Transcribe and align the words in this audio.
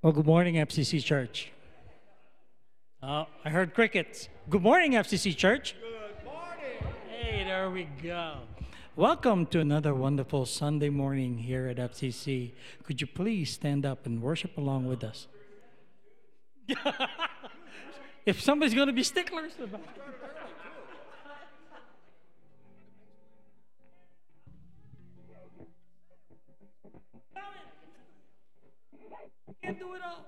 Well, 0.00 0.12
good 0.12 0.26
morning, 0.26 0.54
FCC 0.54 1.04
Church. 1.04 1.52
Uh, 3.02 3.24
I 3.44 3.50
heard 3.50 3.74
crickets. 3.74 4.28
Good 4.48 4.62
morning, 4.62 4.92
FCC 4.92 5.36
Church. 5.36 5.74
Good 7.68 7.74
morning. 7.74 7.88
Hey, 8.00 8.08
there 8.08 8.30
we 8.30 8.32
go. 8.32 8.64
Welcome 8.96 9.44
to 9.46 9.60
another 9.60 9.94
wonderful 9.94 10.46
Sunday 10.46 10.88
morning 10.88 11.36
here 11.36 11.66
at 11.66 11.76
FCC. 11.76 12.52
Could 12.82 13.02
you 13.02 13.06
please 13.06 13.50
stand 13.50 13.84
up 13.84 14.06
and 14.06 14.22
worship 14.22 14.56
along 14.56 14.86
with 14.86 15.04
us? 15.04 15.26
if 18.24 18.40
somebody's 18.40 18.74
going 18.74 18.86
to 18.86 18.94
be 18.94 19.02
sticklers 19.02 19.52
about 19.62 19.80
it. 19.80 20.02
Can't 29.62 29.78
do 29.78 29.92
it 29.92 30.00
all. 30.02 30.24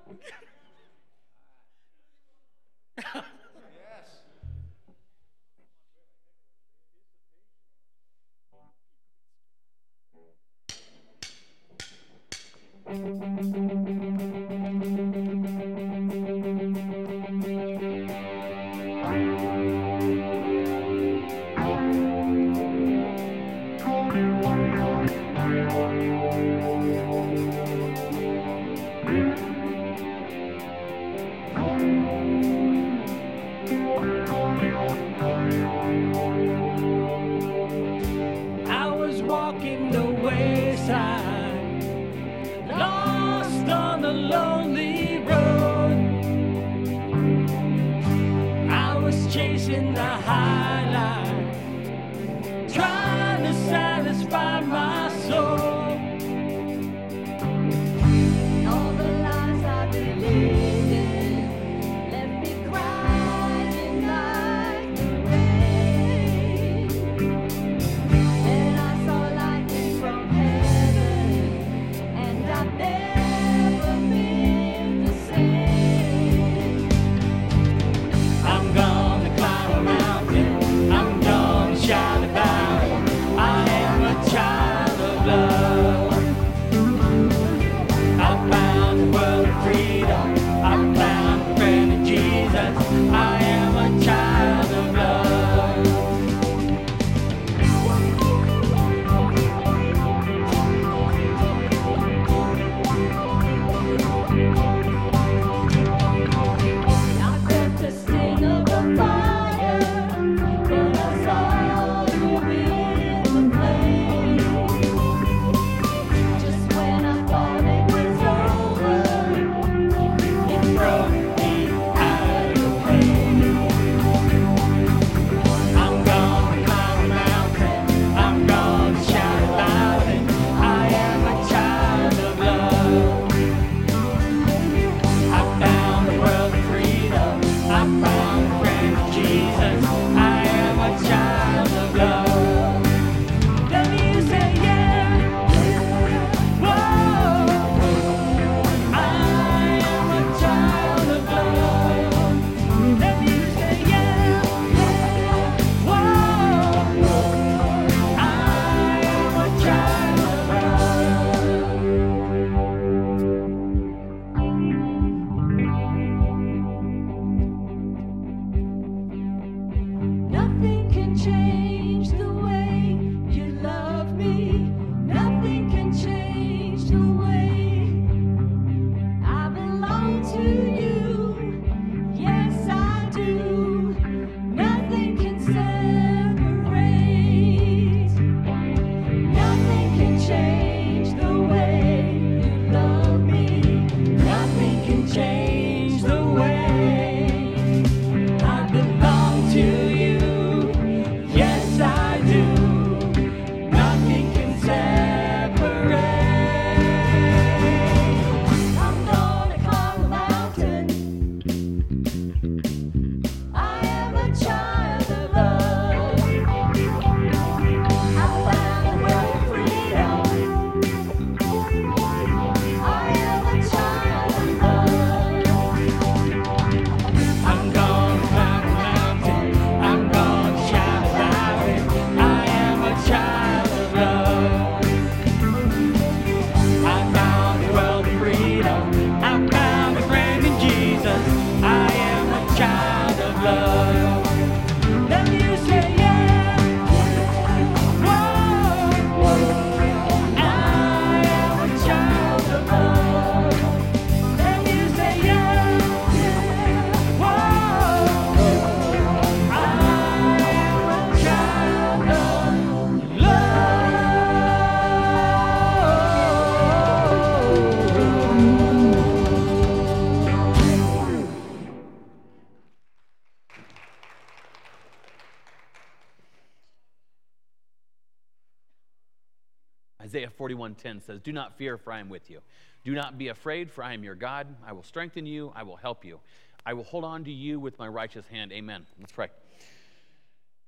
Isaiah 280.00 280.31
41:10 280.31 281.00
says, 281.00 281.21
"Do 281.21 281.33
not 281.33 281.57
fear, 281.57 281.76
for 281.76 281.93
I 281.93 282.00
am 282.00 282.09
with 282.09 282.31
you. 282.31 282.41
Do 282.85 282.95
not 282.95 283.19
be 283.19 283.29
afraid, 283.29 283.71
for 283.71 283.85
I 283.85 283.93
am 283.93 284.02
your 284.02 284.14
God. 284.14 284.47
I 284.64 284.73
will 284.73 284.83
strengthen 284.83 285.26
you. 285.26 285.52
I 285.55 285.62
will 285.62 285.76
help 285.76 286.05
you. 286.05 286.21
I 286.64 286.73
will 286.73 286.85
hold 286.85 287.05
on 287.05 287.25
to 287.25 287.31
you 287.31 287.61
with 287.61 287.79
my 287.79 287.88
righteous 287.88 288.26
hand." 288.29 288.52
Amen. 288.52 288.87
Let's 288.99 289.12
pray. 289.12 289.29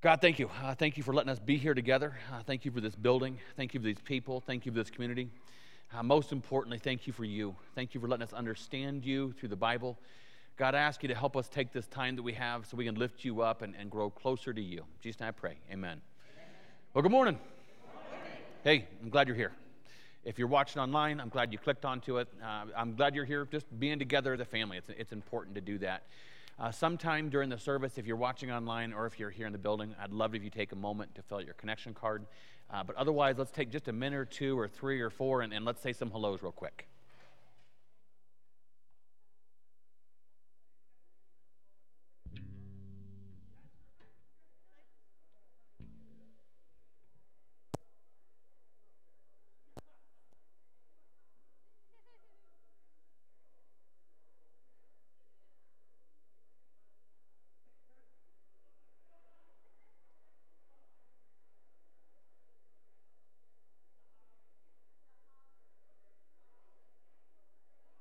God, 0.03 0.21
thank 0.21 0.39
you. 0.39 0.51
Uh, 0.61 0.75
thank 0.75 0.97
you 0.97 1.03
for 1.05 1.15
letting 1.15 1.31
us 1.31 1.39
be 1.39 1.57
here 1.57 1.75
together. 1.75 2.19
Uh, 2.33 2.43
thank 2.43 2.65
you 2.65 2.73
for 2.73 2.81
this 2.81 2.97
building. 2.97 3.39
Thank 3.57 3.73
you 3.73 3.81
for 3.81 3.87
these 3.87 4.01
people. 4.01 4.41
Thank 4.41 4.67
you 4.67 4.73
for 4.73 4.79
this 4.79 4.91
community. 4.91 5.29
Uh, 5.95 6.03
most 6.03 6.33
importantly, 6.33 6.79
thank 6.79 7.07
you 7.07 7.13
for 7.13 7.25
you. 7.25 7.55
Thank 7.75 7.95
you 7.95 8.01
for 8.01 8.09
letting 8.09 8.25
us 8.25 8.33
understand 8.33 9.05
you 9.05 9.33
through 9.33 9.51
the 9.51 9.57
Bible. 9.57 9.99
God, 10.57 10.75
I 10.75 10.81
ask 10.81 11.03
you 11.03 11.09
to 11.09 11.15
help 11.15 11.37
us 11.37 11.49
take 11.49 11.73
this 11.73 11.87
time 11.87 12.17
that 12.17 12.23
we 12.23 12.33
have 12.33 12.67
so 12.67 12.77
we 12.77 12.85
can 12.85 12.97
lift 12.97 13.25
you 13.25 13.43
up 13.43 13.63
and, 13.63 13.75
and 13.77 13.91
grow 13.91 14.11
closer 14.11 14.53
to 14.53 14.61
you. 14.61 14.85
Jesus, 15.01 15.23
I 15.23 15.31
pray. 15.31 15.59
Amen. 15.71 16.01
Well, 16.95 17.03
good 17.03 17.13
morning. 17.13 17.39
Hey, 18.65 18.87
I'm 19.03 19.09
glad 19.09 19.27
you're 19.27 19.35
here. 19.35 19.51
If 20.23 20.39
you're 20.39 20.47
watching 20.47 20.81
online, 20.81 21.19
I'm 21.19 21.31
glad 21.31 21.51
you 21.53 21.59
clicked 21.59 21.85
onto 21.85 22.19
it. 22.19 22.29
Uh, 22.41 22.67
I'm 22.77 22.95
glad 22.95 23.13
you're 23.13 23.25
here 23.25 23.45
just 23.51 23.67
being 23.81 23.99
together 23.99 24.35
as 24.35 24.39
a 24.39 24.45
family. 24.45 24.77
It's, 24.77 24.89
it's 24.89 25.11
important 25.11 25.57
to 25.57 25.61
do 25.61 25.79
that. 25.79 26.05
Uh, 26.61 26.71
sometime 26.71 27.29
during 27.29 27.49
the 27.49 27.59
service, 27.59 27.99
if 27.99 28.07
you're 28.07 28.15
watching 28.15 28.53
online 28.53 28.93
or 28.93 29.07
if 29.07 29.19
you're 29.19 29.31
here 29.31 29.49
in 29.49 29.53
the 29.53 29.59
building, 29.59 29.97
I'd 30.01 30.13
love 30.13 30.37
if 30.37 30.45
you 30.45 30.51
take 30.51 30.71
a 30.71 30.77
moment 30.77 31.13
to 31.17 31.23
fill 31.23 31.39
out 31.39 31.45
your 31.45 31.55
connection 31.55 31.93
card. 31.93 32.25
Uh, 32.73 32.85
but 32.85 32.95
otherwise, 32.95 33.35
let's 33.37 33.51
take 33.51 33.69
just 33.69 33.89
a 33.89 33.93
minute 33.93 34.17
or 34.17 34.27
two 34.27 34.57
or 34.57 34.69
three 34.69 35.01
or 35.01 35.11
four 35.11 35.41
and, 35.41 35.53
and 35.53 35.65
let's 35.65 35.83
say 35.83 35.93
some 35.93 36.13
hellos 36.13 36.41
real 36.41 36.53
quick. 36.53 36.87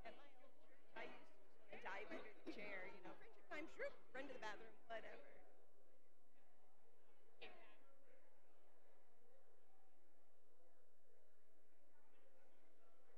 At 0.04 0.14
my 0.18 0.24
old 0.26 0.34
church, 0.42 0.58
I 0.98 1.04
used 1.06 1.30
to 1.72 1.78
dive 1.86 2.10
under 2.10 2.32
the 2.46 2.52
chair, 2.54 2.90
you 2.90 3.02
know, 3.06 3.14
friendship 3.18 3.46
time, 3.50 3.66
shroop, 3.78 3.94
run 4.14 4.28
to 4.28 4.34
the 4.34 4.40
bathroom, 4.42 4.74
whatever. 4.88 5.22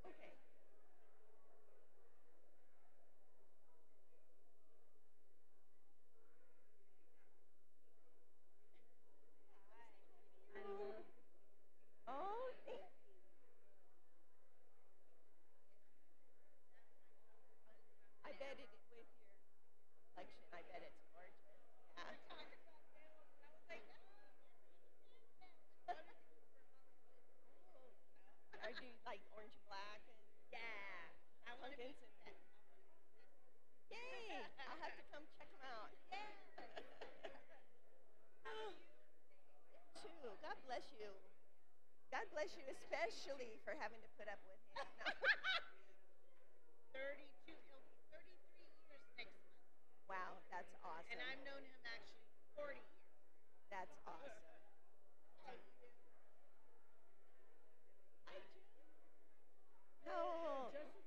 Okay. 0.06 0.34
Oh, 12.06 12.52
thank 12.68 12.84
you. 13.08 13.16
I 18.24 18.32
bet 18.38 18.60
it 18.60 18.68
with 18.70 18.84
your 18.92 19.08
collection. 20.14 20.44
I 20.52 20.62
bet 20.68 20.84
it's 20.84 21.00
gorgeous. 21.16 21.64
Yeah. 21.96 22.04
Are 28.64 28.72
you 28.80 28.92
like 29.08 29.20
orange 29.36 29.56
and 29.56 29.66
black? 29.68 30.02
And, 30.08 30.20
yeah. 30.52 31.50
I 31.50 31.56
want 31.60 31.72
to 31.74 31.80
Vincent. 31.80 32.38
Yay! 33.92 34.44
I'll 34.64 34.80
have 34.84 34.96
to 34.96 35.04
come 35.12 35.24
check 35.36 35.52
them 35.52 35.64
out. 35.68 35.92
Oh, 38.48 38.72
too. 40.00 40.32
God 40.42 40.58
bless 40.68 40.88
you. 40.96 41.12
God 42.24 42.40
bless 42.40 42.56
you, 42.56 42.64
especially 42.72 43.60
for 43.68 43.76
having 43.84 44.00
to 44.00 44.08
put 44.16 44.32
up 44.32 44.40
with 44.48 44.56
him. 44.72 44.80
No. 46.96 46.96
32, 46.96 47.52
it'll 47.52 47.84
be 47.92 48.00
33 48.16 48.32
years 48.88 49.04
next 49.20 49.36
month. 49.44 49.60
Wow, 50.08 50.40
that's 50.48 50.72
awesome. 50.88 51.12
And 51.12 51.20
I've 51.20 51.44
known 51.44 51.68
him 51.68 51.76
actually 51.84 52.32
40 52.56 52.80
years. 52.80 53.12
That's 53.68 53.92
awesome. 54.08 54.40
No. 60.08 60.72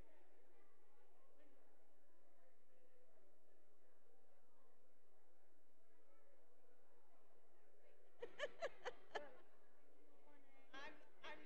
I'm, 10.77 10.93
I'm 11.25 11.41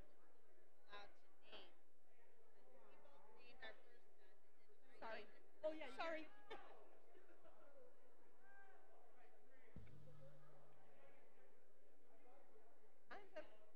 allowed 0.91 1.07
to 1.07 1.23
name. 1.47 1.71
We 2.35 2.91
both 2.99 3.31
named 3.39 3.63
our 3.63 3.71
first 3.79 3.95
son, 3.95 4.27
Sorry. 4.99 5.23
Oh, 5.63 5.71
yeah. 5.71 5.87
Sorry. 5.95 6.27
I'm 13.07 13.23
the- 13.33 13.66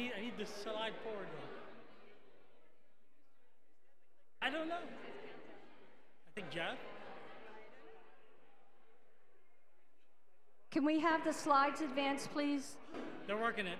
need 0.00 0.12
I 0.16 0.20
need 0.20 0.38
to 0.38 0.46
slide 0.46 0.92
forward. 1.02 1.26
Now. 1.26 1.48
I 4.42 4.50
don't 4.50 4.68
know. 4.68 4.76
I 4.76 6.30
think 6.34 6.50
Jeff. 6.50 6.78
Can 10.70 10.84
we 10.84 11.00
have 11.00 11.24
the 11.24 11.32
slides 11.32 11.80
advanced, 11.80 12.30
please? 12.30 12.76
They're 13.26 13.36
working 13.36 13.66
it. 13.66 13.78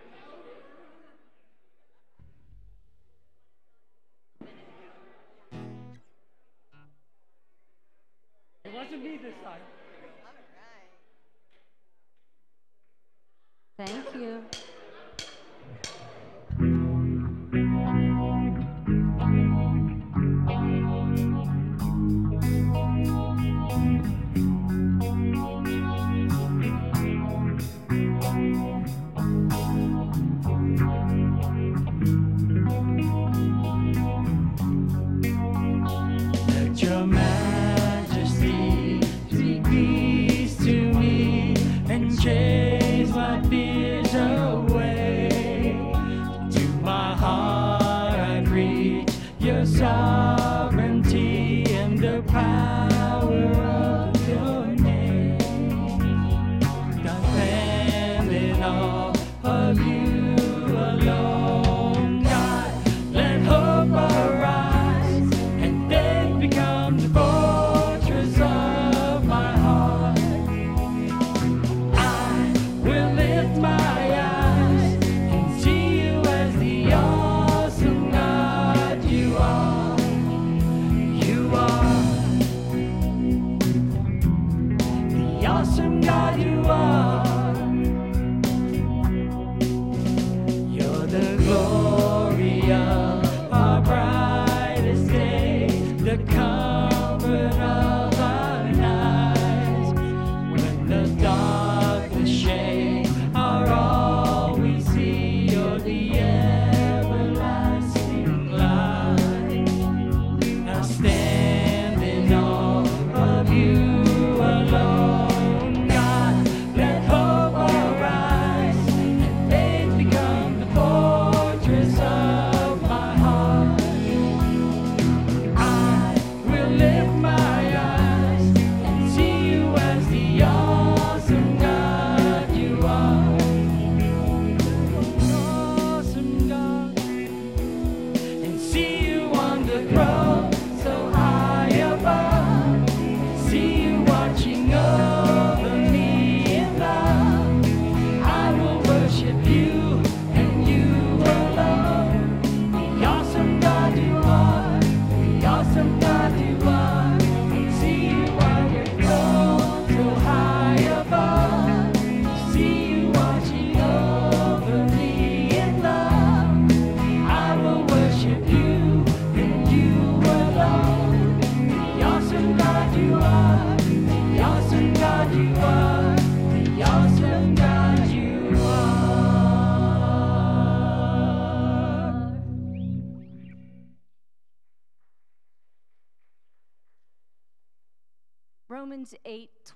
It 8.64 8.74
wasn't 8.74 9.02
me 9.02 9.16
this 9.16 9.34
time. 9.44 9.60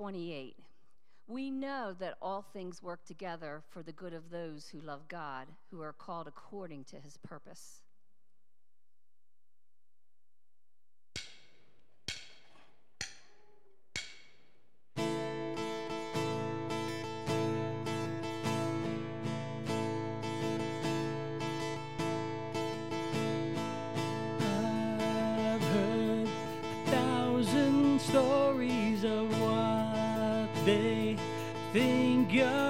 28. 0.05 0.55
We 1.29 1.51
know 1.51 1.95
that 1.99 2.19
all 2.21 2.45
things 2.53 2.83
work 2.83 3.07
together 3.07 3.63
for 3.71 3.83
the 3.83 3.91
good 3.91 4.13
of 4.13 4.29
those 4.29 4.69
who 4.69 4.83
love 4.83 5.09
God, 5.09 5.47
who 5.71 5.81
are 5.81 5.95
called 5.95 6.29
according 6.29 6.85
to 6.91 6.97
his 6.97 7.17
purpose. 7.17 7.81
stories 28.09 29.03
of 29.05 29.34
yeah. 32.35 32.64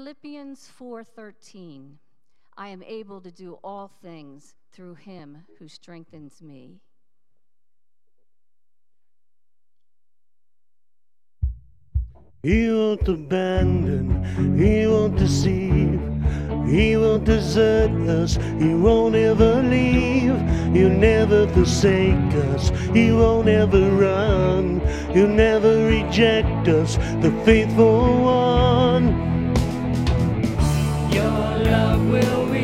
Philippians 0.00 0.70
4:13, 0.80 1.98
I 2.56 2.68
am 2.68 2.82
able 2.84 3.20
to 3.20 3.30
do 3.30 3.58
all 3.62 3.90
things 4.00 4.54
through 4.72 4.94
him 4.94 5.44
who 5.58 5.68
strengthens 5.68 6.40
me. 6.40 6.80
He 12.42 12.70
won't 12.70 13.06
abandon, 13.06 14.24
he 14.56 14.86
won't 14.86 15.16
deceive, 15.18 16.00
he 16.66 16.96
won't 16.96 17.24
desert 17.24 17.90
us, 18.08 18.36
he 18.58 18.72
won't 18.72 19.14
ever 19.14 19.62
leave, 19.62 20.40
he'll 20.72 20.98
never 21.12 21.46
forsake 21.48 22.32
us, 22.54 22.70
he 22.94 23.12
won't 23.12 23.48
ever 23.48 23.90
run, 23.90 24.80
he'll 25.12 25.28
never 25.28 25.84
reject 25.88 26.68
us, 26.68 26.96
the 27.20 27.30
faithful 27.44 28.22
one 28.22 29.39
your 31.12 31.24
love 31.24 32.06
will 32.08 32.59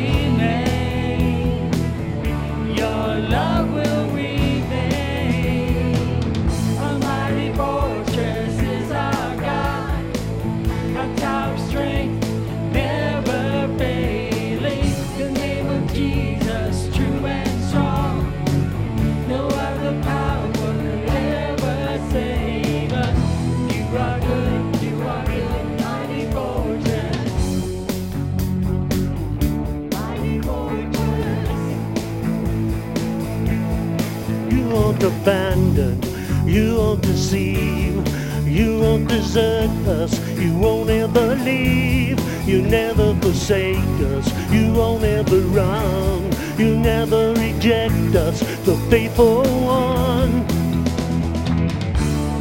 won't 34.97 35.21
abandon, 35.21 36.01
you 36.47 36.75
won't 36.77 37.01
deceive, 37.01 38.07
you 38.47 38.79
won't 38.79 39.07
desert 39.07 39.69
us, 39.87 40.19
you 40.39 40.57
won't 40.57 40.89
ever 40.89 41.35
leave, 41.35 42.19
you 42.47 42.61
never 42.61 43.13
forsake 43.15 43.77
us, 44.15 44.51
you 44.51 44.73
won't 44.73 45.03
ever 45.03 45.39
run. 45.53 46.31
you 46.57 46.75
never 46.79 47.33
reject 47.33 48.15
us, 48.15 48.39
the 48.65 48.75
faithful 48.89 49.43
one. 49.43 50.43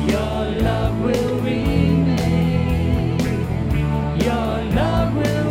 Your 0.09 0.63
love 0.63 0.99
will 1.03 1.39
remain, 1.41 3.19
your 4.19 4.65
love 4.81 5.15
will 5.15 5.46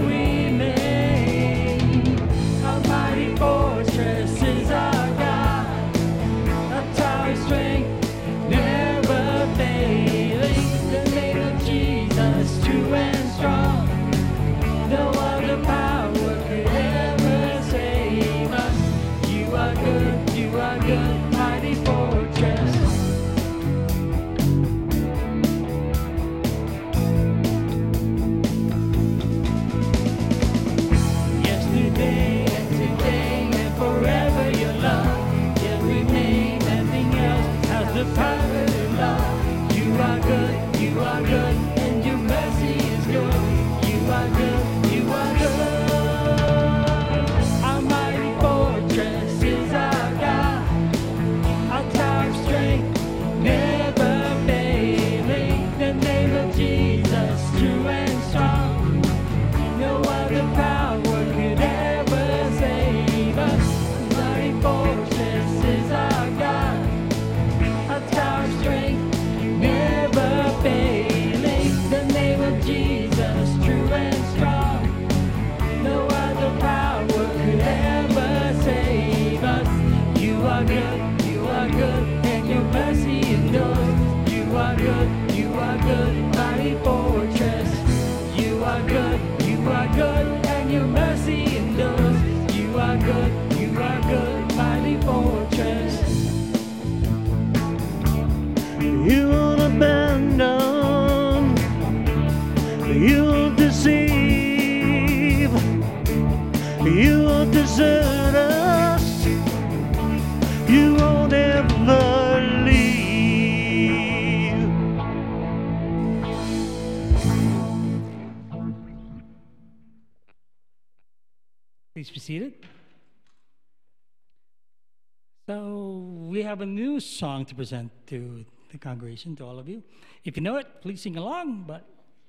song 127.26 127.44
to 127.44 127.56
present 127.56 127.92
to 128.06 128.46
the 128.72 128.78
congregation, 128.78 129.36
to 129.36 129.44
all 129.44 129.58
of 129.58 129.68
you. 129.68 129.82
If 130.26 130.38
you 130.38 130.44
know 130.44 130.58
it, 130.58 130.68
please 130.82 131.02
sing 131.02 131.18
along, 131.18 131.64
but 131.66 131.82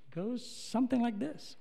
it 0.09 0.15
goes 0.15 0.41
something 0.43 1.03
like 1.03 1.19
this. 1.19 1.57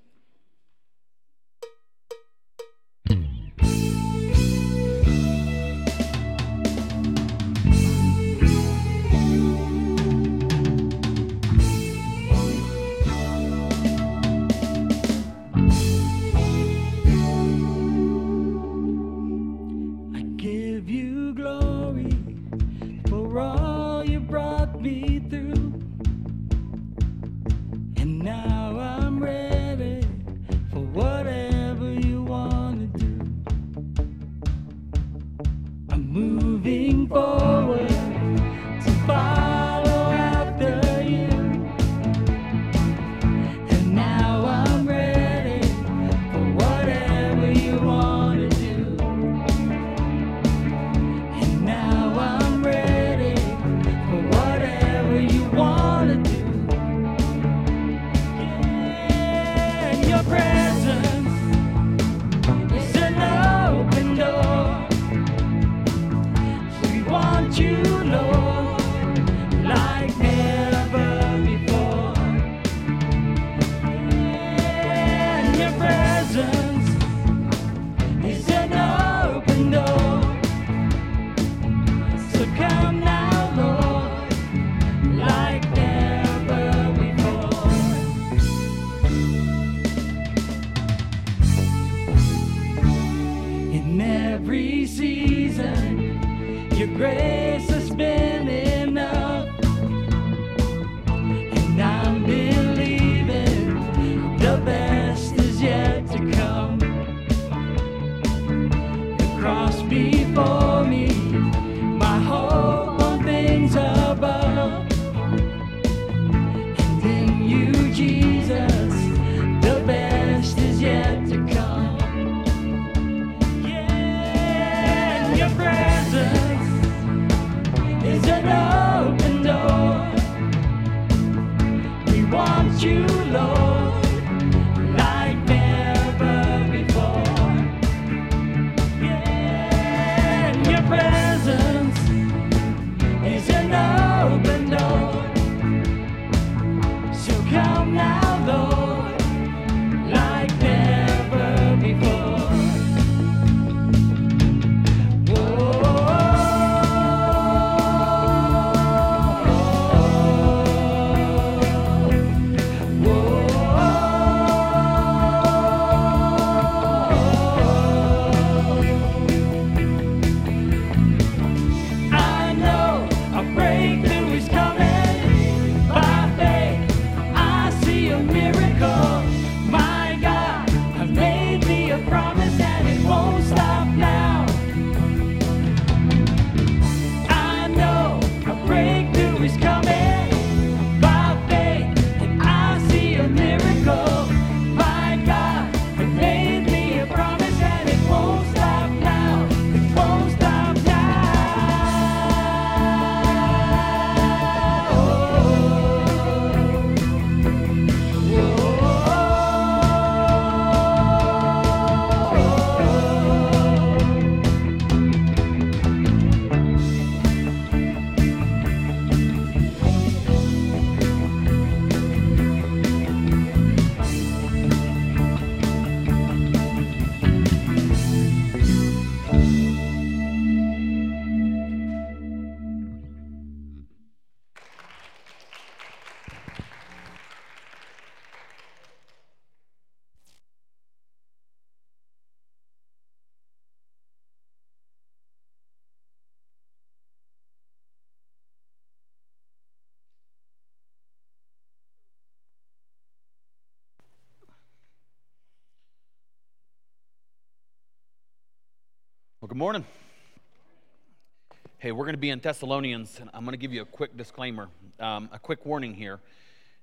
Hey, 261.85 261.91
we're 261.91 262.05
going 262.05 262.15
to 262.15 262.19
be 262.19 262.31
in 262.31 262.39
Thessalonians, 262.39 263.19
and 263.21 263.29
I'm 263.31 263.45
going 263.45 263.53
to 263.53 263.59
give 263.59 263.71
you 263.71 263.83
a 263.83 263.85
quick 263.85 264.17
disclaimer, 264.17 264.69
um, 264.99 265.29
a 265.31 265.37
quick 265.37 265.67
warning 265.67 265.93
here. 265.93 266.19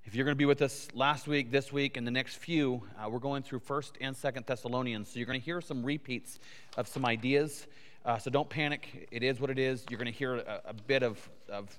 If 0.04 0.14
you're 0.14 0.24
going 0.24 0.36
to 0.36 0.38
be 0.38 0.44
with 0.44 0.62
us 0.62 0.86
last 0.94 1.26
week, 1.26 1.50
this 1.50 1.72
week, 1.72 1.96
and 1.96 2.06
the 2.06 2.12
next 2.12 2.36
few, 2.36 2.84
uh, 2.96 3.10
we're 3.10 3.18
going 3.18 3.42
through 3.42 3.58
First 3.58 3.98
and 4.00 4.16
Second 4.16 4.46
Thessalonians, 4.46 5.08
so 5.08 5.18
you're 5.18 5.26
going 5.26 5.40
to 5.40 5.44
hear 5.44 5.60
some 5.60 5.82
repeats 5.82 6.38
of 6.76 6.86
some 6.86 7.04
ideas. 7.04 7.66
Uh, 8.04 8.16
so 8.16 8.30
don't 8.30 8.48
panic. 8.48 9.08
It 9.10 9.24
is 9.24 9.40
what 9.40 9.50
it 9.50 9.58
is. 9.58 9.84
You're 9.90 9.98
going 9.98 10.12
to 10.12 10.16
hear 10.16 10.36
a, 10.36 10.60
a 10.66 10.72
bit 10.72 11.02
of, 11.02 11.18
of 11.48 11.76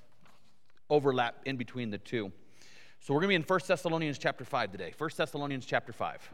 overlap 0.89 1.38
in 1.45 1.55
between 1.55 1.91
the 1.91 1.99
two. 1.99 2.29
So 2.99 3.13
we're 3.13 3.21
going 3.21 3.29
to 3.29 3.36
be 3.36 3.36
in 3.36 3.43
First 3.43 3.69
Thessalonians 3.69 4.17
chapter 4.17 4.43
five 4.43 4.69
today. 4.69 4.91
First 4.91 5.15
Thessalonians 5.15 5.65
chapter 5.65 5.93
five. 5.93 6.29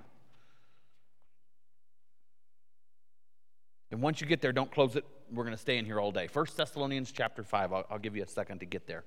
And 3.92 4.02
once 4.02 4.22
you 4.22 4.28
get 4.28 4.42
there, 4.42 4.52
don't 4.52 4.72
close 4.72 4.96
it. 4.96 5.06
We're 5.32 5.44
going 5.44 5.56
to 5.56 5.62
stay 5.62 5.78
in 5.78 5.86
here 5.86 6.00
all 6.00 6.12
day. 6.12 6.28
First 6.28 6.56
Thessalonians 6.58 7.12
chapter 7.12 7.44
5. 7.44 7.74
I'll, 7.74 7.86
I'll 7.90 8.00
give 8.00 8.16
you 8.16 8.24
a 8.24 8.28
second 8.28 8.60
to 8.60 8.66
get 8.66 8.88
there. 8.88 9.04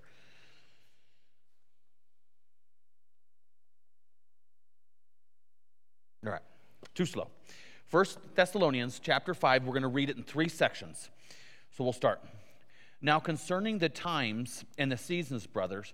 All 6.24 6.32
right, 6.32 6.42
too 6.94 7.06
slow. 7.06 7.28
First 7.86 8.18
Thessalonians 8.34 9.00
chapter 9.00 9.34
5, 9.34 9.64
we're 9.64 9.72
going 9.72 9.82
to 9.82 9.88
read 9.88 10.08
it 10.08 10.16
in 10.16 10.22
three 10.22 10.48
sections. 10.48 11.10
So 11.76 11.84
we'll 11.84 11.92
start. 11.92 12.20
Now, 13.00 13.18
concerning 13.18 13.78
the 13.78 13.88
times 13.88 14.64
and 14.78 14.90
the 14.90 14.96
seasons, 14.96 15.46
brothers, 15.46 15.92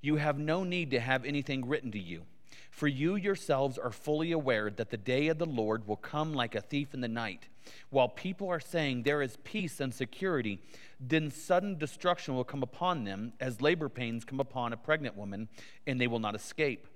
you 0.00 0.16
have 0.16 0.38
no 0.38 0.64
need 0.64 0.90
to 0.90 1.00
have 1.00 1.24
anything 1.24 1.66
written 1.66 1.92
to 1.92 1.98
you. 1.98 2.22
For 2.70 2.88
you 2.88 3.14
yourselves 3.14 3.78
are 3.78 3.90
fully 3.90 4.32
aware 4.32 4.70
that 4.70 4.90
the 4.90 4.96
day 4.96 5.28
of 5.28 5.38
the 5.38 5.46
Lord 5.46 5.86
will 5.86 5.96
come 5.96 6.34
like 6.34 6.54
a 6.54 6.60
thief 6.60 6.94
in 6.94 7.00
the 7.00 7.08
night. 7.08 7.46
While 7.90 8.08
people 8.08 8.48
are 8.48 8.60
saying 8.60 9.02
there 9.02 9.22
is 9.22 9.38
peace 9.44 9.80
and 9.80 9.92
security, 9.92 10.60
then 11.00 11.30
sudden 11.30 11.78
destruction 11.78 12.34
will 12.34 12.44
come 12.44 12.62
upon 12.62 13.04
them 13.04 13.32
as 13.40 13.60
labor 13.60 13.88
pains 13.88 14.24
come 14.24 14.40
upon 14.40 14.72
a 14.72 14.76
pregnant 14.76 15.16
woman, 15.16 15.48
and 15.86 16.00
they 16.00 16.06
will 16.06 16.18
not 16.18 16.34
escape. 16.34 16.86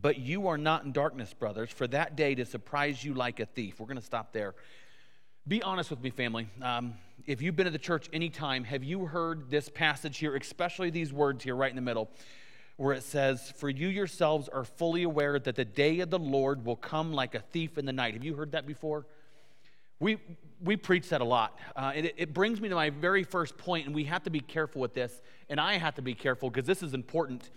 But 0.00 0.18
you 0.18 0.48
are 0.48 0.58
not 0.58 0.84
in 0.84 0.92
darkness, 0.92 1.32
brothers, 1.32 1.70
for 1.70 1.86
that 1.88 2.16
day 2.16 2.34
to 2.34 2.44
surprise 2.44 3.02
you 3.02 3.14
like 3.14 3.40
a 3.40 3.46
thief. 3.46 3.80
We're 3.80 3.86
going 3.86 3.96
to 3.98 4.04
stop 4.04 4.32
there. 4.32 4.54
Be 5.48 5.62
honest 5.62 5.90
with 5.90 6.02
me, 6.02 6.10
family. 6.10 6.48
Um, 6.60 6.94
if 7.24 7.40
you've 7.40 7.56
been 7.56 7.66
to 7.66 7.70
the 7.70 7.78
church 7.78 8.08
anytime, 8.12 8.64
have 8.64 8.84
you 8.84 9.06
heard 9.06 9.48
this 9.48 9.68
passage 9.68 10.18
here, 10.18 10.36
especially 10.36 10.90
these 10.90 11.12
words 11.12 11.44
here 11.44 11.56
right 11.56 11.70
in 11.70 11.76
the 11.76 11.82
middle, 11.82 12.10
where 12.76 12.92
it 12.92 13.02
says, 13.02 13.52
For 13.56 13.70
you 13.70 13.88
yourselves 13.88 14.48
are 14.48 14.64
fully 14.64 15.04
aware 15.04 15.38
that 15.38 15.54
the 15.54 15.64
day 15.64 16.00
of 16.00 16.10
the 16.10 16.18
Lord 16.18 16.64
will 16.64 16.76
come 16.76 17.12
like 17.12 17.34
a 17.34 17.40
thief 17.40 17.78
in 17.78 17.86
the 17.86 17.92
night? 17.92 18.14
Have 18.14 18.24
you 18.24 18.34
heard 18.34 18.52
that 18.52 18.66
before? 18.66 19.06
We, 19.98 20.18
we 20.62 20.76
preach 20.76 21.08
that 21.10 21.20
a 21.20 21.24
lot. 21.24 21.58
Uh, 21.74 21.92
and 21.94 22.06
it, 22.06 22.14
it 22.16 22.34
brings 22.34 22.60
me 22.60 22.68
to 22.68 22.74
my 22.74 22.90
very 22.90 23.24
first 23.24 23.56
point, 23.56 23.86
and 23.86 23.94
we 23.94 24.04
have 24.04 24.22
to 24.24 24.30
be 24.30 24.40
careful 24.40 24.80
with 24.80 24.94
this, 24.94 25.22
and 25.48 25.60
I 25.60 25.78
have 25.78 25.94
to 25.96 26.02
be 26.02 26.14
careful 26.14 26.50
because 26.50 26.66
this 26.66 26.82
is 26.82 26.94
important. 26.94 27.50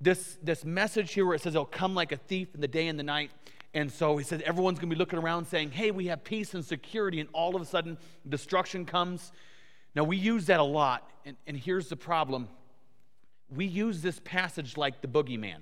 This, 0.00 0.38
this 0.42 0.64
message 0.64 1.12
here 1.12 1.26
where 1.26 1.34
it 1.34 1.40
says 1.40 1.54
it'll 1.54 1.64
come 1.64 1.94
like 1.94 2.12
a 2.12 2.16
thief 2.16 2.54
in 2.54 2.60
the 2.60 2.68
day 2.68 2.88
and 2.88 2.98
the 2.98 3.04
night. 3.04 3.30
And 3.72 3.90
so 3.90 4.16
he 4.16 4.24
says 4.24 4.40
everyone's 4.44 4.78
going 4.78 4.88
to 4.88 4.94
be 4.94 4.98
looking 4.98 5.18
around 5.18 5.46
saying, 5.46 5.72
hey, 5.72 5.90
we 5.90 6.06
have 6.06 6.22
peace 6.24 6.54
and 6.54 6.64
security, 6.64 7.20
and 7.20 7.28
all 7.32 7.56
of 7.56 7.62
a 7.62 7.66
sudden 7.66 7.98
destruction 8.28 8.84
comes. 8.84 9.32
Now, 9.94 10.04
we 10.04 10.16
use 10.16 10.46
that 10.46 10.60
a 10.60 10.64
lot, 10.64 11.10
and, 11.24 11.36
and 11.46 11.56
here's 11.56 11.88
the 11.88 11.96
problem 11.96 12.48
we 13.50 13.66
use 13.66 14.00
this 14.02 14.20
passage 14.24 14.76
like 14.76 15.00
the 15.00 15.06
boogeyman. 15.06 15.60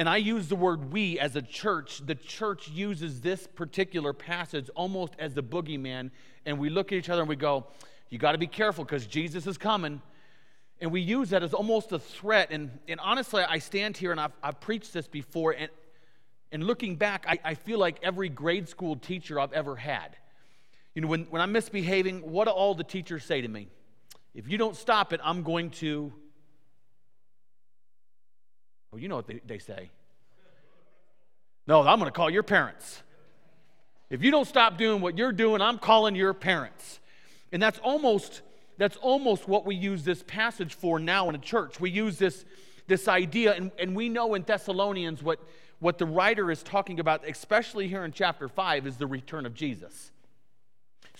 And 0.00 0.08
I 0.08 0.16
use 0.16 0.48
the 0.48 0.56
word 0.56 0.94
we 0.94 1.18
as 1.18 1.36
a 1.36 1.42
church. 1.42 2.00
The 2.06 2.14
church 2.14 2.68
uses 2.68 3.20
this 3.20 3.46
particular 3.46 4.14
passage 4.14 4.70
almost 4.74 5.12
as 5.18 5.34
the 5.34 5.42
boogeyman. 5.42 6.10
And 6.46 6.58
we 6.58 6.70
look 6.70 6.90
at 6.90 6.96
each 6.96 7.10
other 7.10 7.20
and 7.20 7.28
we 7.28 7.36
go, 7.36 7.66
You 8.08 8.16
got 8.16 8.32
to 8.32 8.38
be 8.38 8.46
careful 8.46 8.82
because 8.82 9.06
Jesus 9.06 9.46
is 9.46 9.58
coming. 9.58 10.00
And 10.80 10.90
we 10.90 11.02
use 11.02 11.28
that 11.28 11.42
as 11.42 11.52
almost 11.52 11.92
a 11.92 11.98
threat. 11.98 12.48
And, 12.50 12.70
and 12.88 12.98
honestly, 12.98 13.42
I 13.42 13.58
stand 13.58 13.94
here 13.94 14.10
and 14.10 14.18
I've, 14.18 14.32
I've 14.42 14.58
preached 14.58 14.94
this 14.94 15.06
before. 15.06 15.52
And, 15.52 15.68
and 16.50 16.64
looking 16.64 16.96
back, 16.96 17.26
I, 17.28 17.38
I 17.44 17.52
feel 17.52 17.78
like 17.78 17.98
every 18.02 18.30
grade 18.30 18.70
school 18.70 18.96
teacher 18.96 19.38
I've 19.38 19.52
ever 19.52 19.76
had. 19.76 20.16
You 20.94 21.02
know, 21.02 21.08
when, 21.08 21.24
when 21.24 21.42
I'm 21.42 21.52
misbehaving, 21.52 22.20
what 22.20 22.46
do 22.46 22.52
all 22.52 22.74
the 22.74 22.84
teachers 22.84 23.22
say 23.22 23.42
to 23.42 23.48
me? 23.48 23.68
If 24.32 24.48
you 24.48 24.56
don't 24.56 24.76
stop 24.76 25.12
it, 25.12 25.20
I'm 25.22 25.42
going 25.42 25.68
to. 25.72 26.10
Oh, 28.92 28.96
you 28.96 29.08
know 29.08 29.16
what 29.16 29.26
they, 29.26 29.40
they 29.46 29.58
say. 29.58 29.90
No, 31.66 31.80
I'm 31.80 31.98
going 31.98 32.10
to 32.10 32.16
call 32.16 32.30
your 32.30 32.42
parents. 32.42 33.02
If 34.08 34.22
you 34.24 34.30
don't 34.30 34.46
stop 34.46 34.76
doing 34.76 35.00
what 35.00 35.16
you're 35.16 35.32
doing, 35.32 35.60
I'm 35.60 35.78
calling 35.78 36.14
your 36.16 36.34
parents. 36.34 36.98
And 37.52 37.62
that's 37.62 37.78
almost 37.78 38.42
that's 38.80 38.96
almost 38.96 39.46
what 39.46 39.66
we 39.66 39.74
use 39.74 40.04
this 40.04 40.24
passage 40.26 40.72
for 40.72 40.98
now 40.98 41.28
in 41.28 41.34
a 41.34 41.38
church. 41.38 41.78
We 41.78 41.90
use 41.90 42.16
this, 42.16 42.46
this 42.86 43.08
idea, 43.08 43.52
and, 43.52 43.70
and 43.78 43.94
we 43.94 44.08
know 44.08 44.32
in 44.32 44.42
Thessalonians 44.42 45.22
what, 45.22 45.38
what 45.80 45.98
the 45.98 46.06
writer 46.06 46.50
is 46.50 46.62
talking 46.62 46.98
about, 46.98 47.28
especially 47.28 47.88
here 47.88 48.06
in 48.06 48.12
chapter 48.12 48.48
5, 48.48 48.86
is 48.86 48.96
the 48.96 49.06
return 49.06 49.44
of 49.44 49.52
Jesus. 49.52 50.12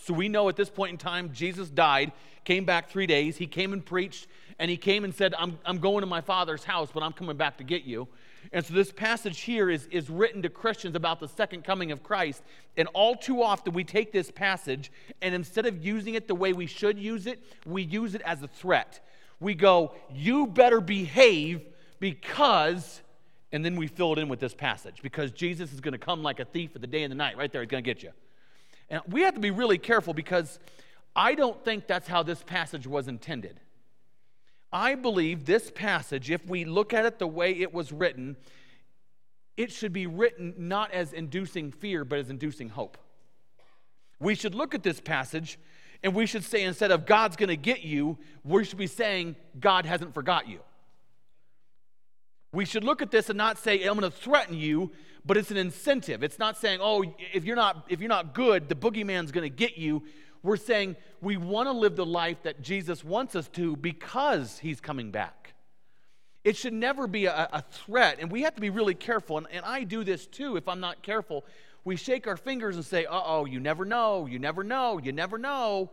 So 0.02 0.14
we 0.14 0.28
know 0.28 0.48
at 0.48 0.56
this 0.56 0.70
point 0.70 0.92
in 0.92 0.98
time, 0.98 1.32
Jesus 1.32 1.68
died, 1.68 2.12
came 2.44 2.64
back 2.64 2.88
three 2.88 3.06
days. 3.06 3.36
He 3.36 3.46
came 3.46 3.72
and 3.72 3.84
preached, 3.84 4.26
and 4.58 4.70
he 4.70 4.76
came 4.76 5.04
and 5.04 5.14
said, 5.14 5.34
I'm, 5.38 5.58
I'm 5.64 5.78
going 5.78 6.00
to 6.00 6.06
my 6.06 6.20
father's 6.20 6.64
house, 6.64 6.90
but 6.92 7.02
I'm 7.02 7.12
coming 7.12 7.36
back 7.36 7.58
to 7.58 7.64
get 7.64 7.84
you. 7.84 8.08
And 8.52 8.64
so 8.64 8.72
this 8.72 8.90
passage 8.90 9.40
here 9.40 9.68
is, 9.68 9.86
is 9.88 10.08
written 10.08 10.40
to 10.42 10.48
Christians 10.48 10.96
about 10.96 11.20
the 11.20 11.28
second 11.28 11.64
coming 11.64 11.92
of 11.92 12.02
Christ. 12.02 12.42
And 12.76 12.88
all 12.94 13.14
too 13.14 13.42
often, 13.42 13.74
we 13.74 13.84
take 13.84 14.12
this 14.12 14.30
passage, 14.30 14.90
and 15.20 15.34
instead 15.34 15.66
of 15.66 15.84
using 15.84 16.14
it 16.14 16.26
the 16.26 16.34
way 16.34 16.54
we 16.54 16.66
should 16.66 16.98
use 16.98 17.26
it, 17.26 17.42
we 17.66 17.82
use 17.82 18.14
it 18.14 18.22
as 18.22 18.42
a 18.42 18.48
threat. 18.48 19.00
We 19.38 19.54
go, 19.54 19.94
You 20.12 20.46
better 20.46 20.80
behave 20.80 21.66
because, 21.98 23.02
and 23.52 23.62
then 23.62 23.76
we 23.76 23.86
fill 23.86 24.14
it 24.14 24.18
in 24.18 24.28
with 24.28 24.40
this 24.40 24.54
passage 24.54 25.02
because 25.02 25.30
Jesus 25.30 25.72
is 25.72 25.80
going 25.80 25.92
to 25.92 25.98
come 25.98 26.22
like 26.22 26.40
a 26.40 26.44
thief 26.46 26.70
at 26.74 26.80
the 26.80 26.86
day 26.86 27.02
and 27.02 27.10
the 27.10 27.16
night. 27.16 27.36
Right 27.36 27.52
there, 27.52 27.60
he's 27.60 27.70
going 27.70 27.84
to 27.84 27.88
get 27.88 28.02
you. 28.02 28.12
And 28.90 29.02
we 29.08 29.22
have 29.22 29.34
to 29.34 29.40
be 29.40 29.50
really 29.50 29.78
careful 29.78 30.12
because 30.12 30.58
I 31.14 31.34
don't 31.34 31.64
think 31.64 31.86
that's 31.86 32.08
how 32.08 32.22
this 32.22 32.42
passage 32.42 32.86
was 32.86 33.08
intended. 33.08 33.60
I 34.72 34.94
believe 34.94 35.46
this 35.46 35.70
passage, 35.70 36.30
if 36.30 36.46
we 36.46 36.64
look 36.64 36.92
at 36.92 37.04
it 37.04 37.18
the 37.18 37.26
way 37.26 37.52
it 37.52 37.72
was 37.72 37.92
written, 37.92 38.36
it 39.56 39.72
should 39.72 39.92
be 39.92 40.06
written 40.06 40.54
not 40.56 40.92
as 40.92 41.12
inducing 41.12 41.72
fear, 41.72 42.04
but 42.04 42.18
as 42.18 42.30
inducing 42.30 42.68
hope. 42.68 42.98
We 44.20 44.34
should 44.34 44.54
look 44.54 44.74
at 44.74 44.82
this 44.82 45.00
passage 45.00 45.58
and 46.02 46.14
we 46.14 46.26
should 46.26 46.44
say, 46.44 46.62
instead 46.62 46.90
of 46.90 47.04
God's 47.04 47.36
going 47.36 47.48
to 47.48 47.56
get 47.56 47.82
you, 47.82 48.18
we 48.44 48.64
should 48.64 48.78
be 48.78 48.86
saying, 48.86 49.36
God 49.58 49.84
hasn't 49.84 50.14
forgot 50.14 50.48
you. 50.48 50.60
We 52.52 52.64
should 52.64 52.84
look 52.84 53.00
at 53.00 53.10
this 53.10 53.28
and 53.28 53.38
not 53.38 53.58
say, 53.58 53.84
I'm 53.84 53.98
going 53.98 54.10
to 54.10 54.16
threaten 54.16 54.56
you, 54.56 54.90
but 55.24 55.36
it's 55.36 55.50
an 55.50 55.56
incentive. 55.56 56.22
It's 56.22 56.38
not 56.38 56.56
saying, 56.56 56.80
oh, 56.82 57.04
if 57.32 57.44
you're 57.44 57.56
not, 57.56 57.86
if 57.88 58.00
you're 58.00 58.08
not 58.08 58.34
good, 58.34 58.68
the 58.68 58.74
boogeyman's 58.74 59.30
going 59.30 59.48
to 59.48 59.54
get 59.54 59.78
you. 59.78 60.02
We're 60.42 60.56
saying 60.56 60.96
we 61.20 61.36
want 61.36 61.68
to 61.68 61.72
live 61.72 61.96
the 61.96 62.06
life 62.06 62.42
that 62.42 62.62
Jesus 62.62 63.04
wants 63.04 63.36
us 63.36 63.48
to 63.50 63.76
because 63.76 64.58
he's 64.58 64.80
coming 64.80 65.10
back. 65.10 65.54
It 66.42 66.56
should 66.56 66.72
never 66.72 67.06
be 67.06 67.26
a, 67.26 67.48
a 67.52 67.62
threat, 67.70 68.16
and 68.18 68.32
we 68.32 68.42
have 68.42 68.54
to 68.54 68.62
be 68.62 68.70
really 68.70 68.94
careful. 68.94 69.36
And, 69.36 69.46
and 69.52 69.64
I 69.64 69.84
do 69.84 70.02
this 70.02 70.26
too 70.26 70.56
if 70.56 70.66
I'm 70.66 70.80
not 70.80 71.02
careful. 71.02 71.44
We 71.84 71.96
shake 71.96 72.26
our 72.26 72.36
fingers 72.36 72.76
and 72.76 72.84
say, 72.84 73.04
uh 73.04 73.22
oh, 73.24 73.44
you 73.44 73.60
never 73.60 73.84
know, 73.84 74.26
you 74.26 74.38
never 74.38 74.64
know, 74.64 74.98
you 74.98 75.12
never 75.12 75.38
know. 75.38 75.90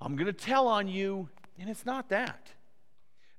I'm 0.00 0.16
going 0.16 0.26
to 0.26 0.32
tell 0.32 0.66
on 0.66 0.88
you. 0.88 1.28
And 1.58 1.70
it's 1.70 1.86
not 1.86 2.08
that. 2.08 2.50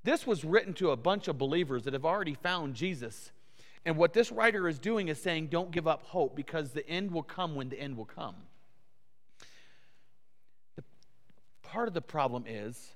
This 0.04 0.28
was 0.28 0.44
written 0.44 0.74
to 0.76 0.92
a 0.92 0.98
bunch 0.98 1.28
of 1.28 1.38
believers 1.38 1.84
that 1.84 1.94
have 1.94 2.06
already 2.06 2.34
found 2.34 2.76
Jesus. 2.76 3.32
And 3.86 3.98
what 3.98 4.14
this 4.14 4.32
writer 4.32 4.68
is 4.68 4.80
doing 4.80 5.08
is 5.08 5.22
saying, 5.22 5.48
don't 5.48 5.72
give 5.72 5.88
up 5.88 6.04
hope 6.04 6.36
because 6.36 6.72
the 6.72 6.88
end 6.88 7.12
will 7.12 7.24
come 7.24 7.56
when 7.56 7.70
the 7.70 7.80
end 7.80 7.98
will 7.98 8.06
come. 8.06 8.36
The 10.76 10.84
part 11.62 11.88
of 11.88 11.94
the 11.94 12.02
problem 12.02 12.46
is, 12.48 12.96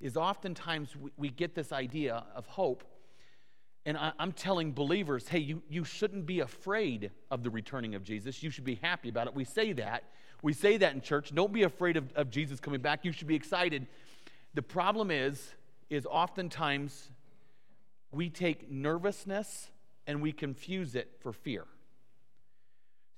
is 0.00 0.16
oftentimes 0.16 0.94
we, 0.94 1.10
we 1.16 1.30
get 1.30 1.54
this 1.54 1.72
idea 1.72 2.24
of 2.34 2.46
hope, 2.46 2.84
and 3.84 3.96
I, 3.96 4.12
I'm 4.18 4.32
telling 4.32 4.72
believers, 4.72 5.28
hey, 5.28 5.38
you, 5.38 5.62
you 5.68 5.84
shouldn't 5.84 6.26
be 6.26 6.40
afraid 6.40 7.10
of 7.30 7.42
the 7.42 7.50
returning 7.50 7.94
of 7.94 8.02
Jesus. 8.02 8.42
You 8.42 8.50
should 8.50 8.64
be 8.64 8.76
happy 8.82 9.08
about 9.08 9.28
it. 9.28 9.34
We 9.34 9.44
say 9.44 9.72
that. 9.74 10.04
We 10.42 10.52
say 10.52 10.76
that 10.76 10.94
in 10.94 11.00
church. 11.00 11.34
Don't 11.34 11.52
be 11.52 11.62
afraid 11.62 11.96
of, 11.96 12.12
of 12.14 12.30
Jesus 12.30 12.60
coming 12.60 12.80
back. 12.80 13.04
You 13.04 13.12
should 13.12 13.28
be 13.28 13.36
excited. 13.36 13.86
The 14.54 14.62
problem 14.62 15.10
is, 15.10 15.54
is 15.90 16.06
oftentimes 16.06 17.10
we 18.12 18.30
take 18.30 18.70
nervousness 18.70 19.70
and 20.06 20.22
we 20.22 20.32
confuse 20.32 20.94
it 20.94 21.10
for 21.20 21.32
fear. 21.32 21.64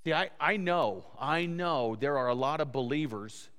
See, 0.04 0.12
I, 0.12 0.31
I 0.40 0.57
know, 0.57 1.04
I 1.18 1.46
know 1.46 1.96
there 1.98 2.18
are 2.18 2.28
a 2.28 2.35
lot 2.35 2.61
of 2.61 2.72
believers 2.72 3.50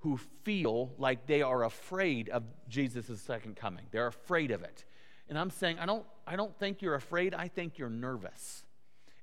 who 0.00 0.18
feel 0.44 0.92
like 0.98 1.26
they 1.26 1.42
are 1.42 1.64
afraid 1.64 2.28
of 2.28 2.44
Jesus' 2.68 3.20
second 3.20 3.56
coming. 3.56 3.84
They're 3.90 4.06
afraid 4.06 4.50
of 4.50 4.62
it. 4.62 4.84
And 5.28 5.38
I'm 5.38 5.50
saying, 5.50 5.78
I 5.78 5.86
don't, 5.86 6.04
I 6.26 6.36
don't 6.36 6.56
think 6.58 6.82
you're 6.82 6.94
afraid, 6.94 7.34
I 7.34 7.48
think 7.48 7.78
you're 7.78 7.90
nervous. 7.90 8.64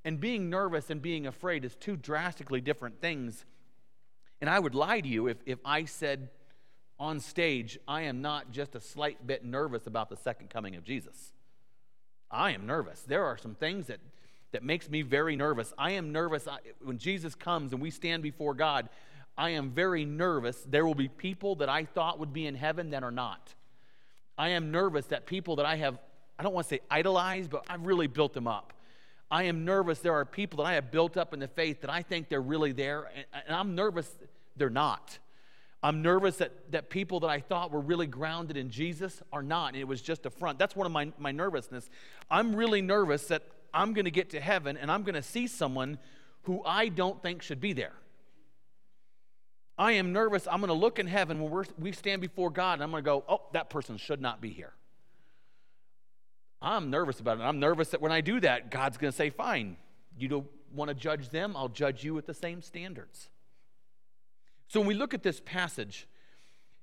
And 0.04 0.19
being 0.19 0.49
nervous 0.49 0.89
and 0.89 1.02
being 1.02 1.26
afraid 1.26 1.63
is 1.63 1.76
two 1.76 1.95
drastically 1.95 2.60
different 2.60 2.99
things. 2.99 3.45
And 4.41 4.49
I 4.49 4.60
would 4.60 4.76
lie 4.76 4.99
to 4.99 5.08
you 5.08 5.28
if, 5.28 5.38
if 5.45 5.60
I 5.63 5.86
said 5.86 6.30
on 7.00 7.20
stage, 7.20 7.80
I 7.88 8.04
am 8.04 8.22
not 8.22 8.52
just 8.52 8.76
a 8.76 8.80
slight 8.80 9.26
bit 9.26 9.44
nervous 9.44 9.88
about 9.88 10.10
the 10.10 10.18
second 10.18 10.50
coming 10.50 10.76
of 10.76 10.84
Jesus. 10.84 11.34
I 12.30 12.52
am 12.52 12.66
nervous. 12.66 13.02
There 13.02 13.26
are 13.26 13.38
some 13.38 13.56
things 13.56 13.88
that, 13.88 14.00
that 14.52 14.64
makes 14.64 14.90
me 14.90 15.02
very 15.02 15.36
nervous. 15.36 15.74
I 15.78 15.92
am 15.92 16.12
nervous 16.12 16.48
I, 16.48 16.60
when 16.82 16.98
Jesus 16.98 17.36
comes 17.36 17.74
and 17.74 17.82
we 17.82 17.92
stand 17.92 18.24
before 18.24 18.54
God. 18.54 18.90
I 19.38 19.52
am 19.52 19.72
very 19.72 20.06
nervous. 20.06 20.64
There 20.68 20.86
will 20.86 20.96
be 20.96 21.08
people 21.08 21.56
that 21.56 21.70
I 21.70 21.86
thought 21.86 22.20
would 22.20 22.34
be 22.34 22.46
in 22.46 22.56
heaven 22.56 22.92
that 22.92 23.04
are 23.04 23.12
not. 23.12 23.54
I 24.38 24.50
am 24.50 24.72
nervous 24.72 25.08
that 25.08 25.26
people 25.26 25.58
that 25.58 25.66
I 25.66 25.76
have, 25.76 25.98
I 26.38 26.44
don't 26.44 26.54
want 26.54 26.68
to 26.68 26.76
say 26.76 26.82
idolized, 26.90 27.50
but 27.50 27.66
I've 27.70 27.86
really 27.86 28.08
built 28.08 28.34
them 28.34 28.48
up. 28.48 28.74
I 29.30 29.44
am 29.44 29.66
nervous 29.66 30.00
there 30.00 30.14
are 30.14 30.26
people 30.26 30.58
that 30.58 30.70
I 30.70 30.74
have 30.74 30.92
built 30.92 31.18
up 31.18 31.34
in 31.34 31.40
the 31.40 31.48
faith 31.48 31.82
that 31.82 31.90
I 31.90 32.04
think 32.04 32.30
they're 32.30 32.42
really 32.42 32.72
there, 32.72 33.10
and, 33.16 33.26
and 33.48 33.56
I'm 33.56 33.74
nervous 33.74 34.12
they're 34.56 34.70
not. 34.70 35.18
I'm 35.84 36.02
nervous 36.02 36.38
that, 36.38 36.72
that 36.72 36.89
people 36.89 37.19
that 37.19 37.30
I 37.30 37.41
thought 37.41 37.69
were 37.69 37.82
really 37.82 38.08
grounded 38.08 38.56
in 38.56 38.69
Jesus 38.69 39.22
are 39.34 39.43
not, 39.43 39.74
and 39.74 39.78
it 39.78 39.88
was 39.88 40.02
just 40.02 40.26
a 40.26 40.30
front. 40.30 40.58
That's 40.58 40.78
one 40.78 40.86
of 40.86 40.93
my, 40.93 41.12
my 41.19 41.34
nervousness. 41.34 41.89
I'm 42.32 42.56
really 42.56 42.82
nervous 42.82 43.26
that 43.28 43.43
I'm 43.74 43.93
going 43.93 44.06
to 44.06 44.12
get 44.12 44.30
to 44.30 44.39
heaven 44.39 44.78
and 44.78 44.89
I'm 44.89 45.04
going 45.04 45.15
to 45.15 45.22
see 45.22 45.48
someone 45.48 45.98
who 46.43 46.63
I 46.65 46.88
don't 46.88 47.22
think 47.22 47.41
should 47.41 47.60
be 47.60 47.74
there. 47.74 47.93
I 49.78 49.93
am 49.93 50.13
nervous. 50.13 50.48
I'm 50.48 50.60
going 50.60 50.67
to 50.67 50.74
look 50.74 51.00
in 51.00 51.08
heaven 51.08 51.41
when 51.41 51.52
we're, 51.52 51.65
we 51.80 51.91
stand 51.91 52.22
before 52.22 52.50
God 52.50 52.76
and 52.76 52.84
I'm 52.84 52.91
going 52.91 53.04
to 53.04 53.06
go, 53.06 53.24
oh, 53.28 53.41
that 53.54 53.69
person 53.69 53.98
should 53.98 54.22
not 54.22 54.39
be 54.39 54.52
here. 54.52 54.74
I'm 56.62 56.89
nervous 56.89 57.19
about 57.19 57.39
it. 57.39 57.43
I'm 57.43 57.60
nervous 57.60 57.89
that 57.89 58.00
when 58.00 58.12
I 58.12 58.22
do 58.22 58.39
that, 58.39 58.72
God's 58.72 58.98
going 58.98 59.12
to 59.12 59.17
say, 59.17 59.30
fine, 59.32 59.76
you, 60.17 60.30
don't 60.30 60.48
want 60.74 60.89
to 60.89 60.96
judge 60.96 61.30
them, 61.30 61.58
I'll 61.58 61.67
judge 61.67 62.04
you 62.04 62.13
with 62.13 62.26
the 62.26 62.34
same 62.34 62.62
standards. 62.62 63.30
So 64.74 64.80
when 64.80 64.88
we 64.88 64.96
look 64.96 65.14
at 65.14 65.22
this 65.22 65.40
passage, 65.40 66.08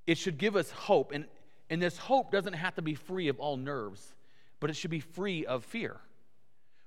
it 0.06 0.16
should 0.16 0.38
give 0.38 0.54
us 0.54 0.70
hope. 0.70 1.10
And, 1.10 1.24
and 1.70 1.82
this 1.82 1.98
hope 1.98 2.30
doesn't 2.30 2.52
have 2.52 2.76
to 2.76 2.82
be 2.82 2.94
free 2.94 3.26
of 3.26 3.40
all 3.40 3.56
nerves, 3.56 4.14
but 4.60 4.70
it 4.70 4.74
should 4.76 4.92
be 4.92 5.00
free 5.00 5.44
of 5.44 5.64
fear. 5.64 5.96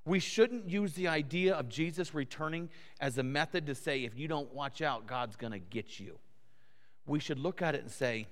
We 0.06 0.20
shouldn't 0.20 0.70
use 0.70 0.94
the 0.94 1.10
idea 1.10 1.56
of 1.56 1.68
Jesus 1.68 2.13
returning 2.13 2.70
as 3.02 3.18
a 3.18 3.24
method 3.24 3.66
to 3.66 3.76
say, 3.76 4.06
if 4.06 4.18
you 4.18 4.30
don't 4.30 4.54
watch 4.54 4.82
out, 4.82 5.06
God's 5.06 5.36
going 5.36 5.52
to 5.52 5.60
get 5.60 6.00
you. 6.00 6.20
We 7.06 7.20
should 7.20 7.38
look 7.38 7.62
at 7.62 7.76
it 7.76 7.82
and 7.82 7.92
say, 7.92 8.28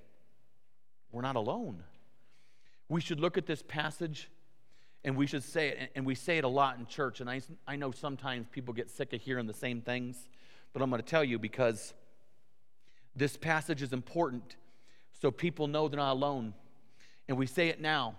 we're 1.12 1.24
not 1.24 1.36
alone. 1.36 1.84
We 2.88 3.02
should 3.02 3.20
look 3.20 3.38
at 3.38 3.48
this 3.48 3.66
passage 3.68 4.30
and 5.04 5.18
we 5.18 5.28
should 5.28 5.44
say 5.44 5.68
it, 5.68 5.92
and 5.94 6.06
we 6.06 6.16
say 6.16 6.38
it 6.38 6.46
a 6.46 6.48
lot 6.48 6.78
in 6.78 6.86
church. 6.86 7.20
And 7.20 7.30
I, 7.30 7.42
I 7.68 7.76
know 7.76 7.92
sometimes 7.92 8.48
people 8.50 8.74
get 8.74 8.90
sick 8.90 9.12
of 9.12 9.20
hearing 9.20 9.46
the 9.46 9.54
same 9.54 9.82
things, 9.82 10.30
but 10.72 10.82
I'm 10.82 10.90
going 10.90 11.02
to 11.02 11.06
tell 11.06 11.26
you 11.26 11.38
because 11.38 11.94
this 13.16 13.38
passage 13.38 13.82
is 13.82 13.94
important 13.94 14.56
so 15.20 15.32
people 15.32 15.68
know 15.68 15.88
they're 15.88 16.00
not 16.00 16.14
alone. 16.14 16.54
And 17.28 17.38
we 17.38 17.46
say 17.46 17.68
it 17.68 17.80
now. 17.80 18.16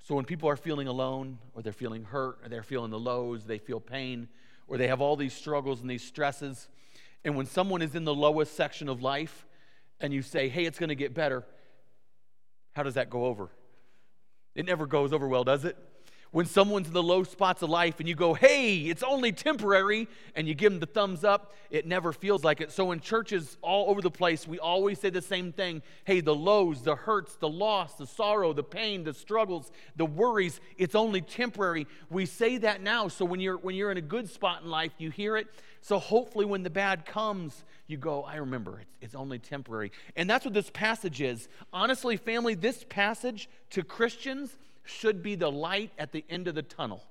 So 0.00 0.14
when 0.14 0.24
people 0.24 0.48
are 0.48 0.56
feeling 0.56 0.88
alone, 0.88 1.38
or 1.54 1.62
they're 1.62 1.72
feeling 1.72 2.04
hurt, 2.04 2.38
or 2.42 2.48
they're 2.48 2.62
feeling 2.62 2.90
the 2.90 2.98
lows, 2.98 3.44
they 3.44 3.58
feel 3.58 3.80
pain, 3.80 4.28
or 4.66 4.76
they 4.76 4.88
have 4.88 5.00
all 5.00 5.16
these 5.16 5.32
struggles 5.32 5.80
and 5.80 5.88
these 5.88 6.02
stresses, 6.02 6.68
and 7.24 7.36
when 7.36 7.46
someone 7.46 7.80
is 7.80 7.94
in 7.94 8.04
the 8.04 8.14
lowest 8.14 8.54
section 8.54 8.88
of 8.88 9.00
life, 9.00 9.46
and 10.00 10.12
you 10.12 10.20
say, 10.20 10.48
hey, 10.48 10.66
it's 10.66 10.78
going 10.78 10.88
to 10.88 10.94
get 10.94 11.14
better, 11.14 11.44
how 12.72 12.82
does 12.82 12.94
that 12.94 13.08
go 13.08 13.24
over? 13.24 13.48
It 14.54 14.66
never 14.66 14.86
goes 14.86 15.12
over 15.12 15.26
well, 15.26 15.44
does 15.44 15.64
it? 15.64 15.76
When 16.34 16.46
someone's 16.46 16.88
in 16.88 16.92
the 16.92 17.00
low 17.00 17.22
spots 17.22 17.62
of 17.62 17.70
life 17.70 18.00
and 18.00 18.08
you 18.08 18.16
go, 18.16 18.34
hey, 18.34 18.78
it's 18.78 19.04
only 19.04 19.30
temporary, 19.30 20.08
and 20.34 20.48
you 20.48 20.54
give 20.54 20.72
them 20.72 20.80
the 20.80 20.86
thumbs 20.86 21.22
up, 21.22 21.54
it 21.70 21.86
never 21.86 22.12
feels 22.12 22.42
like 22.42 22.60
it. 22.60 22.72
So 22.72 22.90
in 22.90 22.98
churches 22.98 23.56
all 23.62 23.88
over 23.88 24.02
the 24.02 24.10
place, 24.10 24.44
we 24.44 24.58
always 24.58 24.98
say 24.98 25.10
the 25.10 25.22
same 25.22 25.52
thing 25.52 25.80
hey, 26.04 26.20
the 26.20 26.34
lows, 26.34 26.82
the 26.82 26.96
hurts, 26.96 27.36
the 27.36 27.48
loss, 27.48 27.94
the 27.94 28.06
sorrow, 28.08 28.52
the 28.52 28.64
pain, 28.64 29.04
the 29.04 29.14
struggles, 29.14 29.70
the 29.94 30.06
worries, 30.06 30.60
it's 30.76 30.96
only 30.96 31.20
temporary. 31.20 31.86
We 32.10 32.26
say 32.26 32.58
that 32.58 32.82
now. 32.82 33.06
So 33.06 33.24
when 33.24 33.38
you're, 33.38 33.58
when 33.58 33.76
you're 33.76 33.92
in 33.92 33.98
a 33.98 34.02
good 34.02 34.28
spot 34.28 34.62
in 34.64 34.68
life, 34.68 34.90
you 34.98 35.12
hear 35.12 35.36
it. 35.36 35.46
So 35.82 36.00
hopefully 36.00 36.46
when 36.46 36.64
the 36.64 36.70
bad 36.70 37.06
comes, 37.06 37.62
you 37.86 37.96
go, 37.96 38.24
I 38.24 38.38
remember, 38.38 38.80
it's, 38.80 38.96
it's 39.00 39.14
only 39.14 39.38
temporary. 39.38 39.92
And 40.16 40.28
that's 40.28 40.44
what 40.44 40.54
this 40.54 40.70
passage 40.70 41.20
is. 41.20 41.48
Honestly, 41.72 42.16
family, 42.16 42.56
this 42.56 42.84
passage 42.88 43.48
to 43.70 43.84
Christians 43.84 44.56
should 44.84 45.22
be 45.22 45.34
the 45.34 45.50
light 45.50 45.92
at 45.98 46.12
the 46.12 46.24
end 46.28 46.48
of 46.48 46.54
the 46.54 46.62
tunnel. 46.62 47.02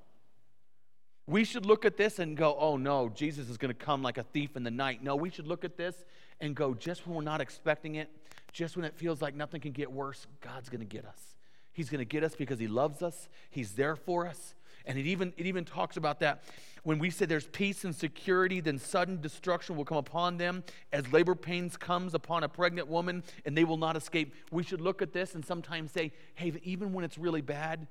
We 1.26 1.44
should 1.44 1.66
look 1.66 1.86
at 1.86 1.98
this 1.98 2.20
and 2.20 2.36
go, 2.36 2.56
oh 2.60 2.78
no, 2.78 3.10
Jesus 3.10 3.50
is 3.50 3.58
going 3.58 3.74
to 3.74 3.86
come 3.86 4.04
like 4.04 4.18
a 4.18 4.24
thief 4.24 4.56
in 4.56 4.64
the 4.64 4.72
night. 4.72 5.04
No, 5.04 5.16
we 5.16 5.30
should 5.30 5.48
look 5.48 5.64
at 5.64 5.78
this 5.78 5.96
and 6.42 6.56
go, 6.56 6.74
just 6.74 7.08
when 7.08 7.16
we're 7.16 7.24
not 7.24 7.42
expecting 7.42 7.96
it, 7.96 8.10
just 8.52 8.76
when 8.76 8.86
it 8.86 8.96
feels 8.96 9.22
like 9.22 9.36
nothing 9.36 9.62
can 9.62 9.72
get 9.72 9.92
worse, 9.92 10.28
God's 10.42 10.70
going 10.70 10.82
to 10.82 10.86
get 10.86 11.06
us. 11.06 11.36
He's 11.72 11.90
going 11.90 12.00
to 12.00 12.06
get 12.06 12.24
us 12.24 12.36
because 12.36 12.60
He 12.60 12.68
loves 12.68 13.02
us, 13.02 13.30
He's 13.50 13.74
there 13.74 13.96
for 13.96 14.28
us. 14.28 14.54
And 14.86 14.98
it 14.98 15.06
even, 15.06 15.34
it 15.38 15.46
even 15.46 15.66
talks 15.66 15.98
about 15.98 16.20
that. 16.20 16.44
When 16.84 17.00
we 17.00 17.10
say 17.10 17.26
there's 17.26 17.48
peace 17.48 17.86
and 17.86 17.96
security, 17.96 18.60
then 18.60 18.78
sudden 18.78 19.22
destruction 19.22 19.78
will 19.78 19.86
come 19.86 19.98
upon 19.98 20.38
them 20.38 20.64
as 20.92 21.12
labor 21.14 21.36
pains 21.36 21.78
comes 21.78 22.14
upon 22.14 22.44
a 22.44 22.50
pregnant 22.50 22.90
woman 22.90 23.24
and 23.46 23.58
they 23.58 23.64
will 23.64 23.78
not 23.78 23.96
escape. 23.96 24.34
We 24.52 24.64
should 24.64 24.82
look 24.82 25.02
at 25.02 25.14
this 25.14 25.34
and 25.36 25.46
sometimes 25.46 25.92
say, 25.92 26.12
hey, 26.36 26.52
even 26.64 26.92
when 26.92 27.06
it's 27.06 27.18
really 27.18 27.42
bad, 27.42 27.88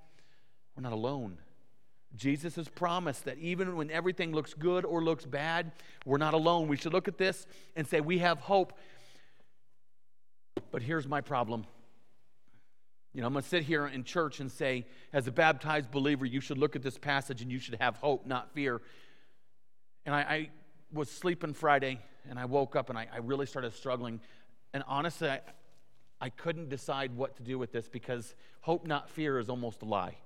we're 0.76 0.82
not 0.82 0.92
alone. 0.92 1.38
Jesus 2.14 2.56
has 2.56 2.68
promised 2.68 3.24
that 3.24 3.38
even 3.38 3.76
when 3.76 3.90
everything 3.90 4.32
looks 4.32 4.52
good 4.52 4.84
or 4.84 5.02
looks 5.02 5.24
bad, 5.24 5.72
we're 6.04 6.18
not 6.18 6.34
alone. 6.34 6.68
We 6.68 6.76
should 6.76 6.92
look 6.92 7.08
at 7.08 7.16
this 7.16 7.46
and 7.74 7.86
say, 7.86 8.02
we 8.02 8.18
have 8.18 8.38
hope. 8.40 8.74
But 10.70 10.82
here's 10.82 11.08
my 11.08 11.22
problem 11.22 11.64
you 13.14 13.20
know, 13.20 13.26
I'm 13.26 13.34
going 13.34 13.42
to 13.42 13.48
sit 13.48 13.64
here 13.64 13.86
in 13.86 14.04
church 14.04 14.40
and 14.40 14.50
say, 14.50 14.86
as 15.12 15.26
a 15.26 15.32
baptized 15.32 15.90
believer, 15.90 16.24
you 16.24 16.40
should 16.40 16.56
look 16.56 16.76
at 16.76 16.82
this 16.82 16.96
passage 16.96 17.42
and 17.42 17.52
you 17.52 17.58
should 17.58 17.74
have 17.74 17.96
hope, 17.96 18.26
not 18.26 18.52
fear. 18.54 18.80
And 20.06 20.14
I, 20.14 20.20
I 20.20 20.50
was 20.92 21.10
sleeping 21.10 21.52
Friday 21.52 22.00
and 22.28 22.38
I 22.38 22.46
woke 22.46 22.74
up 22.74 22.88
and 22.88 22.98
I, 22.98 23.08
I 23.12 23.18
really 23.18 23.46
started 23.46 23.74
struggling. 23.74 24.20
And 24.72 24.82
honestly, 24.86 25.28
I, 25.28 25.40
I 26.20 26.30
couldn't 26.30 26.70
decide 26.70 27.14
what 27.14 27.36
to 27.36 27.42
do 27.42 27.58
with 27.58 27.72
this 27.72 27.88
because 27.88 28.34
hope, 28.62 28.86
not 28.86 29.10
fear, 29.10 29.38
is 29.38 29.50
almost 29.50 29.82
a 29.82 29.84
lie. 29.86 30.16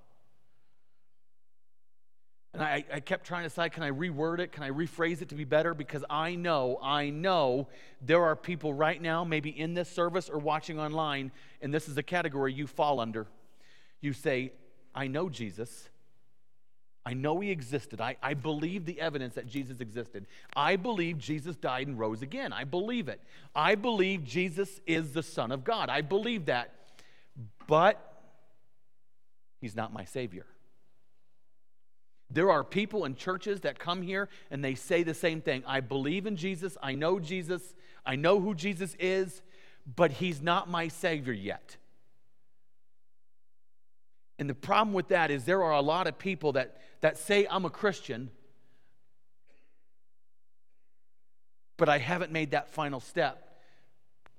And 2.53 2.63
I, 2.63 2.83
I, 2.91 2.99
kept 3.01 3.27
trying 3.27 3.43
to 3.43 3.49
decide 3.49 3.73
can 3.73 3.83
I 3.83 3.91
reword 3.91 4.39
it? 4.39 4.51
Can 4.51 4.63
I 4.63 4.71
rephrase 4.71 5.21
it 5.21 5.29
to 5.29 5.35
be 5.35 5.43
better? 5.43 5.73
Because 5.73 6.03
I 6.09 6.35
know, 6.35 6.79
I 6.81 7.09
know 7.09 7.67
there 8.01 8.23
are 8.23 8.35
people 8.35 8.73
right 8.73 9.01
now, 9.01 9.23
maybe 9.23 9.49
in 9.49 9.73
this 9.73 9.89
service 9.89 10.29
or 10.29 10.39
watching 10.39 10.79
online, 10.79 11.31
and 11.61 11.73
this 11.73 11.87
is 11.87 11.97
a 11.97 12.03
category 12.03 12.53
you 12.53 12.65
fall 12.65 12.99
under. 12.99 13.27
You 14.01 14.13
say, 14.13 14.53
I 14.95 15.07
know 15.07 15.29
Jesus. 15.29 15.89
I 17.05 17.13
know 17.13 17.39
he 17.39 17.51
existed. 17.51 18.01
I, 18.01 18.17
I 18.21 18.33
believe 18.33 18.85
the 18.85 18.99
evidence 18.99 19.35
that 19.35 19.47
Jesus 19.47 19.79
existed. 19.79 20.25
I 20.55 20.75
believe 20.75 21.17
Jesus 21.17 21.55
died 21.55 21.87
and 21.87 21.97
rose 21.97 22.21
again. 22.21 22.51
I 22.51 22.63
believe 22.63 23.07
it. 23.07 23.21
I 23.55 23.75
believe 23.75 24.25
Jesus 24.25 24.81
is 24.85 25.13
the 25.13 25.23
Son 25.23 25.51
of 25.51 25.63
God. 25.63 25.89
I 25.89 26.01
believe 26.01 26.47
that. 26.47 26.73
But 27.65 28.01
he's 29.61 29.75
not 29.75 29.93
my 29.93 30.03
Savior. 30.03 30.45
There 32.29 32.51
are 32.51 32.63
people 32.63 33.05
in 33.05 33.15
churches 33.15 33.61
that 33.61 33.79
come 33.79 34.01
here 34.01 34.27
and 34.51 34.63
they 34.63 34.75
say 34.75 35.03
the 35.03 35.13
same 35.13 35.41
thing. 35.41 35.63
I 35.65 35.79
believe 35.79 36.25
in 36.25 36.35
Jesus, 36.35 36.77
I 36.83 36.93
know 36.93 37.19
Jesus, 37.19 37.73
I 38.05 38.15
know 38.15 38.39
who 38.39 38.53
Jesus 38.53 38.95
is, 38.99 39.41
but 39.95 40.11
he's 40.11 40.41
not 40.41 40.69
my 40.69 40.89
Savior 40.89 41.33
yet. 41.33 41.77
And 44.39 44.49
the 44.49 44.55
problem 44.55 44.93
with 44.93 45.07
that 45.07 45.31
is 45.31 45.45
there 45.45 45.63
are 45.63 45.71
a 45.71 45.81
lot 45.81 46.05
of 46.05 46.19
people 46.19 46.51
that, 46.53 46.81
that 47.01 47.17
say, 47.17 47.47
I'm 47.49 47.65
a 47.65 47.69
Christian, 47.69 48.29
but 51.77 51.89
I 51.89 51.97
haven't 51.97 52.31
made 52.31 52.51
that 52.51 52.69
final 52.69 52.99
step 52.99 53.46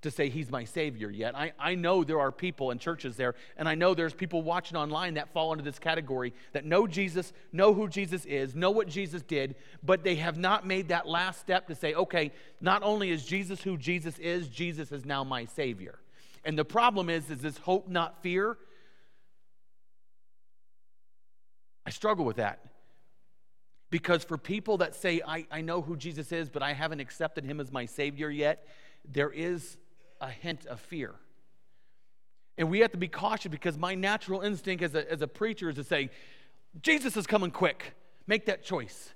to 0.03 0.11
say 0.11 0.29
he's 0.29 0.51
my 0.51 0.65
savior 0.65 1.11
yet. 1.11 1.35
I, 1.37 1.53
I 1.59 1.75
know 1.75 2.05
there 2.05 2.21
are 2.21 2.31
people 2.31 2.71
in 2.71 2.79
churches 2.79 3.17
there, 3.17 3.35
and 3.57 3.69
I 3.69 3.75
know 3.75 3.95
there's 3.95 4.15
people 4.15 4.43
watching 4.43 4.77
online 4.77 5.15
that 5.15 5.33
fall 5.33 5.53
into 5.53 5.65
this 5.65 5.79
category 5.79 6.33
that 6.53 6.65
know 6.65 6.87
Jesus, 6.87 7.33
know 7.53 7.75
who 7.75 7.89
Jesus 7.89 8.25
is, 8.25 8.55
know 8.55 8.71
what 8.71 8.89
Jesus 8.89 9.23
did, 9.23 9.57
but 9.83 10.05
they 10.05 10.15
have 10.17 10.39
not 10.39 10.67
made 10.67 10.89
that 10.89 11.09
last 11.09 11.41
step 11.41 11.67
to 11.67 11.75
say, 11.75 11.95
okay, 11.95 12.33
not 12.61 12.83
only 12.83 13.11
is 13.11 13.25
Jesus 13.25 13.61
who 13.61 13.77
Jesus 13.77 14.19
is, 14.19 14.49
Jesus 14.49 14.93
is 14.93 15.05
now 15.05 15.25
my 15.25 15.45
savior. 15.47 15.99
And 16.45 16.57
the 16.57 16.65
problem 16.65 17.11
is, 17.11 17.29
is 17.31 17.41
this 17.41 17.59
hope, 17.59 17.89
not 17.89 18.23
fear. 18.23 18.57
I 21.85 21.91
struggle 21.91 22.25
with 22.25 22.37
that. 22.37 22.61
Because 23.91 24.23
for 24.23 24.39
people 24.39 24.77
that 24.79 24.95
say, 24.95 25.23
I, 25.27 25.47
I 25.51 25.63
know 25.63 25.81
who 25.83 25.97
Jesus 25.97 26.31
is, 26.31 26.51
but 26.51 26.63
I 26.63 26.75
haven't 26.75 27.01
accepted 27.01 27.45
him 27.45 27.59
as 27.59 27.73
my 27.73 27.87
Savior 27.87 28.31
yet, 28.31 28.67
there 29.11 29.31
is 29.31 29.79
a 30.21 30.31
hint 30.31 30.67
of 30.67 30.81
fear. 30.81 31.15
And 32.57 32.71
we 32.71 32.81
have 32.81 32.91
to 32.93 32.99
be 32.99 33.09
cautious 33.09 33.51
because 33.51 33.79
my 33.79 33.95
natural 33.95 34.41
instinct 34.41 34.83
as 34.83 34.95
a, 34.95 35.11
as 35.11 35.23
a 35.23 35.29
preacher 35.29 35.71
is 35.71 35.77
to 35.77 35.85
say, 35.85 36.11
Jesus 36.83 37.17
is 37.17 37.27
coming 37.27 37.51
quick. 37.51 37.95
Make 38.27 38.47
that 38.47 38.65
choice. 38.65 39.15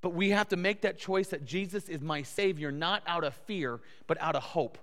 But 0.00 0.14
we 0.14 0.30
have 0.30 0.48
to 0.48 0.56
make 0.56 0.82
that 0.82 0.98
choice 0.98 1.28
that 1.28 1.44
Jesus 1.44 1.88
is 1.88 2.00
my 2.00 2.22
Savior, 2.22 2.70
not 2.70 3.02
out 3.06 3.24
of 3.24 3.34
fear, 3.34 3.80
but 4.06 4.20
out 4.20 4.36
of 4.36 4.42
hope. 4.42 4.78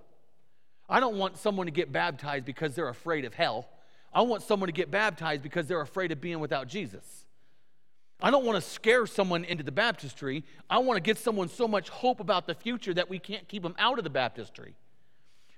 I 0.88 1.00
don't 1.00 1.16
want 1.16 1.38
someone 1.38 1.66
to 1.66 1.72
get 1.72 1.90
baptized 1.90 2.44
because 2.44 2.74
they're 2.74 2.88
afraid 2.88 3.24
of 3.24 3.32
hell. 3.32 3.66
I 4.12 4.20
want 4.22 4.42
someone 4.42 4.68
to 4.68 4.72
get 4.72 4.90
baptized 4.90 5.42
because 5.42 5.66
they're 5.66 5.80
afraid 5.80 6.12
of 6.12 6.20
being 6.20 6.40
without 6.40 6.68
Jesus. 6.68 7.24
I 8.20 8.30
don't 8.30 8.44
want 8.44 8.62
to 8.62 8.70
scare 8.70 9.06
someone 9.06 9.44
into 9.44 9.64
the 9.64 9.72
baptistry. 9.72 10.44
I 10.70 10.78
want 10.78 10.98
to 10.98 11.00
give 11.00 11.18
someone 11.18 11.48
so 11.48 11.66
much 11.66 11.88
hope 11.88 12.20
about 12.20 12.46
the 12.46 12.54
future 12.54 12.94
that 12.94 13.08
we 13.08 13.18
can't 13.18 13.48
keep 13.48 13.62
them 13.62 13.74
out 13.78 13.98
of 13.98 14.04
the 14.04 14.10
baptistry. 14.10 14.74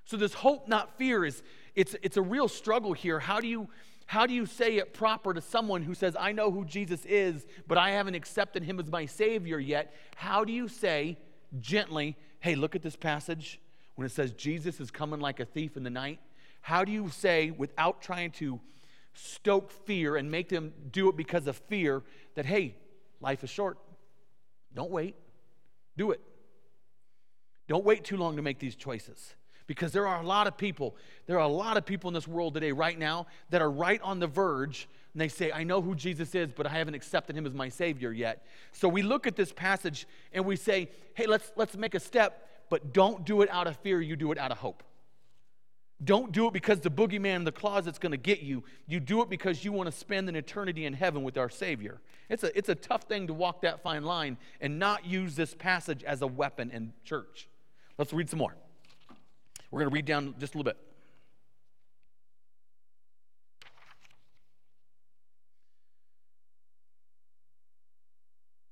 So 0.06 0.16
this 0.16 0.34
hope, 0.34 0.68
not 0.68 0.96
fear, 0.96 1.24
is 1.24 1.42
it's 1.74 1.94
it's 2.02 2.16
a 2.16 2.22
real 2.22 2.48
struggle 2.48 2.92
here. 2.92 3.18
How 3.18 3.40
do 3.40 3.48
you 3.48 3.68
how 4.06 4.24
do 4.26 4.32
you 4.32 4.46
say 4.46 4.76
it 4.76 4.94
proper 4.94 5.34
to 5.34 5.40
someone 5.40 5.82
who 5.82 5.92
says, 5.94 6.16
I 6.18 6.30
know 6.30 6.50
who 6.52 6.64
Jesus 6.64 7.04
is, 7.04 7.44
but 7.66 7.76
I 7.76 7.90
haven't 7.90 8.14
accepted 8.14 8.62
him 8.62 8.78
as 8.78 8.88
my 8.88 9.04
Savior 9.04 9.58
yet? 9.58 9.92
How 10.14 10.44
do 10.44 10.52
you 10.52 10.68
say 10.68 11.18
gently, 11.58 12.16
hey, 12.38 12.54
look 12.54 12.76
at 12.76 12.82
this 12.82 12.94
passage 12.94 13.60
when 13.96 14.06
it 14.06 14.12
says 14.12 14.32
Jesus 14.32 14.78
is 14.80 14.92
coming 14.92 15.18
like 15.18 15.40
a 15.40 15.44
thief 15.44 15.76
in 15.76 15.82
the 15.82 15.90
night? 15.90 16.20
How 16.60 16.84
do 16.84 16.92
you 16.92 17.10
say, 17.10 17.50
without 17.50 18.00
trying 18.00 18.30
to 18.32 18.60
stoke 19.12 19.72
fear 19.72 20.16
and 20.16 20.30
make 20.30 20.48
them 20.48 20.72
do 20.92 21.08
it 21.08 21.16
because 21.16 21.48
of 21.48 21.56
fear, 21.68 22.04
that, 22.36 22.46
hey, 22.46 22.76
life 23.20 23.42
is 23.42 23.50
short? 23.50 23.76
Don't 24.72 24.90
wait. 24.90 25.16
Do 25.96 26.12
it. 26.12 26.20
Don't 27.66 27.84
wait 27.84 28.04
too 28.04 28.16
long 28.16 28.36
to 28.36 28.42
make 28.42 28.60
these 28.60 28.76
choices. 28.76 29.34
Because 29.66 29.92
there 29.92 30.06
are 30.06 30.20
a 30.20 30.26
lot 30.26 30.46
of 30.46 30.56
people, 30.56 30.96
there 31.26 31.36
are 31.36 31.44
a 31.44 31.48
lot 31.48 31.76
of 31.76 31.84
people 31.84 32.08
in 32.08 32.14
this 32.14 32.28
world 32.28 32.54
today, 32.54 32.72
right 32.72 32.98
now, 32.98 33.26
that 33.50 33.60
are 33.60 33.70
right 33.70 34.00
on 34.02 34.20
the 34.20 34.26
verge, 34.26 34.88
and 35.12 35.20
they 35.20 35.28
say, 35.28 35.50
I 35.50 35.64
know 35.64 35.80
who 35.80 35.94
Jesus 35.94 36.34
is, 36.34 36.52
but 36.52 36.66
I 36.66 36.70
haven't 36.70 36.94
accepted 36.94 37.36
him 37.36 37.46
as 37.46 37.54
my 37.54 37.68
Savior 37.68 38.12
yet. 38.12 38.46
So 38.72 38.88
we 38.88 39.02
look 39.02 39.26
at 39.26 39.34
this 39.34 39.52
passage 39.52 40.06
and 40.32 40.44
we 40.44 40.56
say, 40.56 40.90
hey, 41.14 41.26
let's, 41.26 41.52
let's 41.56 41.76
make 41.76 41.94
a 41.94 42.00
step, 42.00 42.48
but 42.68 42.92
don't 42.92 43.24
do 43.24 43.40
it 43.40 43.50
out 43.50 43.66
of 43.66 43.76
fear, 43.78 44.00
you 44.00 44.14
do 44.14 44.30
it 44.30 44.38
out 44.38 44.52
of 44.52 44.58
hope. 44.58 44.82
Don't 46.04 46.32
do 46.32 46.46
it 46.46 46.52
because 46.52 46.80
the 46.80 46.90
boogeyman 46.90 47.36
in 47.36 47.44
the 47.44 47.52
closet's 47.52 47.98
going 47.98 48.12
to 48.12 48.18
get 48.18 48.40
you. 48.40 48.62
You 48.86 49.00
do 49.00 49.22
it 49.22 49.30
because 49.30 49.64
you 49.64 49.72
want 49.72 49.90
to 49.90 49.96
spend 49.96 50.28
an 50.28 50.36
eternity 50.36 50.84
in 50.84 50.92
heaven 50.92 51.22
with 51.22 51.38
our 51.38 51.48
Savior. 51.48 52.02
It's 52.28 52.44
a, 52.44 52.56
it's 52.56 52.68
a 52.68 52.74
tough 52.74 53.04
thing 53.04 53.28
to 53.28 53.32
walk 53.32 53.62
that 53.62 53.82
fine 53.82 54.04
line 54.04 54.36
and 54.60 54.78
not 54.78 55.06
use 55.06 55.34
this 55.34 55.54
passage 55.54 56.04
as 56.04 56.20
a 56.20 56.26
weapon 56.26 56.70
in 56.70 56.92
church. 57.04 57.48
Let's 57.96 58.12
read 58.12 58.28
some 58.28 58.40
more. 58.40 58.54
We're 59.70 59.80
going 59.80 59.90
to 59.90 59.94
read 59.94 60.06
down 60.06 60.34
just 60.38 60.54
a 60.54 60.58
little 60.58 60.70
bit. 60.70 60.78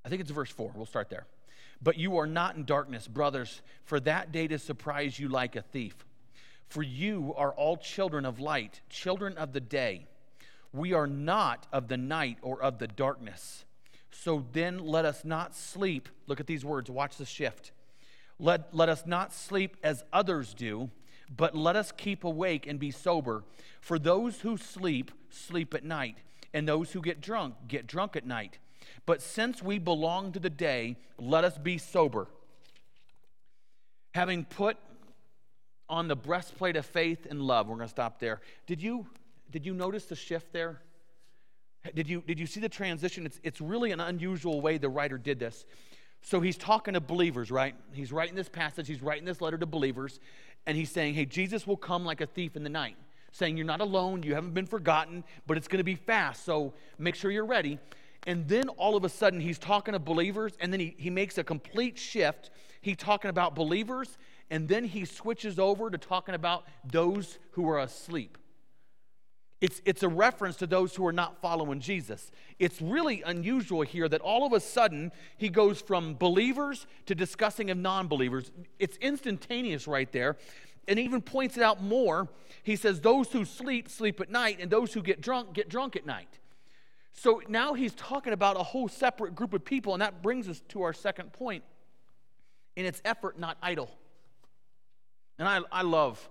I 0.05 0.09
think 0.09 0.21
it's 0.21 0.31
verse 0.31 0.51
4. 0.51 0.71
We'll 0.75 0.85
start 0.85 1.09
there. 1.09 1.25
But 1.81 1.97
you 1.97 2.17
are 2.17 2.27
not 2.27 2.55
in 2.55 2.65
darkness, 2.65 3.07
brothers, 3.07 3.61
for 3.83 3.99
that 4.01 4.31
day 4.31 4.47
to 4.47 4.59
surprise 4.59 5.19
you 5.19 5.27
like 5.27 5.55
a 5.55 5.61
thief. 5.61 5.95
For 6.67 6.83
you 6.83 7.33
are 7.35 7.53
all 7.53 7.77
children 7.77 8.25
of 8.25 8.39
light, 8.39 8.81
children 8.89 9.37
of 9.37 9.53
the 9.53 9.59
day. 9.59 10.05
We 10.71 10.93
are 10.93 11.07
not 11.07 11.67
of 11.71 11.87
the 11.87 11.97
night 11.97 12.37
or 12.41 12.61
of 12.61 12.79
the 12.79 12.87
darkness. 12.87 13.65
So 14.11 14.45
then 14.53 14.79
let 14.79 15.05
us 15.05 15.25
not 15.25 15.55
sleep. 15.55 16.09
Look 16.27 16.39
at 16.39 16.47
these 16.47 16.63
words, 16.63 16.89
watch 16.89 17.17
the 17.17 17.25
shift. 17.25 17.71
Let, 18.39 18.75
let 18.75 18.89
us 18.89 19.03
not 19.05 19.33
sleep 19.33 19.77
as 19.83 20.03
others 20.11 20.53
do, 20.53 20.89
but 21.35 21.55
let 21.55 21.75
us 21.75 21.91
keep 21.91 22.23
awake 22.23 22.67
and 22.67 22.79
be 22.79 22.91
sober. 22.91 23.43
For 23.79 23.97
those 23.97 24.41
who 24.41 24.57
sleep, 24.57 25.11
sleep 25.29 25.73
at 25.73 25.83
night, 25.83 26.17
and 26.53 26.67
those 26.67 26.91
who 26.91 27.01
get 27.01 27.21
drunk, 27.21 27.55
get 27.67 27.87
drunk 27.87 28.15
at 28.15 28.25
night. 28.25 28.59
But 29.05 29.21
since 29.21 29.61
we 29.61 29.79
belong 29.79 30.31
to 30.33 30.39
the 30.39 30.49
day, 30.49 30.97
let 31.17 31.43
us 31.43 31.57
be 31.57 31.77
sober. 31.77 32.27
Having 34.13 34.45
put 34.45 34.77
on 35.89 36.07
the 36.07 36.15
breastplate 36.15 36.75
of 36.75 36.85
faith 36.85 37.27
and 37.29 37.41
love, 37.41 37.67
we're 37.67 37.75
going 37.75 37.87
to 37.87 37.91
stop 37.91 38.19
there. 38.19 38.41
Did 38.65 38.81
you, 38.81 39.05
did 39.51 39.65
you 39.65 39.73
notice 39.73 40.05
the 40.05 40.15
shift 40.15 40.51
there? 40.53 40.81
Did 41.93 42.09
you, 42.09 42.23
did 42.25 42.39
you 42.39 42.47
see 42.47 42.59
the 42.59 42.69
transition? 42.69 43.25
It's, 43.25 43.39
it's 43.43 43.61
really 43.61 43.91
an 43.91 43.99
unusual 43.99 44.61
way 44.61 44.77
the 44.77 44.89
writer 44.89 45.17
did 45.17 45.39
this. 45.39 45.65
So 46.25 46.41
he's 46.41 46.57
talking 46.57 46.95
to 46.95 46.99
believers, 46.99 47.51
right? 47.51 47.75
He's 47.93 48.11
writing 48.11 48.33
this 48.33 48.49
passage, 48.49 48.87
he's 48.87 49.03
writing 49.03 49.25
this 49.25 49.41
letter 49.41 49.59
to 49.59 49.67
believers, 49.67 50.19
and 50.65 50.75
he's 50.75 50.89
saying, 50.89 51.13
Hey, 51.13 51.25
Jesus 51.25 51.67
will 51.67 51.77
come 51.77 52.03
like 52.03 52.19
a 52.19 52.25
thief 52.25 52.55
in 52.55 52.63
the 52.63 52.69
night, 52.69 52.97
saying, 53.31 53.57
You're 53.57 53.67
not 53.67 53.79
alone, 53.79 54.23
you 54.23 54.33
haven't 54.33 54.55
been 54.55 54.65
forgotten, 54.65 55.23
but 55.45 55.55
it's 55.55 55.67
going 55.67 55.77
to 55.77 55.83
be 55.83 55.93
fast, 55.93 56.43
so 56.43 56.73
make 56.97 57.13
sure 57.13 57.29
you're 57.29 57.45
ready. 57.45 57.77
And 58.25 58.47
then 58.47 58.69
all 58.69 58.95
of 58.95 59.03
a 59.03 59.09
sudden, 59.09 59.39
he's 59.39 59.59
talking 59.59 59.91
to 59.91 59.99
believers, 59.99 60.53
and 60.59 60.73
then 60.73 60.79
he, 60.79 60.95
he 60.97 61.11
makes 61.11 61.37
a 61.37 61.43
complete 61.43 61.95
shift. 61.95 62.49
He's 62.81 62.97
talking 62.97 63.29
about 63.29 63.53
believers, 63.53 64.17
and 64.49 64.67
then 64.67 64.83
he 64.83 65.05
switches 65.05 65.59
over 65.59 65.91
to 65.91 65.97
talking 65.99 66.33
about 66.33 66.65
those 66.91 67.37
who 67.51 67.69
are 67.69 67.81
asleep. 67.81 68.39
It's, 69.65 69.81
it's 69.83 70.03
a 70.03 70.07
reference 70.07 70.57
to 70.57 70.67
those 70.67 70.95
who 70.95 71.07
are 71.07 71.11
not 71.11 71.41
following 71.41 71.79
Jesus. 71.79 72.31
It's 72.59 72.79
really 72.83 73.23
unusual 73.23 73.81
here 73.81 74.07
that 74.07 74.21
all 74.21 74.45
of 74.45 74.53
a 74.53 74.59
sudden 74.59 75.11
he 75.39 75.49
goes 75.49 75.81
from 75.81 76.13
believers 76.13 76.85
to 77.07 77.15
discussing 77.15 77.71
of 77.71 77.77
non 77.79 78.07
believers. 78.07 78.51
It's 78.77 78.95
instantaneous 78.97 79.87
right 79.87 80.11
there. 80.11 80.37
And 80.87 80.99
even 80.99 81.19
points 81.19 81.57
it 81.57 81.63
out 81.63 81.81
more. 81.81 82.29
He 82.61 82.75
says, 82.75 83.01
Those 83.01 83.31
who 83.31 83.43
sleep, 83.43 83.89
sleep 83.89 84.21
at 84.21 84.29
night, 84.29 84.59
and 84.59 84.69
those 84.69 84.93
who 84.93 85.01
get 85.01 85.19
drunk, 85.19 85.53
get 85.53 85.67
drunk 85.67 85.95
at 85.95 86.05
night. 86.05 86.37
So 87.13 87.41
now 87.47 87.73
he's 87.73 87.95
talking 87.95 88.33
about 88.33 88.57
a 88.57 88.63
whole 88.63 88.87
separate 88.87 89.33
group 89.33 89.55
of 89.55 89.65
people, 89.65 89.93
and 89.93 90.01
that 90.03 90.21
brings 90.21 90.47
us 90.47 90.61
to 90.69 90.83
our 90.83 90.93
second 90.93 91.33
point 91.33 91.63
in 92.75 92.85
its 92.85 93.01
effort, 93.03 93.39
not 93.39 93.57
idle. 93.63 93.89
And 95.39 95.47
I, 95.47 95.61
I 95.71 95.81
love, 95.81 96.29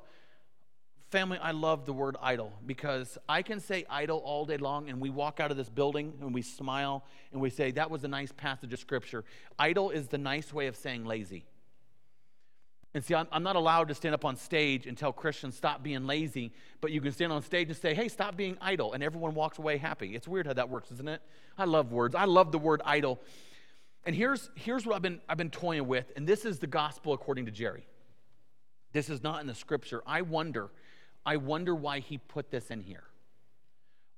family, 1.15 1.39
I 1.41 1.53
love 1.53 1.87
the 1.87 1.93
word 1.93 2.17
idle 2.21 2.53
because 2.67 3.17
I 3.29 3.43
can 3.43 3.61
say 3.61 3.87
idle 3.89 4.19
all 4.19 4.45
day 4.45 4.57
long, 4.57 4.89
and 4.91 5.01
we 5.01 5.11
walk 5.11 5.39
out 5.39 5.53
of 5.53 5.57
this 5.57 5.69
building 5.69 6.13
and 6.21 6.35
we 6.35 6.43
smile 6.43 7.05
and 7.31 7.41
we 7.41 7.51
say, 7.51 7.71
That 7.71 7.89
was 7.89 8.03
a 8.03 8.09
nice 8.09 8.33
passage 8.33 8.73
of 8.73 8.81
scripture. 8.81 9.25
Idle 9.57 9.91
is 9.91 10.09
the 10.09 10.19
nice 10.19 10.53
way 10.53 10.67
of 10.67 10.75
saying 10.75 11.05
lazy. 11.05 11.45
And 12.95 13.05
see, 13.05 13.15
I'm, 13.15 13.29
I'm 13.31 13.45
not 13.45 13.55
allowed 13.55 13.87
to 13.89 13.95
stand 13.95 14.13
up 14.13 14.25
on 14.25 14.35
stage 14.35 14.89
and 14.89 14.99
tell 14.99 15.13
Christians 15.13 15.57
stop 15.57 15.85
being 15.85 16.05
lazy, 16.05 16.53
but 16.81 16.91
you 16.91 17.01
can 17.01 17.13
stand 17.13 17.33
on 17.33 17.43
stage 17.43 17.69
and 17.69 17.77
say, 17.77 17.95
hey, 17.95 18.09
stop 18.09 18.37
being 18.37 18.59
idle, 18.61 18.93
and 18.93 19.01
everyone 19.01 19.35
walks 19.35 19.59
away 19.59 19.77
happy. 19.77 20.17
It's 20.17 20.27
weird 20.27 20.49
how 20.49 20.55
that 20.55 20.69
works, 20.69 20.91
isn't 20.91 21.09
it? 21.09 21.23
I 21.57 21.65
love 21.65 21.93
words. 21.93 22.17
I 22.17 22.25
love 22.25 22.51
the 22.51 22.59
word 22.59 22.83
idle. 22.85 23.21
And 24.05 24.17
here's, 24.17 24.51
here's 24.57 24.85
what 24.85 24.97
I've 24.97 25.03
been, 25.03 25.21
I've 25.29 25.39
been 25.39 25.51
toying 25.51 25.87
with, 25.87 26.11
and 26.17 26.27
this 26.27 26.45
is 26.45 26.59
the 26.59 26.67
gospel 26.67 27.13
according 27.13 27.47
to 27.47 27.53
Jerry. 27.53 27.87
This 28.93 29.11
is 29.11 29.23
not 29.23 29.41
in 29.41 29.47
the 29.47 29.55
scripture. 29.55 30.03
I 30.07 30.23
wonder, 30.23 30.71
I 31.27 31.37
wonder 31.37 31.75
why 31.75 32.01
he 32.01 32.19
put 32.19 32.51
this 32.51 32.71
in 32.71 32.81
here. 32.81 33.05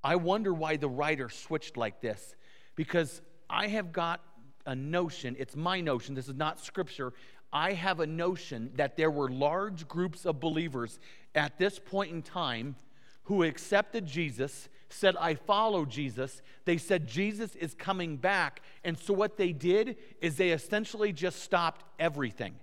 I 0.03 0.17
wonder 0.17 0.53
why 0.53 0.77
the 0.77 0.89
writer 0.89 1.29
switched 1.29 1.77
like 1.77 2.01
this, 2.01 2.35
because 2.75 3.23
I 3.49 3.69
have 3.69 3.93
got 3.93 4.21
a 4.67 4.75
notion, 4.75 5.37
it's 5.39 5.57
my 5.57 5.81
notion, 5.81 6.15
this 6.15 6.29
is 6.29 6.35
not 6.35 6.61
scripture. 6.61 7.13
I 7.53 7.73
have 7.73 8.01
a 8.01 8.07
notion 8.07 8.73
that 8.75 8.97
there 8.97 9.11
were 9.11 9.31
large 9.31 9.87
groups 9.87 10.27
of 10.27 10.41
believers 10.41 10.99
at 11.35 11.59
this 11.59 11.79
point 11.79 12.13
in 12.13 12.23
time 12.23 12.77
who 13.25 13.43
accepted 13.43 14.07
Jesus, 14.07 14.69
said, 14.89 15.17
I 15.17 15.35
follow 15.35 15.85
Jesus. 15.85 16.43
They 16.65 16.79
said, 16.79 17.07
Jesus 17.07 17.55
is 17.57 17.75
coming 17.75 18.17
back. 18.17 18.63
And 18.85 18.99
so 18.99 19.15
what 19.15 19.37
they 19.37 19.53
did 19.53 19.97
is 20.21 20.37
they 20.37 20.51
essentially 20.51 21.13
just 21.13 21.43
stopped 21.43 21.85
everything. 21.99 22.55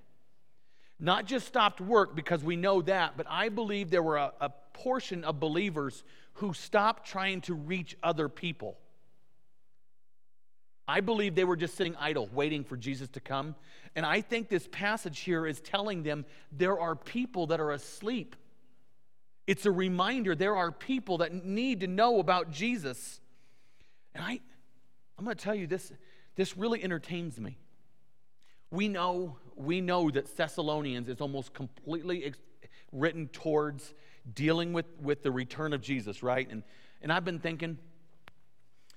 Not 0.99 1.25
just 1.25 1.47
stopped 1.47 1.81
work 1.81 2.15
because 2.15 2.43
we 2.43 2.55
know 2.55 2.81
that, 2.83 3.17
but 3.17 3.25
I 3.29 3.49
believe 3.49 3.89
there 3.89 4.03
were 4.03 4.17
a, 4.17 4.33
a 4.39 4.49
portion 4.73 5.23
of 5.23 5.39
believers 5.39 6.03
who 6.33 6.53
stopped 6.53 7.07
trying 7.07 7.41
to 7.41 7.53
reach 7.53 7.97
other 8.01 8.29
people. 8.29 8.77
I 10.87 10.99
believe 10.99 11.35
they 11.35 11.45
were 11.45 11.55
just 11.55 11.75
sitting 11.75 11.95
idle, 11.95 12.29
waiting 12.33 12.63
for 12.63 12.75
Jesus 12.75 13.07
to 13.09 13.19
come. 13.19 13.55
And 13.95 14.05
I 14.05 14.21
think 14.21 14.49
this 14.49 14.67
passage 14.71 15.19
here 15.19 15.47
is 15.47 15.61
telling 15.61 16.03
them 16.03 16.25
there 16.51 16.77
are 16.77 16.95
people 16.95 17.47
that 17.47 17.59
are 17.59 17.71
asleep. 17.71 18.35
It's 19.47 19.65
a 19.65 19.71
reminder 19.71 20.35
there 20.35 20.55
are 20.55 20.71
people 20.71 21.19
that 21.19 21.33
need 21.45 21.81
to 21.81 21.87
know 21.87 22.19
about 22.19 22.51
Jesus. 22.51 23.21
And 24.13 24.23
I, 24.23 24.39
I'm 25.17 25.25
going 25.25 25.35
to 25.37 25.43
tell 25.43 25.55
you 25.55 25.67
this, 25.67 25.91
this 26.35 26.57
really 26.57 26.83
entertains 26.83 27.39
me. 27.39 27.57
We 28.73 28.87
know, 28.87 29.37
we 29.55 29.81
know 29.81 30.09
that 30.09 30.35
Thessalonians 30.35 31.07
is 31.07 31.21
almost 31.21 31.53
completely 31.53 32.25
ex- 32.25 32.39
written 32.91 33.27
towards 33.27 33.93
dealing 34.33 34.73
with, 34.73 34.87
with 35.01 35.23
the 35.23 35.31
return 35.31 35.73
of 35.73 35.81
Jesus, 35.81 36.23
right? 36.23 36.49
And, 36.49 36.63
and 37.01 37.11
I've 37.11 37.23
been 37.23 37.39
thinking, 37.39 37.77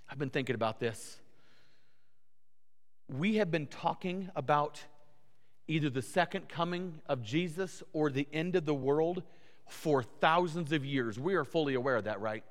I've 0.08 0.18
been 0.18 0.30
thinking 0.30 0.54
about 0.54 0.80
this 0.80 1.18
we 3.08 3.36
have 3.36 3.50
been 3.50 3.66
talking 3.66 4.30
about 4.34 4.80
either 5.68 5.90
the 5.90 6.02
second 6.02 6.48
coming 6.48 7.00
of 7.08 7.22
Jesus 7.22 7.82
or 7.92 8.10
the 8.10 8.26
end 8.32 8.56
of 8.56 8.64
the 8.64 8.74
world 8.74 9.22
for 9.68 10.02
thousands 10.02 10.72
of 10.72 10.84
years. 10.84 11.18
We 11.18 11.34
are 11.34 11.44
fully 11.44 11.74
aware 11.74 11.96
of 11.96 12.04
that, 12.04 12.20
right? 12.20 12.44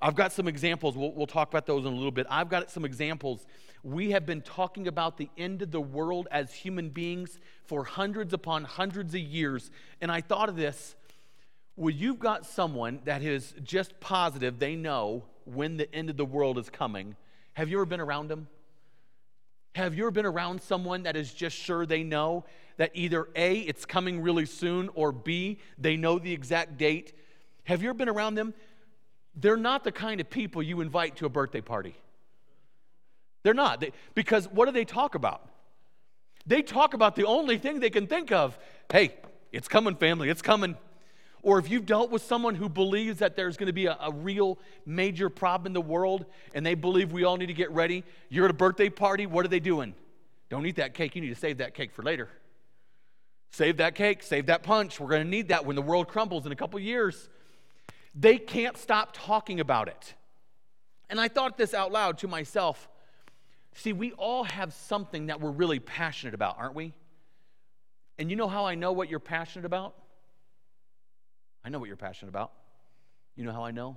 I've 0.00 0.14
got 0.14 0.32
some 0.32 0.46
examples. 0.46 0.96
We'll, 0.96 1.12
we'll, 1.12 1.26
talk 1.26 1.48
about 1.48 1.66
those 1.66 1.84
in 1.84 1.92
a 1.92 1.96
little 1.96 2.12
bit. 2.12 2.26
I've 2.30 2.48
got 2.48 2.70
some 2.70 2.84
examples. 2.84 3.46
We 3.82 4.12
have 4.12 4.26
been 4.26 4.42
talking 4.42 4.86
about 4.86 5.16
the 5.16 5.28
end 5.36 5.62
of 5.62 5.70
the 5.70 5.80
world 5.80 6.28
as 6.30 6.52
human 6.52 6.90
beings 6.90 7.40
for 7.64 7.84
hundreds 7.84 8.32
upon 8.32 8.64
hundreds 8.64 9.14
of 9.14 9.20
years. 9.20 9.70
And 10.00 10.12
I 10.12 10.20
thought 10.20 10.48
of 10.48 10.56
this 10.56 10.94
well, 11.78 11.94
you've 11.94 12.18
got 12.18 12.44
someone 12.44 12.98
that 13.04 13.22
is 13.22 13.54
just 13.62 14.00
positive 14.00 14.58
they 14.58 14.74
know 14.74 15.22
when 15.44 15.76
the 15.76 15.92
end 15.94 16.10
of 16.10 16.16
the 16.16 16.24
world 16.24 16.58
is 16.58 16.68
coming. 16.68 17.14
Have 17.52 17.68
you 17.68 17.76
ever 17.76 17.86
been 17.86 18.00
around 18.00 18.26
them? 18.26 18.48
Have 19.76 19.94
you 19.94 20.02
ever 20.02 20.10
been 20.10 20.26
around 20.26 20.60
someone 20.60 21.04
that 21.04 21.14
is 21.14 21.32
just 21.32 21.56
sure 21.56 21.86
they 21.86 22.02
know 22.02 22.44
that 22.78 22.90
either 22.94 23.28
A, 23.36 23.60
it's 23.60 23.84
coming 23.84 24.20
really 24.20 24.44
soon, 24.44 24.90
or 24.94 25.12
B, 25.12 25.60
they 25.78 25.96
know 25.96 26.18
the 26.18 26.32
exact 26.32 26.78
date? 26.78 27.12
Have 27.62 27.80
you 27.80 27.90
ever 27.90 27.96
been 27.96 28.08
around 28.08 28.34
them? 28.34 28.54
They're 29.34 29.56
not 29.56 29.84
the 29.84 29.92
kind 29.92 30.20
of 30.20 30.30
people 30.30 30.62
you 30.62 30.80
invite 30.80 31.16
to 31.16 31.26
a 31.26 31.28
birthday 31.28 31.60
party. 31.60 31.94
They're 33.42 33.54
not. 33.54 33.80
They, 33.80 33.92
because 34.14 34.48
what 34.48 34.66
do 34.66 34.72
they 34.72 34.84
talk 34.84 35.14
about? 35.14 35.48
They 36.46 36.62
talk 36.62 36.94
about 36.94 37.14
the 37.14 37.24
only 37.24 37.58
thing 37.58 37.80
they 37.80 37.90
can 37.90 38.06
think 38.06 38.32
of. 38.32 38.58
Hey, 38.90 39.14
it's 39.52 39.68
coming, 39.68 39.94
family, 39.94 40.28
it's 40.28 40.42
coming. 40.42 40.76
Or 41.42 41.58
if 41.58 41.70
you've 41.70 41.86
dealt 41.86 42.10
with 42.10 42.22
someone 42.22 42.54
who 42.54 42.68
believes 42.68 43.20
that 43.20 43.36
there's 43.36 43.56
going 43.56 43.68
to 43.68 43.72
be 43.72 43.86
a, 43.86 43.96
a, 44.00 44.10
real 44.10 44.58
major 44.84 45.30
problem 45.30 45.68
in 45.68 45.72
the 45.72 45.80
world 45.80 46.26
and 46.52 46.66
they 46.66 46.74
believe 46.74 47.12
we 47.12 47.24
all 47.24 47.36
need 47.36 47.46
to 47.46 47.54
get 47.54 47.70
ready, 47.70 48.02
you're 48.28 48.46
at 48.46 48.50
a 48.50 48.54
birthday 48.54 48.88
party, 48.88 49.24
what 49.24 49.44
are 49.44 49.48
they 49.48 49.60
doing? 49.60 49.94
Don't 50.50 50.66
eat 50.66 50.76
that 50.76 50.94
cake. 50.94 51.14
You 51.14 51.22
need 51.22 51.28
to 51.28 51.36
save 51.40 51.58
that 51.58 51.74
cake 51.74 51.92
for 51.92 52.02
later. 52.02 52.28
Save 53.50 53.78
that 53.78 53.94
cake, 53.94 54.22
save 54.22 54.46
that 54.46 54.62
punch. 54.62 54.98
We're 55.00 55.08
going 55.08 55.22
to 55.22 55.28
need 55.28 55.48
that 55.48 55.64
when 55.64 55.76
the 55.76 55.82
world 55.82 56.08
crumbles 56.08 56.44
in 56.44 56.52
a 56.52 56.56
couple 56.56 56.78
years. 56.80 57.28
They 58.18 58.38
can't 58.38 58.76
stop 58.76 59.10
talking 59.12 59.60
about 59.60 59.86
it. 59.88 60.14
And 61.08 61.20
I 61.20 61.28
thought 61.28 61.56
this 61.56 61.72
out 61.72 61.92
loud 61.92 62.18
to 62.18 62.28
myself. 62.28 62.88
See, 63.74 63.92
we 63.92 64.12
all 64.12 64.44
have 64.44 64.72
something 64.72 65.26
that 65.26 65.40
we're 65.40 65.52
really 65.52 65.78
passionate 65.78 66.34
about, 66.34 66.58
aren't 66.58 66.74
we? 66.74 66.94
And 68.18 68.28
you 68.28 68.36
know 68.36 68.48
how 68.48 68.66
I 68.66 68.74
know 68.74 68.90
what 68.90 69.08
you're 69.08 69.20
passionate 69.20 69.66
about? 69.66 69.94
I 71.64 71.68
know 71.68 71.78
what 71.78 71.86
you're 71.86 71.96
passionate 71.96 72.30
about. 72.30 72.52
You 73.36 73.44
know 73.44 73.52
how 73.52 73.62
I 73.62 73.70
know? 73.70 73.96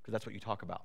Because 0.00 0.12
that's 0.12 0.26
what 0.26 0.34
you 0.34 0.40
talk 0.40 0.62
about. 0.62 0.82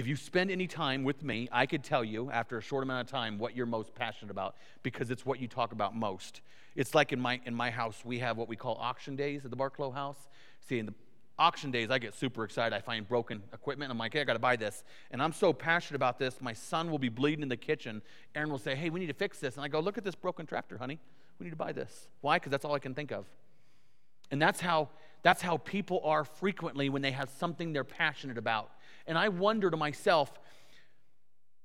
If 0.00 0.06
you 0.06 0.16
spend 0.16 0.50
any 0.50 0.66
time 0.66 1.04
with 1.04 1.22
me, 1.22 1.46
I 1.52 1.66
could 1.66 1.84
tell 1.84 2.02
you 2.02 2.30
after 2.30 2.56
a 2.56 2.62
short 2.62 2.82
amount 2.84 3.06
of 3.06 3.12
time 3.12 3.36
what 3.36 3.54
you're 3.54 3.66
most 3.66 3.94
passionate 3.94 4.30
about 4.30 4.56
because 4.82 5.10
it's 5.10 5.26
what 5.26 5.40
you 5.40 5.46
talk 5.46 5.72
about 5.72 5.94
most. 5.94 6.40
It's 6.74 6.94
like 6.94 7.12
in 7.12 7.20
my 7.20 7.38
in 7.44 7.54
my 7.54 7.70
house 7.70 8.02
we 8.02 8.18
have 8.20 8.38
what 8.38 8.48
we 8.48 8.56
call 8.56 8.78
auction 8.80 9.14
days 9.14 9.44
at 9.44 9.50
the 9.50 9.58
Barclow 9.58 9.90
house. 9.90 10.16
See, 10.66 10.78
in 10.78 10.86
the 10.86 10.94
auction 11.38 11.70
days 11.70 11.90
I 11.90 11.98
get 11.98 12.14
super 12.14 12.44
excited. 12.44 12.74
I 12.74 12.80
find 12.80 13.06
broken 13.06 13.42
equipment. 13.52 13.92
I'm 13.92 13.98
like, 13.98 14.14
hey, 14.14 14.22
I 14.22 14.24
got 14.24 14.32
to 14.32 14.38
buy 14.38 14.56
this. 14.56 14.84
And 15.10 15.22
I'm 15.22 15.34
so 15.34 15.52
passionate 15.52 15.96
about 15.96 16.18
this. 16.18 16.40
My 16.40 16.54
son 16.54 16.90
will 16.90 16.98
be 16.98 17.10
bleeding 17.10 17.42
in 17.42 17.50
the 17.50 17.58
kitchen. 17.58 18.00
Aaron 18.34 18.50
will 18.50 18.56
say, 18.56 18.74
hey, 18.74 18.88
we 18.88 19.00
need 19.00 19.08
to 19.08 19.12
fix 19.12 19.38
this. 19.38 19.56
And 19.56 19.64
I 19.66 19.68
go, 19.68 19.80
look 19.80 19.98
at 19.98 20.04
this 20.04 20.14
broken 20.14 20.46
tractor, 20.46 20.78
honey. 20.78 20.98
We 21.38 21.44
need 21.44 21.50
to 21.50 21.56
buy 21.56 21.72
this. 21.72 22.08
Why? 22.22 22.36
Because 22.36 22.52
that's 22.52 22.64
all 22.64 22.74
I 22.74 22.78
can 22.78 22.94
think 22.94 23.12
of. 23.12 23.26
And 24.30 24.40
that's 24.40 24.62
how 24.62 24.88
that's 25.22 25.42
how 25.42 25.58
people 25.58 26.00
are 26.04 26.24
frequently 26.24 26.88
when 26.88 27.02
they 27.02 27.10
have 27.10 27.28
something 27.38 27.74
they're 27.74 27.84
passionate 27.84 28.38
about. 28.38 28.70
And 29.06 29.16
I 29.18 29.28
wonder 29.28 29.70
to 29.70 29.76
myself, 29.76 30.32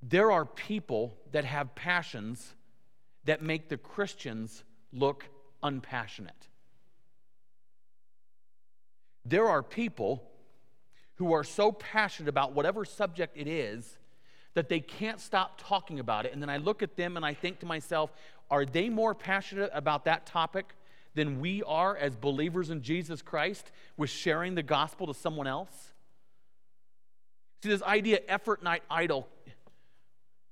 there 0.02 0.32
are 0.32 0.46
people 0.46 1.18
that 1.32 1.46
have 1.46 1.76
passions 1.76 2.54
that 3.26 3.42
make 3.42 3.70
the 3.70 3.78
Christians 3.78 4.64
look 4.94 5.26
unpassionate. 5.64 6.48
There 9.26 9.50
are 9.50 9.64
people 9.64 10.24
who 11.16 11.34
are 11.34 11.44
so 11.44 11.72
passionate 11.72 12.30
about 12.30 12.54
whatever 12.54 12.86
subject 12.86 13.38
it 13.38 13.48
is 13.48 13.98
that 14.54 14.70
they 14.70 14.80
can't 14.80 15.20
stop 15.20 15.60
talking 15.62 16.00
about 16.00 16.26
it. 16.26 16.34
And 16.34 16.42
then 16.42 16.50
I 16.50 16.58
look 16.58 16.84
at 16.84 16.96
them 16.96 17.18
and 17.18 17.26
I 17.26 17.34
think 17.34 17.60
to 17.60 17.66
myself, 17.66 18.12
are 18.52 18.66
they 18.66 18.90
more 18.90 19.16
passionate 19.16 19.72
about 19.74 20.06
that 20.06 20.26
topic 20.26 20.76
than 21.16 21.40
we 21.40 21.64
are 21.64 21.98
as 21.98 22.16
believers 22.16 22.70
in 22.70 22.82
Jesus 22.82 23.22
Christ 23.22 23.72
with 23.98 24.10
sharing 24.10 24.56
the 24.56 24.64
gospel 24.64 25.08
to 25.08 25.14
someone 25.14 25.48
else? 25.48 25.94
See, 27.64 27.70
this 27.70 27.82
idea, 27.82 28.20
effort 28.28 28.64
not 28.64 28.82
idle. 28.90 29.28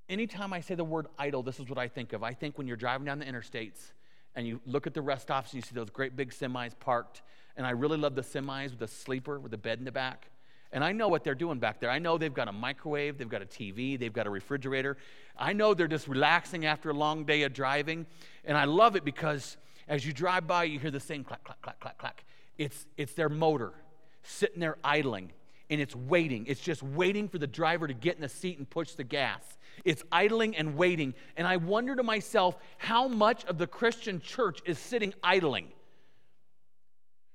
Anytime 0.10 0.54
I 0.54 0.62
say 0.62 0.76
the 0.76 0.84
word 0.84 1.08
idle, 1.18 1.44
this 1.44 1.60
is 1.60 1.70
what 1.70 1.78
I 1.78 1.88
think 1.88 2.14
of. 2.14 2.24
I 2.24 2.34
think 2.34 2.58
when 2.58 2.68
you're 2.68 2.78
driving 2.78 3.06
down 3.06 3.20
the 3.20 3.26
interstates 3.26 3.92
and 4.36 4.48
you 4.48 4.60
look 4.66 4.88
at 4.88 4.94
the 4.94 5.02
rest 5.02 5.24
stops 5.24 5.54
and 5.54 5.62
you 5.62 5.62
see 5.62 5.76
those 5.76 5.90
great 5.90 6.16
big 6.16 6.32
semis 6.32 6.74
parked, 6.80 7.22
and 7.56 7.66
I 7.66 7.72
really 7.72 7.98
love 7.98 8.16
the 8.16 8.22
semis 8.22 8.72
with 8.72 8.80
the 8.80 8.88
sleeper 8.88 9.40
with 9.40 9.52
the 9.52 9.58
bed 9.58 9.80
in 9.80 9.86
the 9.86 9.92
back. 9.92 10.30
And 10.72 10.84
I 10.84 10.92
know 10.92 11.08
what 11.08 11.24
they're 11.24 11.36
doing 11.36 11.60
back 11.60 11.80
there. 11.80 11.92
I 11.92 12.00
know 12.00 12.18
they've 12.18 12.34
got 12.34 12.48
a 12.48 12.52
microwave, 12.52 13.20
they've 13.20 13.30
got 13.30 13.44
a 13.44 13.46
TV, 13.46 13.98
they've 13.98 14.12
got 14.12 14.26
a 14.26 14.30
refrigerator. 14.32 14.98
I 15.38 15.54
know 15.54 15.76
they're 15.76 15.88
just 15.88 16.08
relaxing 16.08 16.66
after 16.66 16.90
a 16.90 16.94
long 16.94 17.26
day 17.26 17.44
of 17.44 17.54
driving. 17.54 18.08
And 18.44 18.58
I 18.58 18.66
love 18.66 18.96
it 18.96 19.06
because 19.06 19.58
as 19.88 20.04
you 20.04 20.14
drive 20.14 20.48
by, 20.48 20.64
you 20.64 20.80
hear 20.80 20.90
the 20.90 21.00
same 21.00 21.24
clack, 21.24 21.44
clack, 21.44 21.62
clack, 21.62 21.80
clack, 21.80 22.00
clack. 22.00 22.26
It's, 22.58 22.88
it's 22.98 23.14
their 23.14 23.30
motor 23.30 23.72
sitting 24.24 24.60
there 24.60 24.78
idling 24.84 25.32
and 25.74 25.82
it's 25.82 25.96
waiting. 25.96 26.46
It's 26.48 26.62
just 26.62 26.84
waiting 26.84 27.28
for 27.28 27.40
the 27.40 27.48
driver 27.48 27.88
to 27.88 27.94
get 27.94 28.16
in 28.16 28.22
the 28.22 28.30
seat 28.30 28.58
and 28.60 28.70
push 28.70 28.92
the 28.94 29.04
gas. 29.04 29.42
It's 29.84 30.04
idling 30.12 30.56
and 30.56 30.78
waiting. 30.78 31.16
And 31.36 31.48
I 31.48 31.58
wonder 31.58 31.96
to 31.96 32.04
myself 32.04 32.56
how 32.78 33.08
much 33.08 33.44
of 33.46 33.58
the 33.58 33.68
Christian 33.68 34.22
church 34.22 34.60
is 34.66 34.78
sitting 34.78 35.14
idling. 35.24 35.70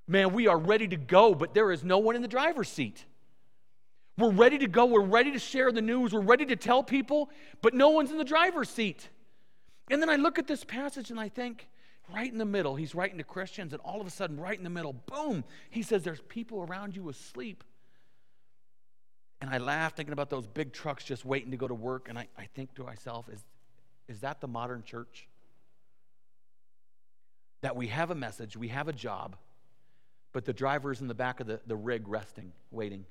Man, 0.06 0.32
we 0.32 0.46
are 0.46 0.56
ready 0.56 0.88
to 0.88 0.96
go, 0.96 1.34
but 1.34 1.52
there 1.52 1.72
is 1.72 1.82
no 1.82 1.98
one 1.98 2.16
in 2.16 2.22
the 2.22 2.28
driver's 2.28 2.68
seat. 2.68 3.04
We're 4.16 4.30
ready 4.30 4.58
to 4.58 4.68
go. 4.68 4.86
We're 4.86 5.02
ready 5.02 5.32
to 5.32 5.38
share 5.38 5.70
the 5.70 5.82
news. 5.82 6.12
We're 6.12 6.20
ready 6.20 6.46
to 6.46 6.56
tell 6.56 6.82
people, 6.82 7.30
but 7.60 7.74
no 7.74 7.90
one's 7.90 8.10
in 8.10 8.18
the 8.18 8.24
driver's 8.24 8.70
seat. 8.70 9.08
And 9.90 10.00
then 10.00 10.08
I 10.08 10.16
look 10.16 10.38
at 10.38 10.46
this 10.46 10.64
passage 10.64 11.10
and 11.10 11.18
I 11.18 11.28
think, 11.28 11.68
right 12.14 12.30
in 12.30 12.38
the 12.38 12.44
middle, 12.44 12.76
he's 12.76 12.94
writing 12.94 13.18
to 13.18 13.24
Christians, 13.24 13.72
and 13.72 13.82
all 13.82 14.00
of 14.00 14.06
a 14.06 14.10
sudden, 14.10 14.38
right 14.38 14.56
in 14.56 14.64
the 14.64 14.70
middle, 14.70 14.92
boom, 14.92 15.44
he 15.70 15.82
says, 15.82 16.02
There's 16.02 16.20
people 16.28 16.62
around 16.62 16.96
you 16.96 17.08
asleep. 17.08 17.64
And 19.40 19.50
I 19.50 19.58
laugh 19.58 19.94
thinking 19.94 20.12
about 20.12 20.30
those 20.30 20.46
big 20.46 20.72
trucks 20.72 21.04
just 21.04 21.24
waiting 21.24 21.52
to 21.52 21.56
go 21.56 21.68
to 21.68 21.74
work. 21.74 22.08
And 22.08 22.18
I, 22.18 22.26
I 22.36 22.46
think 22.54 22.74
to 22.74 22.84
myself, 22.84 23.28
is, 23.28 23.44
is 24.08 24.20
that 24.20 24.40
the 24.40 24.48
modern 24.48 24.82
church? 24.82 25.28
That 27.60 27.76
we 27.76 27.88
have 27.88 28.10
a 28.10 28.14
message, 28.14 28.56
we 28.56 28.68
have 28.68 28.88
a 28.88 28.92
job, 28.92 29.36
but 30.32 30.44
the 30.44 30.52
driver's 30.52 31.00
in 31.00 31.08
the 31.08 31.14
back 31.14 31.40
of 31.40 31.46
the, 31.46 31.60
the 31.66 31.76
rig 31.76 32.08
resting, 32.08 32.52
waiting. 32.70 33.04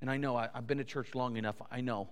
And 0.00 0.10
I 0.10 0.16
know, 0.16 0.36
I, 0.36 0.48
I've 0.54 0.66
been 0.66 0.78
to 0.78 0.84
church 0.84 1.14
long 1.14 1.36
enough, 1.36 1.60
I 1.70 1.80
know. 1.80 2.08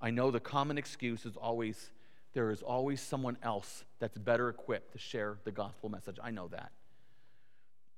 I 0.00 0.10
know 0.10 0.30
the 0.30 0.40
common 0.40 0.78
excuse 0.78 1.24
is 1.24 1.36
always 1.36 1.90
there 2.34 2.50
is 2.50 2.62
always 2.62 3.00
someone 3.00 3.36
else 3.42 3.84
that's 3.98 4.16
better 4.16 4.48
equipped 4.48 4.92
to 4.92 4.98
share 4.98 5.36
the 5.44 5.52
gospel 5.52 5.90
message. 5.90 6.16
I 6.22 6.30
know 6.30 6.48
that. 6.48 6.72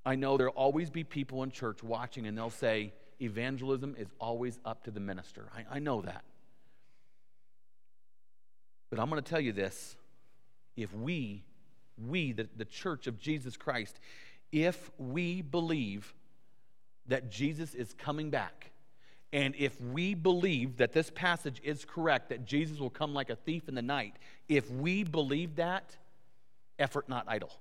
I 0.04 0.16
know 0.16 0.36
there'll 0.36 0.54
always 0.54 0.90
be 0.90 1.04
people 1.04 1.42
in 1.44 1.50
church 1.50 1.82
watching 1.82 2.26
and 2.26 2.36
they'll 2.36 2.50
say, 2.50 2.92
evangelism 3.24 3.96
is 3.98 4.08
always 4.20 4.58
up 4.64 4.84
to 4.84 4.90
the 4.90 5.00
minister. 5.00 5.48
I, 5.54 5.76
I 5.76 5.78
know 5.78 6.02
that. 6.02 6.24
But 8.90 9.00
I'm 9.00 9.10
going 9.10 9.22
to 9.22 9.28
tell 9.28 9.40
you 9.40 9.52
this 9.52 9.96
if 10.76 10.94
we, 10.94 11.42
we, 11.98 12.32
the, 12.32 12.48
the 12.56 12.64
church 12.64 13.06
of 13.06 13.18
Jesus 13.18 13.56
Christ, 13.56 13.98
if 14.52 14.90
we 14.98 15.42
believe 15.42 16.14
that 17.06 17.30
Jesus 17.30 17.74
is 17.74 17.94
coming 17.94 18.30
back, 18.30 18.70
and 19.32 19.54
if 19.58 19.80
we 19.80 20.14
believe 20.14 20.76
that 20.76 20.92
this 20.92 21.10
passage 21.10 21.60
is 21.64 21.84
correct, 21.84 22.28
that 22.28 22.44
Jesus 22.44 22.78
will 22.78 22.90
come 22.90 23.14
like 23.14 23.30
a 23.30 23.36
thief 23.36 23.68
in 23.68 23.74
the 23.74 23.82
night, 23.82 24.14
if 24.48 24.70
we 24.70 25.02
believe 25.02 25.56
that, 25.56 25.96
effort 26.78 27.08
not 27.08 27.24
idle. 27.26 27.52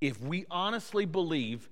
If 0.00 0.20
we 0.20 0.44
honestly 0.50 1.06
believe, 1.06 1.68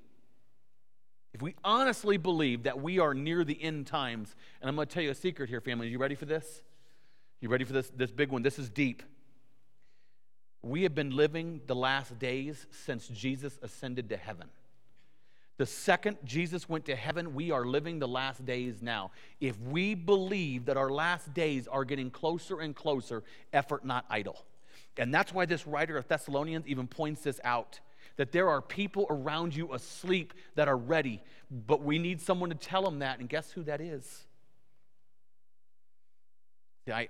if 1.35 1.43
we 1.43 1.57
honestly 1.65 2.17
believe 2.17 2.63
that 2.63 2.81
we 2.81 3.01
are 3.01 3.13
near 3.13 3.43
the 3.43 3.61
end 3.61 3.89
times, 3.89 4.37
and 4.61 4.69
I'm 4.69 4.77
going 4.77 4.87
to 4.87 4.95
tell 4.95 5.03
you 5.03 5.11
a 5.11 5.17
secret 5.17 5.49
here, 5.49 5.61
family. 5.61 5.89
You 5.89 5.99
ready 5.99 6.15
for 6.15 6.27
this? 6.27 6.63
You 7.41 7.49
ready 7.49 7.65
for 7.65 7.73
this, 7.73 7.91
this 7.91 8.13
big 8.13 8.31
one? 8.31 8.43
This 8.43 8.57
is 8.57 8.71
deep. 8.71 9.03
We 10.63 10.85
have 10.85 10.95
been 10.95 11.11
living 11.11 11.61
the 11.67 11.75
last 11.75 12.21
days 12.21 12.69
since 12.71 13.09
Jesus 13.09 13.59
ascended 13.63 14.09
to 14.11 14.17
heaven. 14.17 14.47
The 15.57 15.67
second 15.67 16.19
Jesus 16.25 16.69
went 16.69 16.85
to 16.87 16.97
heaven, 16.97 17.35
we 17.35 17.51
are 17.51 17.65
living 17.65 17.99
the 17.99 18.09
last 18.09 18.45
days 18.47 18.81
now. 18.81 19.11
If 19.41 19.61
we 19.61 19.95
believe 19.95 20.67
that 20.67 20.77
our 20.77 20.91
last 20.91 21.35
days 21.35 21.67
are 21.67 21.85
getting 21.85 22.11
closer 22.11 22.61
and 22.61 22.77
closer, 22.77 23.25
effort 23.53 23.85
not 23.85 24.05
idle. 24.09 24.45
And 24.97 25.13
that's 25.13 25.35
why 25.35 25.47
this 25.47 25.67
writer 25.67 25.97
of 25.97 26.07
Thessalonians 26.07 26.67
even 26.69 26.87
points 26.87 27.23
this 27.23 27.41
out 27.43 27.81
that 28.17 28.33
there 28.33 28.49
are 28.49 28.61
people 28.61 29.07
around 29.11 29.55
you 29.55 29.73
asleep 29.73 30.35
that 30.55 30.69
are 30.69 30.77
ready, 30.77 31.23
but 31.51 31.83
we 31.83 31.99
need 31.99 32.21
someone 32.21 32.51
to 32.51 32.57
tell 32.57 32.83
them 32.83 33.01
that. 33.01 33.19
And 33.19 33.29
guess 33.29 33.51
who 33.51 33.63
that 33.65 33.81
is? 33.81 34.25
See, 36.87 36.93
I, 36.93 37.09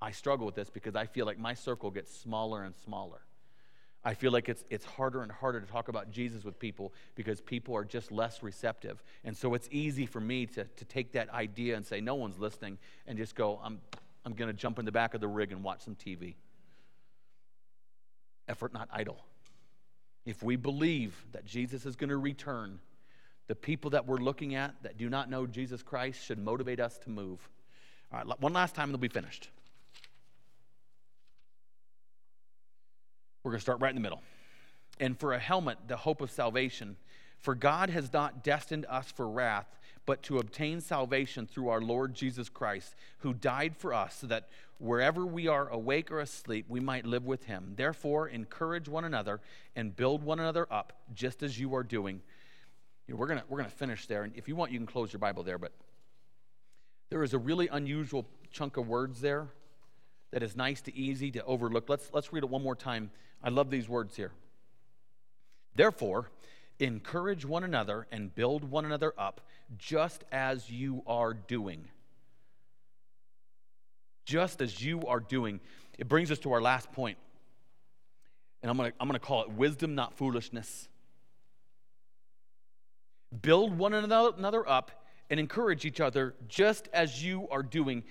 I 0.00 0.12
struggle 0.12 0.46
with 0.46 0.54
this 0.54 0.70
because 0.70 0.94
I 0.94 1.06
feel 1.06 1.26
like 1.26 1.38
my 1.38 1.54
circle 1.54 1.90
gets 1.90 2.16
smaller 2.16 2.62
and 2.62 2.74
smaller. 2.74 3.20
I 4.04 4.14
feel 4.14 4.30
like 4.30 4.48
it's, 4.48 4.64
it's 4.70 4.84
harder 4.84 5.22
and 5.22 5.32
harder 5.32 5.60
to 5.60 5.66
talk 5.66 5.88
about 5.88 6.12
Jesus 6.12 6.44
with 6.44 6.60
people 6.60 6.92
because 7.16 7.40
people 7.40 7.74
are 7.74 7.84
just 7.84 8.12
less 8.12 8.40
receptive. 8.40 9.02
And 9.24 9.36
so 9.36 9.54
it's 9.54 9.68
easy 9.72 10.06
for 10.06 10.20
me 10.20 10.46
to, 10.46 10.64
to 10.64 10.84
take 10.84 11.12
that 11.12 11.28
idea 11.30 11.76
and 11.76 11.84
say, 11.84 12.00
no 12.00 12.14
one's 12.14 12.38
listening, 12.38 12.78
and 13.08 13.18
just 13.18 13.34
go, 13.34 13.60
I'm, 13.64 13.80
I'm 14.24 14.34
going 14.34 14.46
to 14.46 14.56
jump 14.56 14.78
in 14.78 14.84
the 14.84 14.92
back 14.92 15.14
of 15.14 15.20
the 15.20 15.26
rig 15.26 15.50
and 15.50 15.64
watch 15.64 15.80
some 15.80 15.96
TV. 15.96 16.34
Effort 18.46 18.72
not 18.72 18.88
idle. 18.92 19.18
If 20.26 20.42
we 20.42 20.56
believe 20.56 21.24
that 21.32 21.46
Jesus 21.46 21.86
is 21.86 21.96
going 21.96 22.10
to 22.10 22.16
return, 22.16 22.80
the 23.46 23.54
people 23.54 23.90
that 23.90 24.06
we're 24.06 24.18
looking 24.18 24.56
at 24.56 24.74
that 24.82 24.98
do 24.98 25.08
not 25.08 25.30
know 25.30 25.46
Jesus 25.46 25.82
Christ 25.82 26.22
should 26.22 26.38
motivate 26.38 26.80
us 26.80 26.98
to 26.98 27.10
move. 27.10 27.48
All 28.12 28.18
right, 28.18 28.40
one 28.40 28.52
last 28.52 28.74
time 28.74 28.84
and 28.84 28.92
they'll 28.92 28.98
be 28.98 29.08
finished. 29.08 29.48
We're 33.42 33.52
going 33.52 33.60
to 33.60 33.62
start 33.62 33.80
right 33.80 33.90
in 33.90 33.94
the 33.94 34.02
middle. 34.02 34.22
And 34.98 35.16
for 35.16 35.32
a 35.32 35.38
helmet, 35.38 35.78
the 35.86 35.96
hope 35.96 36.20
of 36.20 36.32
salvation. 36.32 36.96
For 37.38 37.54
God 37.54 37.90
has 37.90 38.12
not 38.12 38.42
destined 38.42 38.86
us 38.88 39.12
for 39.12 39.28
wrath, 39.28 39.66
but 40.06 40.22
to 40.22 40.38
obtain 40.38 40.80
salvation 40.80 41.46
through 41.46 41.68
our 41.68 41.80
Lord 41.80 42.14
Jesus 42.14 42.48
Christ, 42.48 42.94
who 43.18 43.34
died 43.34 43.76
for 43.76 43.92
us, 43.92 44.16
so 44.20 44.28
that 44.28 44.48
wherever 44.78 45.26
we 45.26 45.48
are 45.48 45.68
awake 45.68 46.10
or 46.10 46.20
asleep, 46.20 46.66
we 46.68 46.80
might 46.80 47.04
live 47.04 47.26
with 47.26 47.44
him. 47.44 47.74
Therefore, 47.76 48.28
encourage 48.28 48.88
one 48.88 49.04
another 49.04 49.40
and 49.74 49.94
build 49.94 50.22
one 50.22 50.38
another 50.38 50.66
up, 50.70 50.92
just 51.12 51.42
as 51.42 51.58
you 51.58 51.74
are 51.74 51.82
doing. 51.82 52.22
You 53.06 53.14
know, 53.14 53.18
we're 53.18 53.26
going 53.26 53.42
we're 53.48 53.58
going 53.58 53.70
to 53.70 53.76
finish 53.76 54.06
there. 54.06 54.22
And 54.22 54.32
if 54.36 54.48
you 54.48 54.56
want, 54.56 54.72
you 54.72 54.78
can 54.78 54.86
close 54.86 55.12
your 55.12 55.20
Bible 55.20 55.42
there. 55.42 55.58
But 55.58 55.72
there 57.10 57.22
is 57.22 57.34
a 57.34 57.38
really 57.38 57.68
unusual 57.68 58.26
chunk 58.50 58.76
of 58.76 58.88
words 58.88 59.20
there 59.20 59.48
that 60.32 60.42
is 60.42 60.56
nice 60.56 60.80
to 60.82 60.94
easy 60.94 61.30
to 61.32 61.44
overlook. 61.44 61.88
Let's, 61.88 62.10
let's 62.12 62.32
read 62.32 62.42
it 62.42 62.50
one 62.50 62.62
more 62.62 62.74
time. 62.74 63.10
I 63.42 63.50
love 63.50 63.70
these 63.70 63.88
words 63.88 64.16
here. 64.16 64.32
Therefore, 65.74 66.30
encourage 66.84 67.44
one 67.44 67.64
another 67.64 68.06
and 68.10 68.34
build 68.34 68.64
one 68.64 68.84
another 68.84 69.14
up, 69.16 69.40
just 69.78 70.24
as 70.30 70.70
you 70.70 71.02
are 71.06 71.34
doing. 71.34 71.88
Just 74.24 74.60
as 74.60 74.82
you 74.82 75.02
are 75.06 75.20
doing. 75.20 75.60
It 75.98 76.08
brings 76.08 76.30
us 76.30 76.38
to 76.40 76.52
our 76.52 76.60
last 76.60 76.92
point. 76.92 77.18
And 78.62 78.70
I'm 78.70 78.76
going 78.76 78.90
to 78.90 78.96
I'm 79.00 79.08
going 79.08 79.18
to 79.18 79.24
call 79.24 79.42
it 79.42 79.50
wisdom, 79.50 79.94
not 79.94 80.16
foolishness. 80.16 80.88
Build 83.42 83.76
one 83.76 83.92
another 83.92 84.68
up 84.68 84.90
and 85.30 85.40
encourage 85.40 85.84
each 85.84 86.00
other, 86.00 86.34
just 86.48 86.88
as 86.92 87.24
you 87.24 87.48
are 87.50 87.62
doing. 87.62 88.04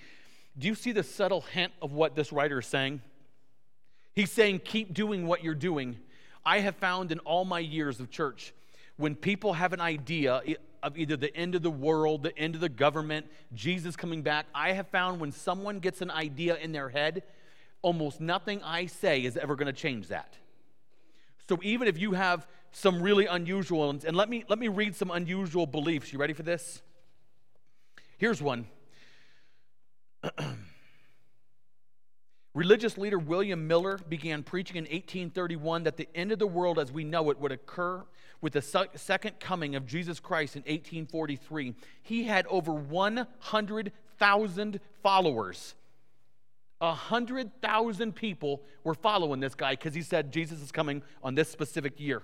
Do 0.58 0.68
you 0.68 0.74
see 0.74 0.92
the 0.92 1.02
subtle 1.02 1.40
hint 1.40 1.72
of 1.82 1.92
what 1.92 2.14
this 2.14 2.32
writer 2.32 2.60
is 2.60 2.66
saying? 2.66 3.02
He's 4.14 4.30
saying, 4.30 4.60
keep 4.64 4.94
doing 4.94 5.26
what 5.26 5.44
you're 5.44 5.54
doing. 5.54 5.98
I 6.46 6.60
have 6.60 6.76
found 6.76 7.10
in 7.10 7.18
all 7.20 7.44
my 7.44 7.58
years 7.58 7.98
of 7.98 8.08
church, 8.08 8.54
when 8.96 9.16
people 9.16 9.52
have 9.54 9.72
an 9.72 9.80
idea 9.80 10.40
of 10.82 10.96
either 10.96 11.16
the 11.16 11.36
end 11.36 11.56
of 11.56 11.62
the 11.62 11.70
world, 11.70 12.22
the 12.22 12.38
end 12.38 12.54
of 12.54 12.60
the 12.60 12.68
government, 12.68 13.26
Jesus 13.52 13.96
coming 13.96 14.22
back, 14.22 14.46
I 14.54 14.72
have 14.72 14.86
found 14.86 15.20
when 15.20 15.32
someone 15.32 15.80
gets 15.80 16.00
an 16.00 16.10
idea 16.10 16.56
in 16.56 16.70
their 16.70 16.88
head, 16.88 17.24
almost 17.82 18.20
nothing 18.20 18.62
I 18.62 18.86
say 18.86 19.24
is 19.24 19.36
ever 19.36 19.56
going 19.56 19.66
to 19.66 19.72
change 19.72 20.06
that. 20.08 20.34
So 21.48 21.58
even 21.62 21.88
if 21.88 21.98
you 21.98 22.12
have 22.12 22.46
some 22.70 23.02
really 23.02 23.26
unusual 23.26 23.86
ones, 23.88 24.04
and 24.04 24.16
let 24.16 24.28
me 24.28 24.44
let 24.48 24.58
me 24.58 24.68
read 24.68 24.94
some 24.94 25.10
unusual 25.10 25.66
beliefs. 25.66 26.12
You 26.12 26.18
ready 26.18 26.32
for 26.32 26.42
this? 26.42 26.82
Here's 28.18 28.40
one. 28.40 28.66
Religious 32.56 32.96
leader 32.96 33.18
William 33.18 33.66
Miller 33.66 33.98
began 34.08 34.42
preaching 34.42 34.76
in 34.76 34.84
1831 34.84 35.82
that 35.82 35.98
the 35.98 36.08
end 36.14 36.32
of 36.32 36.38
the 36.38 36.46
world 36.46 36.78
as 36.78 36.90
we 36.90 37.04
know 37.04 37.28
it 37.28 37.38
would 37.38 37.52
occur 37.52 38.02
with 38.40 38.54
the 38.54 38.88
second 38.94 39.38
coming 39.38 39.74
of 39.74 39.84
Jesus 39.84 40.20
Christ 40.20 40.56
in 40.56 40.60
1843. 40.60 41.74
He 42.00 42.24
had 42.24 42.46
over 42.46 42.72
100,000 42.72 44.80
followers. 45.02 45.74
100,000 46.78 48.14
people 48.14 48.62
were 48.84 48.94
following 48.94 49.40
this 49.40 49.54
guy 49.54 49.72
because 49.72 49.92
he 49.92 50.00
said 50.00 50.32
Jesus 50.32 50.62
is 50.62 50.72
coming 50.72 51.02
on 51.22 51.34
this 51.34 51.50
specific 51.50 52.00
year. 52.00 52.22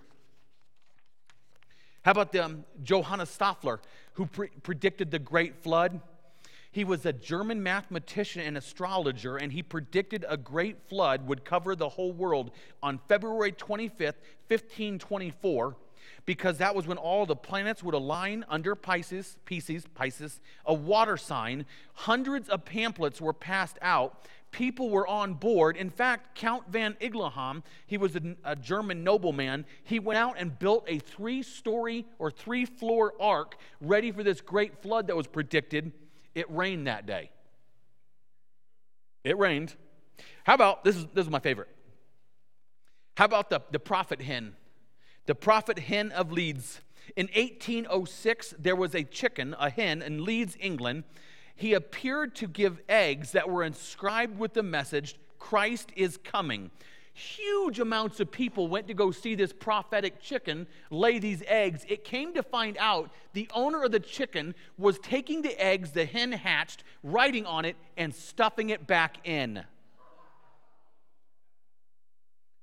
How 2.07 2.13
about 2.13 2.35
um, 2.37 2.65
Johannes 2.83 3.37
Stöffler, 3.39 3.81
who 4.15 4.25
pre- 4.25 4.49
predicted 4.63 5.11
the 5.11 5.19
Great 5.19 5.57
Flood? 5.57 6.01
He 6.73 6.85
was 6.85 7.05
a 7.05 7.13
German 7.13 7.63
mathematician 7.63 8.41
and 8.41 8.57
astrologer, 8.57 9.37
and 9.37 9.53
he 9.53 9.63
predicted 9.63 10.25
a 10.27 10.39
great 10.39 10.89
flood 10.89 11.29
would 11.29 11.45
cover 11.45 11.77
the 11.77 11.91
whole 11.91 12.13
world 12.13 12.51
on 12.83 12.99
February 13.09 13.53
25th, 13.53 14.17
1524, 14.49 15.77
because 16.25 16.57
that 16.59 16.75
was 16.75 16.87
when 16.87 16.97
all 16.97 17.27
the 17.27 17.37
planets 17.37 17.83
would 17.83 17.95
align 17.95 18.47
under 18.49 18.75
Pisces, 18.75 19.37
Pisces, 19.45 19.85
Pisces, 19.95 20.41
a 20.65 20.73
water 20.73 21.19
sign. 21.19 21.67
Hundreds 21.93 22.49
of 22.49 22.65
pamphlets 22.65 23.21
were 23.21 23.35
passed 23.35 23.77
out. 23.83 24.25
People 24.51 24.89
were 24.89 25.07
on 25.07 25.35
board. 25.35 25.77
In 25.77 25.91
fact, 25.91 26.35
Count 26.35 26.69
van 26.71 26.97
Iglenham, 27.03 27.63
he 27.87 27.99
was 27.99 28.17
a, 28.17 28.35
a 28.45 28.57
German 28.57 29.05
nobleman, 29.05 29.67
he 29.85 29.99
went 29.99 30.19
out 30.19 30.37
and 30.39 30.59
built 30.59 30.85
a 30.89 30.99
three 30.99 31.43
story 31.43 32.07
or 32.19 32.31
three 32.31 32.65
floor 32.65 33.13
ark 33.21 33.57
ready 33.83 34.11
for 34.11 34.23
this 34.23 34.41
great 34.41 34.81
flood 34.83 35.07
that 35.09 35.17
was 35.17 35.27
predicted. 35.27 35.93
It 36.35 36.51
rained 36.51 36.87
that 36.87 37.07
day. 37.07 37.31
It 39.25 39.39
rained. 39.39 39.75
How 40.45 40.55
about 40.55 40.85
this 40.85 40.97
is 40.97 41.07
this 41.15 41.27
is 41.27 41.31
my 41.31 41.39
favorite. 41.39 41.69
How 43.17 43.27
about 43.27 43.51
the, 43.51 43.61
the 43.71 43.79
prophet 43.79 44.23
hen? 44.23 44.55
The 45.27 45.35
prophet 45.35 45.79
hen 45.79 46.11
of 46.13 46.33
Leeds. 46.33 46.81
In 47.17 47.27
1806, 47.27 48.55
there 48.59 48.77
was 48.77 48.95
a 48.95 49.05
chicken, 49.05 49.55
a 49.59 49.71
hen 49.71 50.03
in 50.03 50.25
Leeds, 50.25 50.57
England. 50.59 51.05
He 51.55 51.75
appeared 51.75 52.35
to 52.37 52.49
give 52.49 52.81
eggs 52.89 53.33
that 53.33 53.49
were 53.49 53.63
inscribed 53.63 54.39
with 54.39 54.55
the 54.55 54.63
message, 54.63 55.17
Christ 55.39 55.91
is 55.95 56.17
coming. 56.17 56.71
Huge 57.15 57.79
amounts 57.79 58.21
of 58.21 58.31
people 58.31 58.69
went 58.69 58.87
to 58.89 58.95
go 58.95 59.11
see 59.11 59.35
this 59.35 59.53
prophetic 59.53 60.21
chicken 60.21 60.67
lay 60.91 61.19
these 61.19 61.43
eggs. 61.47 61.85
It 61.89 62.05
came 62.05 62.33
to 62.35 62.43
find 62.43 62.77
out 62.79 63.11
the 63.35 63.49
owner 63.55 63.83
of 63.85 63.93
the 63.93 64.01
chicken 64.01 64.55
was 64.79 64.99
taking 64.99 65.43
the 65.43 65.63
eggs 65.63 65.91
the 65.91 66.07
hen 66.07 66.33
hatched, 66.33 66.85
writing 67.03 67.45
on 67.45 67.67
it, 67.67 67.77
and 67.99 68.15
stuffing 68.15 68.71
it 68.71 68.87
back 68.87 69.27
in. 69.27 69.63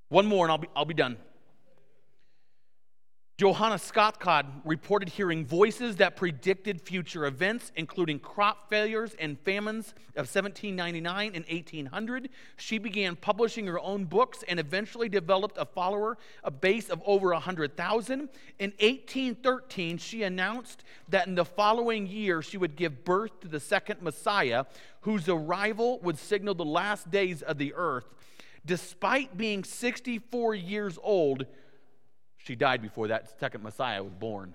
One 0.08 0.26
more 0.26 0.44
and 0.44 0.50
I'll 0.50 0.58
be, 0.58 0.68
I'll 0.74 0.84
be 0.84 0.94
done. 0.94 1.16
Joanna 3.40 3.78
Southcott 3.78 4.44
reported 4.66 5.08
hearing 5.08 5.46
voices 5.46 5.96
that 5.96 6.14
predicted 6.14 6.78
future 6.78 7.24
events, 7.24 7.72
including 7.74 8.18
crop 8.18 8.68
failures 8.68 9.16
and 9.18 9.40
famines 9.40 9.94
of 10.14 10.28
1799 10.28 11.32
and 11.34 11.46
1800. 11.46 12.28
She 12.58 12.76
began 12.76 13.16
publishing 13.16 13.66
her 13.66 13.80
own 13.80 14.04
books 14.04 14.44
and 14.46 14.60
eventually 14.60 15.08
developed 15.08 15.56
a 15.56 15.64
follower, 15.64 16.18
a 16.44 16.50
base 16.50 16.90
of 16.90 17.00
over 17.06 17.32
100,000. 17.32 18.28
In 18.58 18.72
1813, 18.78 19.96
she 19.96 20.22
announced 20.22 20.84
that 21.08 21.26
in 21.26 21.34
the 21.34 21.46
following 21.46 22.06
year 22.06 22.42
she 22.42 22.58
would 22.58 22.76
give 22.76 23.06
birth 23.06 23.40
to 23.40 23.48
the 23.48 23.58
second 23.58 24.02
Messiah, 24.02 24.66
whose 25.00 25.30
arrival 25.30 25.98
would 26.00 26.18
signal 26.18 26.52
the 26.52 26.66
last 26.66 27.10
days 27.10 27.40
of 27.40 27.56
the 27.56 27.72
earth. 27.72 28.04
Despite 28.66 29.38
being 29.38 29.64
64 29.64 30.54
years 30.56 30.98
old, 31.02 31.46
she 32.44 32.54
died 32.54 32.82
before 32.82 33.08
that 33.08 33.38
second 33.38 33.62
Messiah 33.62 34.02
was 34.02 34.12
born. 34.14 34.54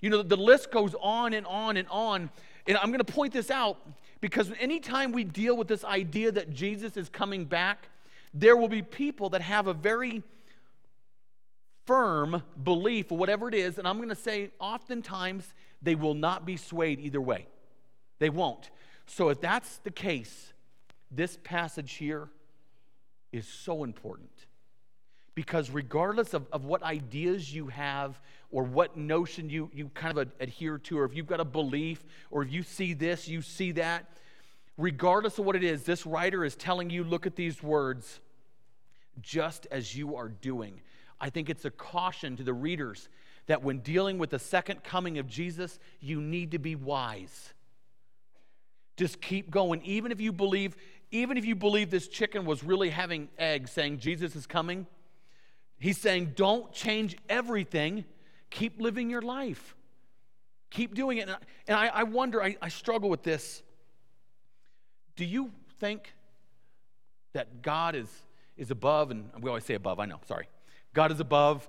You 0.00 0.10
know, 0.10 0.22
the 0.22 0.36
list 0.36 0.70
goes 0.70 0.94
on 1.00 1.32
and 1.32 1.46
on 1.46 1.76
and 1.76 1.88
on. 1.88 2.30
And 2.66 2.76
I'm 2.78 2.86
going 2.86 3.04
to 3.04 3.12
point 3.12 3.32
this 3.32 3.50
out 3.50 3.78
because 4.20 4.50
anytime 4.58 5.12
we 5.12 5.24
deal 5.24 5.56
with 5.56 5.68
this 5.68 5.84
idea 5.84 6.32
that 6.32 6.50
Jesus 6.50 6.96
is 6.96 7.08
coming 7.08 7.44
back, 7.44 7.88
there 8.32 8.56
will 8.56 8.68
be 8.68 8.82
people 8.82 9.30
that 9.30 9.42
have 9.42 9.66
a 9.66 9.74
very 9.74 10.22
firm 11.86 12.42
belief 12.62 13.12
or 13.12 13.18
whatever 13.18 13.48
it 13.48 13.54
is. 13.54 13.78
And 13.78 13.86
I'm 13.86 13.98
going 13.98 14.08
to 14.08 14.14
say, 14.14 14.50
oftentimes, 14.58 15.52
they 15.82 15.94
will 15.94 16.14
not 16.14 16.44
be 16.44 16.56
swayed 16.56 16.98
either 17.00 17.20
way. 17.20 17.46
They 18.18 18.30
won't. 18.30 18.70
So, 19.06 19.28
if 19.28 19.40
that's 19.40 19.78
the 19.78 19.90
case, 19.90 20.52
this 21.10 21.38
passage 21.44 21.92
here 21.94 22.28
is 23.32 23.46
so 23.46 23.84
important. 23.84 24.30
Because 25.34 25.70
regardless 25.70 26.32
of, 26.32 26.46
of 26.52 26.64
what 26.64 26.82
ideas 26.82 27.52
you 27.52 27.66
have 27.68 28.20
or 28.50 28.62
what 28.62 28.96
notion 28.96 29.50
you, 29.50 29.68
you 29.74 29.90
kind 29.94 30.16
of 30.16 30.30
adhere 30.38 30.78
to, 30.78 30.98
or 30.98 31.04
if 31.04 31.14
you've 31.14 31.26
got 31.26 31.40
a 31.40 31.44
belief, 31.44 32.04
or 32.30 32.42
if 32.42 32.52
you 32.52 32.62
see 32.62 32.94
this, 32.94 33.26
you 33.26 33.42
see 33.42 33.72
that, 33.72 34.16
regardless 34.78 35.38
of 35.38 35.44
what 35.44 35.56
it 35.56 35.64
is, 35.64 35.82
this 35.82 36.06
writer 36.06 36.44
is 36.44 36.54
telling 36.54 36.88
you 36.88 37.02
look 37.02 37.26
at 37.26 37.34
these 37.34 37.62
words 37.62 38.20
just 39.20 39.66
as 39.70 39.96
you 39.96 40.16
are 40.16 40.28
doing. 40.28 40.80
I 41.20 41.30
think 41.30 41.50
it's 41.50 41.64
a 41.64 41.70
caution 41.70 42.36
to 42.36 42.42
the 42.42 42.52
readers 42.52 43.08
that 43.46 43.62
when 43.62 43.78
dealing 43.80 44.18
with 44.18 44.30
the 44.30 44.38
second 44.38 44.84
coming 44.84 45.18
of 45.18 45.28
Jesus, 45.28 45.78
you 46.00 46.20
need 46.20 46.52
to 46.52 46.58
be 46.58 46.74
wise. 46.74 47.52
Just 48.96 49.20
keep 49.20 49.50
going. 49.50 49.82
Even 49.82 50.12
if 50.12 50.20
you 50.20 50.32
believe, 50.32 50.76
even 51.10 51.36
if 51.36 51.44
you 51.44 51.54
believe 51.54 51.90
this 51.90 52.08
chicken 52.08 52.44
was 52.44 52.62
really 52.62 52.90
having 52.90 53.28
eggs 53.38 53.70
saying 53.70 53.98
Jesus 53.98 54.36
is 54.36 54.46
coming, 54.46 54.86
He's 55.84 55.98
saying, 55.98 56.32
don't 56.34 56.72
change 56.72 57.14
everything. 57.28 58.06
Keep 58.48 58.80
living 58.80 59.10
your 59.10 59.20
life. 59.20 59.76
Keep 60.70 60.94
doing 60.94 61.18
it. 61.18 61.28
And 61.68 61.76
I, 61.76 61.88
I 61.88 62.02
wonder, 62.04 62.42
I, 62.42 62.56
I 62.62 62.70
struggle 62.70 63.10
with 63.10 63.22
this. 63.22 63.62
Do 65.14 65.26
you 65.26 65.52
think 65.80 66.14
that 67.34 67.60
God 67.60 67.94
is, 67.94 68.08
is 68.56 68.70
above, 68.70 69.10
and 69.10 69.28
we 69.42 69.50
always 69.50 69.64
say 69.64 69.74
above, 69.74 70.00
I 70.00 70.06
know, 70.06 70.20
sorry. 70.26 70.48
God 70.94 71.12
is 71.12 71.20
above. 71.20 71.68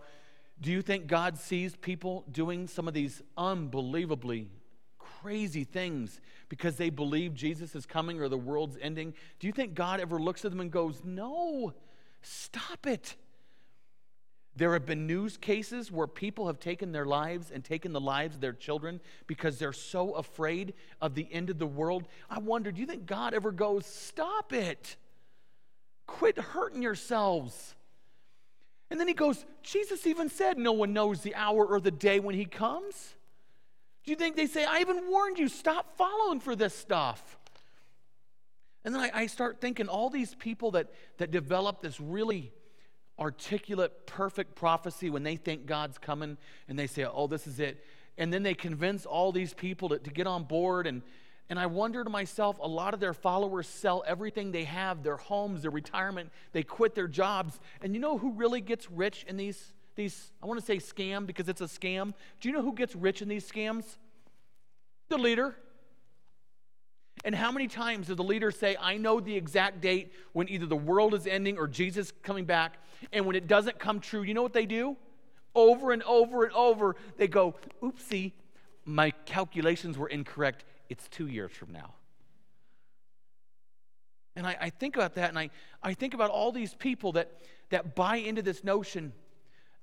Do 0.61 0.71
you 0.71 0.81
think 0.81 1.07
God 1.07 1.37
sees 1.37 1.75
people 1.75 2.23
doing 2.31 2.67
some 2.67 2.87
of 2.87 2.93
these 2.93 3.21
unbelievably 3.37 4.47
crazy 4.97 5.65
things 5.65 6.21
because 6.47 6.77
they 6.77 6.89
believe 6.89 7.33
Jesus 7.33 7.75
is 7.75 7.85
coming 7.85 8.21
or 8.21 8.29
the 8.29 8.37
world's 8.37 8.77
ending? 8.81 9.13
Do 9.41 9.47
you 9.47 9.51
think 9.51 9.73
God 9.73 9.99
ever 9.99 10.19
looks 10.19 10.45
at 10.45 10.51
them 10.51 10.61
and 10.61 10.71
goes, 10.71 11.01
No, 11.03 11.73
stop 12.21 12.87
it? 12.87 13.17
There 14.57 14.71
have 14.73 14.85
been 14.85 15.05
news 15.05 15.35
cases 15.35 15.91
where 15.91 16.07
people 16.07 16.47
have 16.47 16.59
taken 16.59 16.93
their 16.93 17.05
lives 17.05 17.51
and 17.51 17.63
taken 17.63 17.91
the 17.91 17.99
lives 17.99 18.35
of 18.35 18.41
their 18.41 18.53
children 18.53 19.01
because 19.27 19.59
they're 19.59 19.73
so 19.73 20.13
afraid 20.13 20.73
of 21.01 21.13
the 21.13 21.27
end 21.31 21.49
of 21.49 21.59
the 21.59 21.67
world. 21.67 22.07
I 22.29 22.39
wonder, 22.39 22.71
do 22.71 22.79
you 22.79 22.87
think 22.87 23.05
God 23.05 23.33
ever 23.33 23.51
goes, 23.51 23.85
Stop 23.85 24.53
it? 24.53 24.95
Quit 26.07 26.37
hurting 26.37 26.81
yourselves. 26.81 27.75
And 28.89 28.99
then 28.99 29.07
he 29.07 29.13
goes, 29.13 29.45
Jesus 29.61 30.07
even 30.07 30.29
said, 30.29 30.57
No 30.57 30.71
one 30.71 30.93
knows 30.93 31.21
the 31.21 31.35
hour 31.35 31.65
or 31.65 31.81
the 31.81 31.91
day 31.91 32.21
when 32.21 32.35
he 32.35 32.45
comes. 32.45 33.15
Do 34.05 34.11
you 34.11 34.15
think 34.15 34.37
they 34.37 34.45
say, 34.45 34.63
I 34.63 34.79
even 34.79 35.09
warned 35.09 35.37
you, 35.37 35.49
stop 35.49 35.97
following 35.97 36.39
for 36.39 36.55
this 36.55 36.73
stuff? 36.73 37.37
And 38.85 38.93
then 38.93 39.01
I, 39.01 39.11
I 39.13 39.25
start 39.25 39.59
thinking 39.59 39.89
all 39.89 40.11
these 40.11 40.35
people 40.35 40.71
that, 40.71 40.93
that 41.17 41.31
develop 41.31 41.81
this 41.81 41.99
really 41.99 42.53
articulate, 43.19 44.05
perfect 44.05 44.55
prophecy 44.55 45.09
when 45.09 45.23
they 45.23 45.35
think 45.35 45.65
God's 45.65 45.97
coming 45.97 46.37
and 46.67 46.77
they 46.77 46.87
say, 46.87 47.05
oh, 47.05 47.27
this 47.27 47.47
is 47.47 47.59
it. 47.59 47.83
And 48.17 48.31
then 48.31 48.43
they 48.43 48.53
convince 48.53 49.05
all 49.05 49.31
these 49.31 49.53
people 49.53 49.89
to, 49.89 49.99
to 49.99 50.09
get 50.09 50.27
on 50.27 50.43
board. 50.43 50.87
And, 50.87 51.01
and 51.49 51.59
I 51.59 51.65
wonder 51.65 52.03
to 52.03 52.09
myself, 52.09 52.57
a 52.59 52.67
lot 52.67 52.93
of 52.93 52.99
their 52.99 53.13
followers 53.13 53.67
sell 53.67 54.03
everything 54.07 54.51
they 54.51 54.63
have 54.63 55.03
their 55.03 55.17
homes, 55.17 55.61
their 55.61 55.71
retirement, 55.71 56.31
they 56.51 56.63
quit 56.63 56.95
their 56.95 57.07
jobs. 57.07 57.59
And 57.81 57.93
you 57.93 57.99
know 57.99 58.17
who 58.17 58.31
really 58.31 58.61
gets 58.61 58.89
rich 58.89 59.25
in 59.27 59.37
these, 59.37 59.73
these 59.95 60.31
I 60.41 60.45
want 60.45 60.59
to 60.59 60.65
say 60.65 60.77
scam 60.77 61.25
because 61.25 61.49
it's 61.49 61.61
a 61.61 61.65
scam. 61.65 62.13
Do 62.39 62.49
you 62.49 62.55
know 62.55 62.61
who 62.61 62.73
gets 62.73 62.95
rich 62.95 63.21
in 63.21 63.27
these 63.27 63.49
scams? 63.49 63.97
The 65.09 65.17
leader. 65.17 65.55
And 67.25 67.33
how 67.33 67.51
many 67.51 67.67
times 67.67 68.07
does 68.07 68.17
the 68.17 68.23
leader 68.23 68.51
say, 68.51 68.77
I 68.79 68.97
know 68.97 69.19
the 69.19 69.35
exact 69.35 69.81
date 69.81 70.13
when 70.33 70.47
either 70.47 70.67
the 70.67 70.75
world 70.75 71.15
is 71.15 71.25
ending 71.25 71.57
or 71.57 71.67
Jesus 71.67 72.13
coming 72.21 72.45
back? 72.45 72.77
And 73.11 73.25
when 73.25 73.35
it 73.35 73.47
doesn't 73.47 73.79
come 73.79 73.99
true, 73.99 74.21
you 74.21 74.35
know 74.35 74.43
what 74.43 74.53
they 74.53 74.67
do? 74.67 74.95
Over 75.55 75.91
and 75.91 76.03
over 76.03 76.43
and 76.43 76.53
over, 76.53 76.95
they 77.17 77.27
go, 77.27 77.55
oopsie, 77.81 78.33
my 78.85 79.09
calculations 79.25 79.97
were 79.97 80.07
incorrect. 80.07 80.65
It's 80.87 81.07
two 81.07 81.25
years 81.25 81.51
from 81.51 81.71
now. 81.71 81.95
And 84.35 84.45
I, 84.45 84.55
I 84.61 84.69
think 84.69 84.95
about 84.95 85.15
that 85.15 85.29
and 85.29 85.39
I, 85.39 85.49
I 85.81 85.95
think 85.95 86.13
about 86.13 86.29
all 86.29 86.51
these 86.51 86.75
people 86.75 87.13
that, 87.13 87.31
that 87.69 87.95
buy 87.95 88.17
into 88.17 88.43
this 88.43 88.63
notion. 88.63 89.13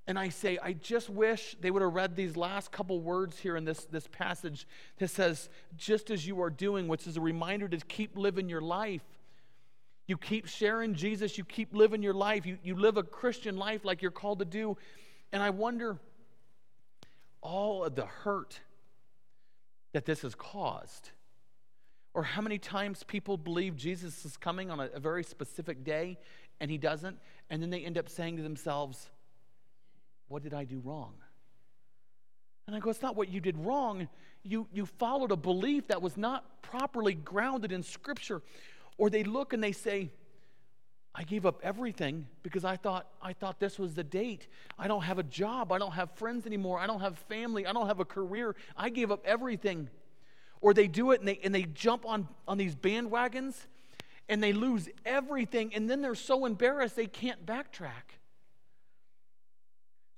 And 0.06 0.18
I 0.18 0.30
say, 0.30 0.58
I 0.60 0.72
just 0.72 1.08
wish 1.08 1.56
they 1.60 1.70
would 1.70 1.82
have 1.82 1.94
read 1.94 2.16
these 2.16 2.36
last 2.36 2.72
couple 2.72 3.00
words 3.00 3.38
here 3.38 3.56
in 3.56 3.64
this, 3.64 3.84
this 3.84 4.08
passage 4.08 4.66
that 4.98 5.08
says, 5.08 5.48
just 5.76 6.10
as 6.10 6.26
you 6.26 6.42
are 6.42 6.50
doing, 6.50 6.88
which 6.88 7.06
is 7.06 7.16
a 7.16 7.20
reminder 7.20 7.68
to 7.68 7.76
keep 7.78 8.16
living 8.16 8.48
your 8.48 8.60
life. 8.60 9.02
You 10.08 10.16
keep 10.18 10.48
sharing 10.48 10.94
Jesus, 10.94 11.38
you 11.38 11.44
keep 11.44 11.74
living 11.74 12.02
your 12.02 12.14
life, 12.14 12.44
you, 12.44 12.58
you 12.64 12.74
live 12.74 12.96
a 12.96 13.04
Christian 13.04 13.56
life 13.56 13.84
like 13.84 14.02
you're 14.02 14.10
called 14.10 14.40
to 14.40 14.44
do. 14.44 14.76
And 15.30 15.40
I 15.40 15.50
wonder 15.50 15.98
all 17.40 17.84
of 17.84 17.94
the 17.94 18.06
hurt 18.06 18.60
that 19.92 20.04
this 20.04 20.22
has 20.22 20.34
caused. 20.34 21.10
Or 22.14 22.24
how 22.24 22.42
many 22.42 22.58
times 22.58 23.04
people 23.04 23.36
believe 23.36 23.76
Jesus 23.76 24.24
is 24.24 24.36
coming 24.36 24.70
on 24.70 24.80
a, 24.80 24.90
a 24.94 25.00
very 25.00 25.22
specific 25.22 25.84
day 25.84 26.18
and 26.60 26.70
he 26.70 26.78
doesn't, 26.78 27.18
and 27.50 27.62
then 27.62 27.70
they 27.70 27.84
end 27.84 27.98
up 27.98 28.08
saying 28.08 28.36
to 28.36 28.42
themselves, 28.42 29.10
What 30.32 30.42
did 30.42 30.54
I 30.54 30.64
do 30.64 30.80
wrong? 30.82 31.12
And 32.66 32.74
I 32.74 32.78
go, 32.78 32.88
It's 32.88 33.02
not 33.02 33.16
what 33.16 33.28
you 33.28 33.38
did 33.38 33.54
wrong. 33.58 34.08
You, 34.42 34.66
you 34.72 34.86
followed 34.86 35.30
a 35.30 35.36
belief 35.36 35.88
that 35.88 36.00
was 36.00 36.16
not 36.16 36.62
properly 36.62 37.12
grounded 37.12 37.70
in 37.70 37.82
Scripture. 37.82 38.40
Or 38.96 39.10
they 39.10 39.24
look 39.24 39.52
and 39.52 39.62
they 39.62 39.72
say, 39.72 40.10
I 41.14 41.24
gave 41.24 41.44
up 41.44 41.60
everything 41.62 42.26
because 42.42 42.64
I 42.64 42.78
thought 42.78 43.08
I 43.20 43.34
thought 43.34 43.60
this 43.60 43.78
was 43.78 43.92
the 43.92 44.04
date. 44.04 44.48
I 44.78 44.88
don't 44.88 45.02
have 45.02 45.18
a 45.18 45.22
job. 45.22 45.70
I 45.70 45.76
don't 45.76 45.92
have 45.92 46.10
friends 46.12 46.46
anymore. 46.46 46.78
I 46.78 46.86
don't 46.86 47.00
have 47.00 47.18
family. 47.28 47.66
I 47.66 47.74
don't 47.74 47.86
have 47.86 48.00
a 48.00 48.06
career. 48.06 48.56
I 48.74 48.88
gave 48.88 49.10
up 49.10 49.20
everything. 49.26 49.90
Or 50.62 50.72
they 50.72 50.88
do 50.88 51.10
it 51.10 51.20
and 51.20 51.28
they 51.28 51.40
and 51.44 51.54
they 51.54 51.64
jump 51.64 52.06
on 52.06 52.26
on 52.48 52.56
these 52.56 52.74
bandwagons 52.74 53.66
and 54.30 54.42
they 54.42 54.54
lose 54.54 54.88
everything 55.04 55.74
and 55.74 55.90
then 55.90 56.00
they're 56.00 56.14
so 56.14 56.46
embarrassed 56.46 56.96
they 56.96 57.06
can't 57.06 57.44
backtrack. 57.44 58.21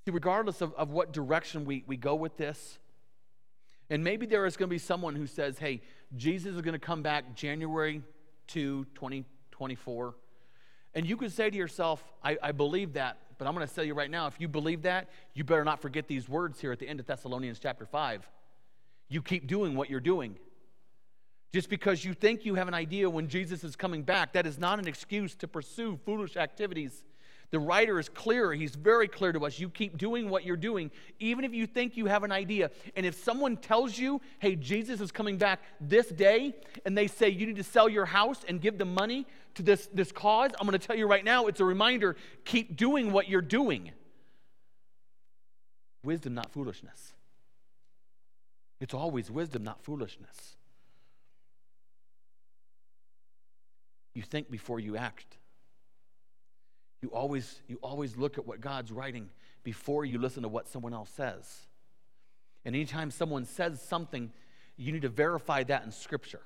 See, 0.05 0.11
regardless 0.11 0.61
of, 0.61 0.75
of 0.75 0.91
what 0.91 1.13
direction 1.13 1.65
we, 1.65 1.85
we 1.87 1.97
go 1.97 2.15
with 2.15 2.37
this, 2.37 2.79
and 3.91 4.03
maybe 4.03 4.27
there 4.27 4.47
is 4.47 4.57
going 4.57 4.69
to 4.69 4.75
be 4.75 4.79
someone 4.79 5.15
who 5.15 5.27
says, 5.27 5.59
hey, 5.59 5.83
Jesus 6.17 6.55
is 6.55 6.61
going 6.61 6.73
to 6.73 6.79
come 6.79 7.03
back 7.03 7.35
January 7.35 8.03
2, 8.49 8.87
2024. 8.95 10.15
And 10.95 11.07
you 11.07 11.17
could 11.17 11.33
say 11.33 11.51
to 11.51 11.57
yourself, 11.57 12.03
I, 12.23 12.37
I 12.43 12.53
believe 12.53 12.95
that, 12.95 13.19
but 13.39 13.47
I'm 13.47 13.55
going 13.55 13.67
to 13.67 13.75
tell 13.75 13.85
you 13.85 13.95
right 13.95 14.11
now, 14.11 14.27
if 14.27 14.41
you 14.41 14.49
believe 14.49 14.83
that, 14.83 15.09
you 15.35 15.43
better 15.45 15.65
not 15.65 15.81
forget 15.81 16.07
these 16.07 16.29
words 16.29 16.61
here 16.61 16.73
at 16.73 16.79
the 16.79 16.89
end 16.89 17.01
of 17.01 17.07
Thessalonians 17.07 17.59
chapter 17.59 17.85
5. 17.85 18.29
You 19.09 19.23
keep 19.23 19.47
doing 19.47 19.75
what 19.75 19.91
you're 19.91 20.01
doing. 20.01 20.37
Just 21.53 21.69
because 21.69 22.05
you 22.05 22.15
think 22.15 22.45
you 22.45 22.55
have 22.57 22.69
an 22.69 22.75
idea 22.75 23.09
when 23.09 23.29
Jesus 23.29 23.65
is 23.65 23.77
coming 23.77 24.03
back, 24.03 24.33
that 24.33 24.47
is 24.47 24.59
not 24.59 24.79
an 24.79 24.89
excuse 24.89 25.35
to 25.37 25.49
pursue 25.49 25.99
foolish 26.05 26.37
activities. 26.37 27.05
The 27.55 27.61
writer 27.61 28.01
is 28.01 28.09
clear. 28.09 28.53
He's 28.53 28.75
very 28.75 29.07
clear 29.07 29.31
to 29.31 29.47
us. 29.47 29.61
You 29.61 29.69
keep 29.69 29.97
doing 29.97 30.29
what 30.29 30.45
you're 30.45 30.57
doing, 30.57 30.91
even 31.21 31.45
if 31.45 31.55
you 31.55 31.69
think 31.69 31.97
you 31.97 32.07
have 32.07 32.25
an 32.25 32.33
idea. 32.33 32.73
And 32.97 33.07
if 33.07 33.15
someone 33.23 33.57
tells 33.57 33.97
you, 33.97 34.21
hey, 34.41 34.57
Jesus 34.57 35.01
is 35.01 35.13
coming 35.13 35.39
back 35.39 35.63
this 35.81 36.09
day, 36.09 36.57
and 36.85 36.99
they 36.99 37.07
say 37.07 37.29
you 37.29 37.47
need 37.47 37.55
to 37.55 37.63
sell 37.63 37.89
your 37.89 38.07
house 38.07 38.41
and 38.49 38.61
give 38.61 38.77
the 38.77 38.85
money 38.85 39.25
to 39.55 39.63
this, 39.63 39.89
this 39.95 40.11
cause, 40.11 40.51
I'm 40.59 40.67
going 40.67 40.77
to 40.77 40.85
tell 40.85 40.97
you 40.97 41.07
right 41.07 41.25
now, 41.25 41.47
it's 41.47 41.61
a 41.61 41.65
reminder 41.65 42.17
keep 42.45 42.77
doing 42.77 43.13
what 43.13 43.29
you're 43.29 43.41
doing. 43.41 43.93
Wisdom, 46.03 46.35
not 46.35 46.51
foolishness. 46.51 47.13
It's 48.81 48.95
always 48.95 49.31
wisdom, 49.31 49.63
not 49.63 49.81
foolishness. 49.81 50.57
You 54.13 54.23
think 54.23 54.51
before 54.51 54.81
you 54.81 54.97
act. 54.97 55.37
You 57.05 57.11
always, 57.11 57.61
you 57.69 57.79
always 57.83 58.17
look 58.17 58.39
at 58.39 58.47
what 58.47 58.63
God's 58.63 58.91
writing 58.91 59.29
before 59.63 60.07
you 60.07 60.19
listen 60.19 60.43
to 60.43 60.49
what 60.49 60.69
someone 60.69 60.95
else 60.95 61.11
says. 61.11 61.67
And 62.65 62.75
anytime 62.75 63.11
someone 63.11 63.45
says 63.45 63.83
something, 63.83 64.33
you 64.79 64.91
need 64.91 65.03
to 65.03 65.11
verify 65.11 65.65
that 65.65 65.85
in 65.85 65.93
Scripture. 65.93 66.41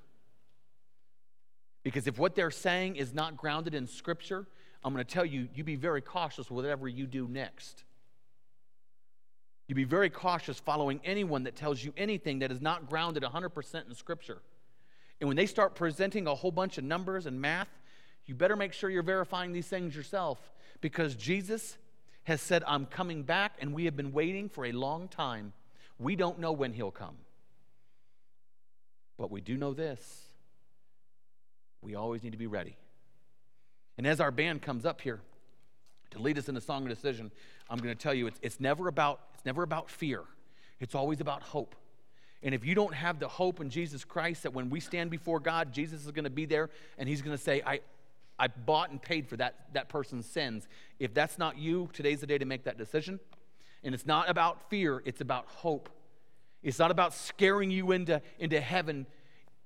Because 1.84 2.09
if 2.09 2.18
what 2.18 2.34
they're 2.34 2.50
saying 2.50 2.96
is 2.96 3.14
not 3.14 3.36
grounded 3.36 3.72
in 3.72 3.86
Scripture, 3.86 4.48
I'm 4.82 4.92
going 4.92 5.04
to 5.04 5.09
tell 5.09 5.24
you, 5.24 5.46
you 5.54 5.62
be 5.62 5.76
very 5.76 6.02
cautious 6.02 6.50
with 6.50 6.64
whatever 6.64 6.88
you 6.88 7.06
do 7.06 7.28
next. 7.28 7.84
You 9.68 9.76
be 9.76 9.84
very 9.84 10.11
cautious 10.11 10.59
following 10.59 11.00
anyone 11.04 11.44
that 11.44 11.54
tells 11.54 11.84
you 11.84 11.92
anything 11.96 12.40
that 12.40 12.50
is 12.50 12.61
not 12.61 12.88
grounded 12.88 13.22
100% 13.22 13.88
in 13.88 13.94
Scripture. 13.94 14.38
And 15.20 15.28
when 15.28 15.36
they 15.36 15.46
start 15.46 15.76
presenting 15.76 16.26
a 16.26 16.34
whole 16.34 16.50
bunch 16.50 16.78
of 16.78 16.84
numbers 16.84 17.26
and 17.26 17.40
math, 17.40 17.68
you 18.28 18.34
better 18.34 18.56
make 18.56 18.72
sure 18.72 18.90
you're 18.90 19.02
verifying 19.02 19.52
these 19.52 19.66
things 19.66 19.96
yourself 19.96 20.38
because 20.80 21.14
Jesus 21.14 21.78
has 22.24 22.42
said, 22.42 22.62
I'm 22.66 22.84
coming 22.84 23.22
back, 23.22 23.54
and 23.58 23.72
we 23.72 23.86
have 23.86 23.96
been 23.96 24.12
waiting 24.12 24.50
for 24.50 24.66
a 24.66 24.72
long 24.72 25.08
time. 25.08 25.54
We 25.98 26.14
don't 26.14 26.38
know 26.38 26.52
when 26.52 26.74
he'll 26.74 26.90
come. 26.90 27.16
But 29.16 29.30
we 29.30 29.40
do 29.40 29.56
know 29.56 29.72
this 29.72 30.26
we 31.80 31.94
always 31.94 32.22
need 32.22 32.32
to 32.32 32.38
be 32.38 32.46
ready. 32.46 32.76
And 33.96 34.06
as 34.06 34.20
our 34.20 34.30
band 34.30 34.62
comes 34.62 34.84
up 34.84 35.00
here 35.00 35.20
to 36.10 36.18
lead 36.18 36.38
us 36.38 36.48
in 36.48 36.56
a 36.56 36.60
song 36.60 36.82
of 36.82 36.88
decision, 36.88 37.30
I'm 37.70 37.78
going 37.78 37.94
to 37.94 38.00
tell 38.00 38.12
you 38.12 38.26
it's, 38.26 38.38
it's, 38.42 38.60
never 38.60 38.88
about, 38.88 39.20
it's 39.34 39.44
never 39.46 39.62
about 39.62 39.88
fear, 39.88 40.22
it's 40.80 40.94
always 40.94 41.20
about 41.20 41.42
hope. 41.42 41.74
And 42.42 42.54
if 42.54 42.64
you 42.64 42.74
don't 42.74 42.94
have 42.94 43.18
the 43.18 43.26
hope 43.26 43.60
in 43.60 43.70
Jesus 43.70 44.04
Christ 44.04 44.44
that 44.44 44.52
when 44.52 44.70
we 44.70 44.80
stand 44.80 45.10
before 45.10 45.40
God, 45.40 45.72
Jesus 45.72 46.04
is 46.04 46.12
going 46.12 46.24
to 46.24 46.30
be 46.30 46.44
there 46.44 46.70
and 46.96 47.08
he's 47.08 47.22
going 47.22 47.36
to 47.36 47.42
say, 47.42 47.62
I, 47.66 47.80
I 48.39 48.49
bought 48.49 48.91
and 48.91 49.01
paid 49.01 49.28
for 49.28 49.36
that, 49.36 49.72
that 49.72 49.89
person's 49.89 50.26
sins. 50.26 50.68
If 50.99 51.12
that's 51.14 51.39
not 51.39 51.59
you, 51.59 51.89
today's 51.93 52.20
the 52.20 52.26
day 52.26 52.39
to 52.39 52.45
make 52.45 52.64
that 52.64 52.78
decision. 52.78 53.18
And 53.82 53.95
it's 53.95 54.07
not 54.07 54.28
about 54.28 54.70
fear, 54.70 55.03
it's 55.05 55.20
about 55.20 55.47
hope. 55.47 55.89
It's 56.62 56.78
not 56.78 56.91
about 56.91 57.14
scaring 57.14 57.70
you 57.70 57.93
into, 57.93 58.20
into 58.39 58.61
heaven, 58.61 59.07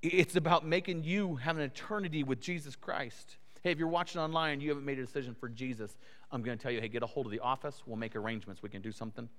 it's 0.01 0.35
about 0.35 0.65
making 0.65 1.03
you 1.03 1.35
have 1.35 1.57
an 1.57 1.63
eternity 1.63 2.23
with 2.23 2.39
Jesus 2.39 2.75
Christ. 2.75 3.37
Hey, 3.63 3.71
if 3.71 3.79
you're 3.79 3.87
watching 3.87 4.19
online 4.19 4.59
you 4.59 4.69
haven't 4.69 4.85
made 4.85 4.99
a 4.99 5.05
decision 5.05 5.33
for 5.33 5.47
Jesus, 5.47 5.95
I'm 6.31 6.43
going 6.43 6.57
to 6.57 6.61
tell 6.61 6.71
you, 6.71 6.81
hey, 6.81 6.89
get 6.89 7.03
a 7.03 7.07
hold 7.07 7.25
of 7.25 7.31
the 7.31 7.39
office. 7.39 7.81
We'll 7.85 7.95
make 7.95 8.15
arrangements. 8.15 8.61
We 8.61 8.69
can 8.69 8.81
do 8.81 8.91
something. 8.91 9.29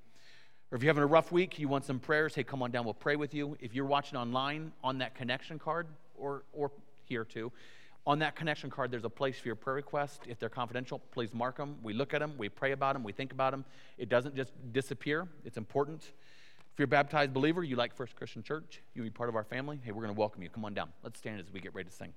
Or 0.70 0.76
if 0.76 0.82
you're 0.82 0.90
having 0.90 1.02
a 1.02 1.06
rough 1.06 1.30
week, 1.30 1.58
you 1.58 1.68
want 1.68 1.84
some 1.84 1.98
prayers, 1.98 2.34
hey, 2.34 2.42
come 2.42 2.62
on 2.62 2.70
down. 2.70 2.84
We'll 2.84 2.94
pray 2.94 3.16
with 3.16 3.34
you. 3.34 3.56
If 3.60 3.74
you're 3.74 3.84
watching 3.84 4.16
online 4.16 4.72
on 4.82 4.98
that 4.98 5.14
connection 5.14 5.58
card 5.58 5.86
or, 6.16 6.44
or 6.52 6.72
here 7.04 7.24
too, 7.24 7.52
on 8.06 8.18
that 8.18 8.36
connection 8.36 8.70
card, 8.70 8.90
there's 8.90 9.04
a 9.04 9.10
place 9.10 9.38
for 9.38 9.48
your 9.48 9.56
prayer 9.56 9.76
request. 9.76 10.22
If 10.28 10.38
they're 10.38 10.48
confidential, 10.48 11.00
please 11.10 11.32
mark 11.32 11.56
them. 11.56 11.76
We 11.82 11.94
look 11.94 12.12
at 12.12 12.20
them, 12.20 12.34
we 12.36 12.48
pray 12.48 12.72
about 12.72 12.94
them, 12.94 13.02
we 13.02 13.12
think 13.12 13.32
about 13.32 13.52
them. 13.52 13.64
It 13.96 14.08
doesn't 14.08 14.36
just 14.36 14.52
disappear, 14.72 15.26
it's 15.44 15.56
important. 15.56 16.02
If 16.72 16.78
you're 16.78 16.84
a 16.84 16.88
baptized 16.88 17.32
believer, 17.32 17.62
you 17.62 17.76
like 17.76 17.94
First 17.94 18.16
Christian 18.16 18.42
Church, 18.42 18.82
you 18.94 19.02
be 19.02 19.10
part 19.10 19.28
of 19.28 19.36
our 19.36 19.44
family, 19.44 19.78
hey, 19.82 19.92
we're 19.92 20.02
going 20.02 20.14
to 20.14 20.18
welcome 20.18 20.42
you. 20.42 20.48
Come 20.48 20.64
on 20.64 20.74
down. 20.74 20.88
Let's 21.04 21.18
stand 21.18 21.40
as 21.40 21.52
we 21.52 21.60
get 21.60 21.72
ready 21.72 21.88
to 21.88 21.94
sing. 21.94 22.12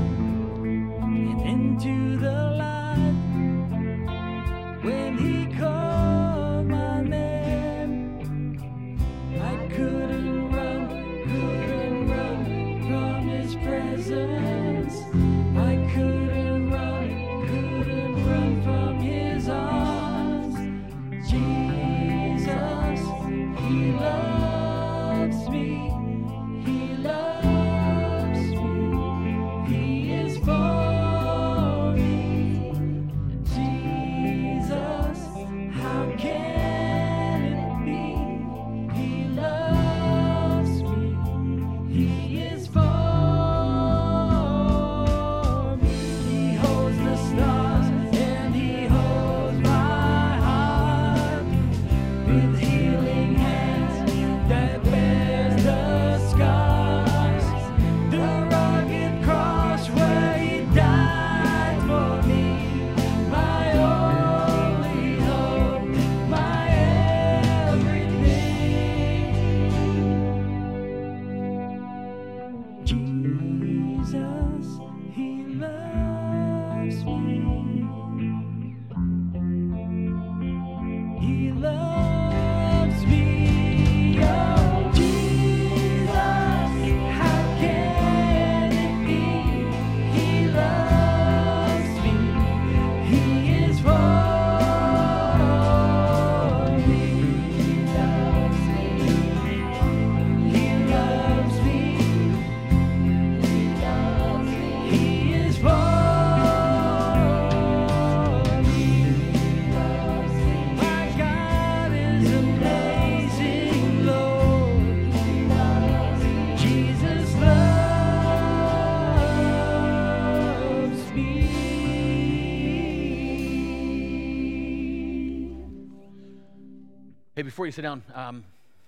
before 127.58 127.66
you 127.66 127.72
sit 127.72 127.82
down, 127.82 128.04
um, 128.14 128.44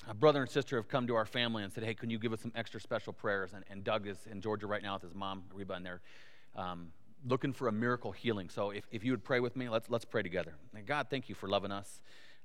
a 0.07 0.13
brother 0.13 0.43
and 0.43 0.47
sister 0.47 0.75
have 0.75 0.87
come 0.87 1.07
to 1.07 1.15
our 1.15 1.25
family 1.25 1.63
and 1.63 1.73
said, 1.73 1.83
"Hey, 1.83 1.95
can 1.95 2.11
you 2.11 2.19
give 2.19 2.33
us 2.33 2.41
some 2.41 2.51
extra 2.53 2.79
special 2.79 3.11
prayers?" 3.11 3.53
And, 3.55 3.65
and 3.71 3.83
Doug 3.83 4.05
is 4.05 4.27
in 4.29 4.41
Georgia 4.41 4.67
right 4.67 4.83
now 4.83 4.93
with 4.93 5.01
his 5.01 5.15
mom, 5.15 5.41
Reba, 5.51 5.73
and 5.73 5.83
they're 5.83 6.01
um, 6.55 6.91
looking 7.25 7.51
for 7.51 7.67
a 7.67 7.71
miracle 7.71 8.11
healing. 8.11 8.47
So, 8.47 8.69
if, 8.69 8.83
if 8.91 9.03
you 9.03 9.11
would 9.11 9.23
pray 9.23 9.39
with 9.39 9.55
me, 9.55 9.69
let's 9.69 9.89
let's 9.89 10.05
pray 10.05 10.21
together. 10.21 10.53
And 10.75 10.85
God, 10.85 11.07
thank 11.09 11.29
you 11.29 11.33
for 11.33 11.49
loving 11.49 11.71
us, 11.71 11.99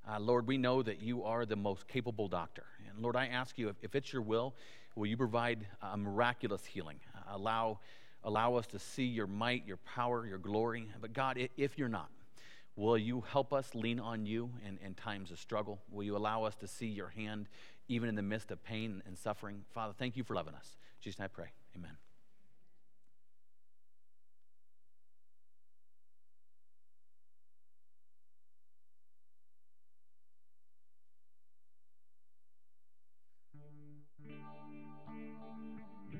uh, 0.09 0.19
Lord. 0.19 0.47
We 0.47 0.57
know 0.57 0.81
that 0.81 0.99
you 0.99 1.23
are 1.23 1.45
the 1.45 1.55
most 1.55 1.87
capable 1.87 2.27
doctor, 2.27 2.65
and 2.89 3.03
Lord, 3.03 3.15
I 3.15 3.27
ask 3.27 3.59
you 3.59 3.69
if, 3.69 3.75
if 3.83 3.93
it's 3.93 4.11
your 4.11 4.23
will, 4.23 4.55
will 4.95 5.05
you 5.05 5.17
provide 5.17 5.67
a 5.83 5.95
miraculous 5.95 6.65
healing? 6.65 6.97
Allow 7.29 7.77
allow 8.23 8.55
us 8.55 8.65
to 8.65 8.79
see 8.79 9.05
your 9.05 9.27
might, 9.27 9.67
your 9.67 9.77
power, 9.77 10.25
your 10.25 10.39
glory. 10.39 10.87
But 10.99 11.13
God, 11.13 11.37
if 11.55 11.77
you're 11.77 11.87
not. 11.87 12.09
Will 12.77 12.97
you 12.97 13.23
help 13.31 13.53
us 13.53 13.73
lean 13.73 14.01
on 14.01 14.25
you 14.25 14.49
in, 14.67 14.77
in 14.85 14.95
times 14.95 15.31
of 15.31 15.39
struggle? 15.39 15.81
Will 15.89 16.03
you 16.03 16.17
allow 16.17 16.43
us 16.43 16.55
to 16.55 16.67
see 16.67 16.87
your 16.87 17.07
hand 17.07 17.47
even 17.87 18.09
in 18.09 18.15
the 18.15 18.21
midst 18.21 18.51
of 18.51 18.61
pain 18.63 19.01
and 19.07 19.17
suffering? 19.17 19.63
Father, 19.73 19.93
thank 19.97 20.17
you 20.17 20.23
for 20.23 20.35
loving 20.35 20.55
us. 20.55 20.75
Jesus, 20.99 21.21
I 21.21 21.27
pray. 21.27 21.47
Amen. 21.75 21.91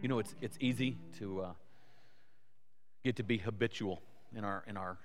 You 0.02 0.10
know, 0.10 0.20
it's, 0.20 0.36
it's 0.40 0.58
easy 0.62 0.98
to 1.18 1.42
uh, 1.42 1.52
get 3.04 3.16
to 3.16 3.24
be 3.24 3.40
habitual 3.40 4.04
in 4.36 4.44
our, 4.44 4.64
in 4.68 4.78
our 4.78 5.00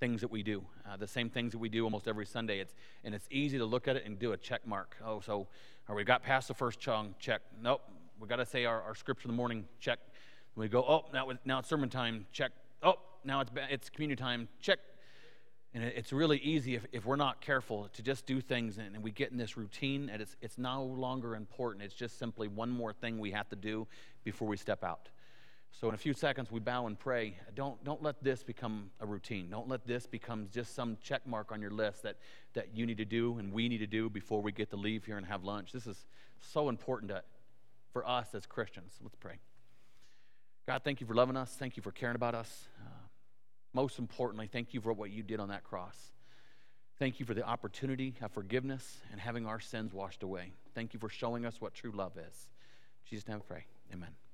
things 0.00 0.20
that 0.20 0.30
we 0.30 0.42
do, 0.42 0.64
uh, 0.88 0.96
the 0.96 1.06
same 1.06 1.28
things 1.30 1.52
that 1.52 1.58
we 1.58 1.68
do 1.68 1.84
almost 1.84 2.08
every 2.08 2.26
Sunday. 2.26 2.60
It's, 2.60 2.74
and 3.04 3.14
it's 3.14 3.26
easy 3.30 3.58
to 3.58 3.64
look 3.64 3.88
at 3.88 3.96
it 3.96 4.04
and 4.06 4.18
do 4.18 4.32
a 4.32 4.36
check 4.36 4.66
mark. 4.66 4.96
Oh, 5.04 5.20
so 5.20 5.48
or 5.88 5.94
we 5.94 6.04
got 6.04 6.22
past 6.22 6.48
the 6.48 6.54
first 6.54 6.78
chunk, 6.78 7.18
check. 7.18 7.40
Nope, 7.62 7.80
we 8.20 8.28
got 8.28 8.36
to 8.36 8.46
say 8.46 8.64
our, 8.66 8.82
our 8.82 8.94
scripture 8.94 9.28
in 9.28 9.30
the 9.30 9.36
morning, 9.36 9.64
check. 9.80 9.98
We 10.54 10.68
go, 10.68 10.84
oh, 10.86 11.04
now, 11.12 11.28
now 11.44 11.60
it's 11.60 11.68
sermon 11.68 11.88
time, 11.88 12.26
check. 12.32 12.52
Oh, 12.82 12.96
now 13.24 13.40
it's, 13.40 13.50
it's 13.70 13.88
community 13.88 14.20
time, 14.20 14.48
check. 14.60 14.78
And 15.72 15.84
it- 15.84 15.94
it's 15.96 16.12
really 16.12 16.38
easy 16.38 16.74
if, 16.74 16.84
if 16.92 17.06
we're 17.06 17.16
not 17.16 17.40
careful 17.40 17.88
to 17.94 18.02
just 18.02 18.26
do 18.26 18.40
things 18.40 18.78
and, 18.78 18.94
and 18.94 19.02
we 19.02 19.10
get 19.10 19.30
in 19.30 19.38
this 19.38 19.56
routine 19.56 20.10
and 20.12 20.20
it's, 20.20 20.36
it's 20.42 20.58
no 20.58 20.82
longer 20.84 21.36
important. 21.36 21.84
It's 21.84 21.94
just 21.94 22.18
simply 22.18 22.48
one 22.48 22.70
more 22.70 22.92
thing 22.92 23.18
we 23.18 23.30
have 23.30 23.48
to 23.50 23.56
do 23.56 23.86
before 24.24 24.48
we 24.48 24.56
step 24.56 24.84
out. 24.84 25.08
So 25.70 25.88
in 25.88 25.94
a 25.94 25.98
few 25.98 26.12
seconds, 26.12 26.50
we 26.50 26.58
bow 26.60 26.86
and 26.86 26.98
pray. 26.98 27.36
Don't, 27.54 27.82
don't 27.84 28.02
let 28.02 28.22
this 28.22 28.42
become 28.42 28.90
a 29.00 29.06
routine. 29.06 29.48
Don't 29.48 29.68
let 29.68 29.86
this 29.86 30.06
become 30.06 30.48
just 30.52 30.74
some 30.74 30.96
check 31.02 31.26
mark 31.26 31.52
on 31.52 31.60
your 31.60 31.70
list 31.70 32.02
that, 32.02 32.16
that 32.54 32.74
you 32.74 32.84
need 32.84 32.98
to 32.98 33.04
do 33.04 33.38
and 33.38 33.52
we 33.52 33.68
need 33.68 33.78
to 33.78 33.86
do 33.86 34.10
before 34.10 34.42
we 34.42 34.50
get 34.50 34.70
to 34.70 34.76
leave 34.76 35.04
here 35.04 35.16
and 35.16 35.26
have 35.26 35.44
lunch. 35.44 35.72
This 35.72 35.86
is 35.86 36.06
so 36.40 36.68
important 36.68 37.10
to, 37.10 37.22
for 37.92 38.08
us 38.08 38.34
as 38.34 38.44
Christians. 38.44 38.94
Let's 39.02 39.14
pray. 39.14 39.38
God, 40.66 40.82
thank 40.84 41.00
you 41.00 41.06
for 41.06 41.14
loving 41.14 41.36
us. 41.36 41.54
Thank 41.58 41.76
you 41.76 41.82
for 41.82 41.92
caring 41.92 42.16
about 42.16 42.34
us. 42.34 42.66
Uh, 42.84 42.90
most 43.72 43.98
importantly, 43.98 44.48
thank 44.50 44.74
you 44.74 44.80
for 44.80 44.92
what 44.92 45.10
you 45.10 45.22
did 45.22 45.38
on 45.38 45.48
that 45.48 45.62
cross. 45.62 46.12
Thank 46.98 47.20
you 47.20 47.26
for 47.26 47.34
the 47.34 47.44
opportunity 47.44 48.14
of 48.20 48.32
forgiveness 48.32 48.98
and 49.12 49.20
having 49.20 49.46
our 49.46 49.60
sins 49.60 49.92
washed 49.94 50.24
away. 50.24 50.52
Thank 50.74 50.92
you 50.92 50.98
for 50.98 51.08
showing 51.08 51.46
us 51.46 51.60
what 51.60 51.72
true 51.72 51.92
love 51.92 52.16
is. 52.16 52.48
In 53.04 53.10
Jesus' 53.10 53.28
name 53.28 53.38
I 53.38 53.46
pray. 53.46 53.64
Amen. 53.92 54.27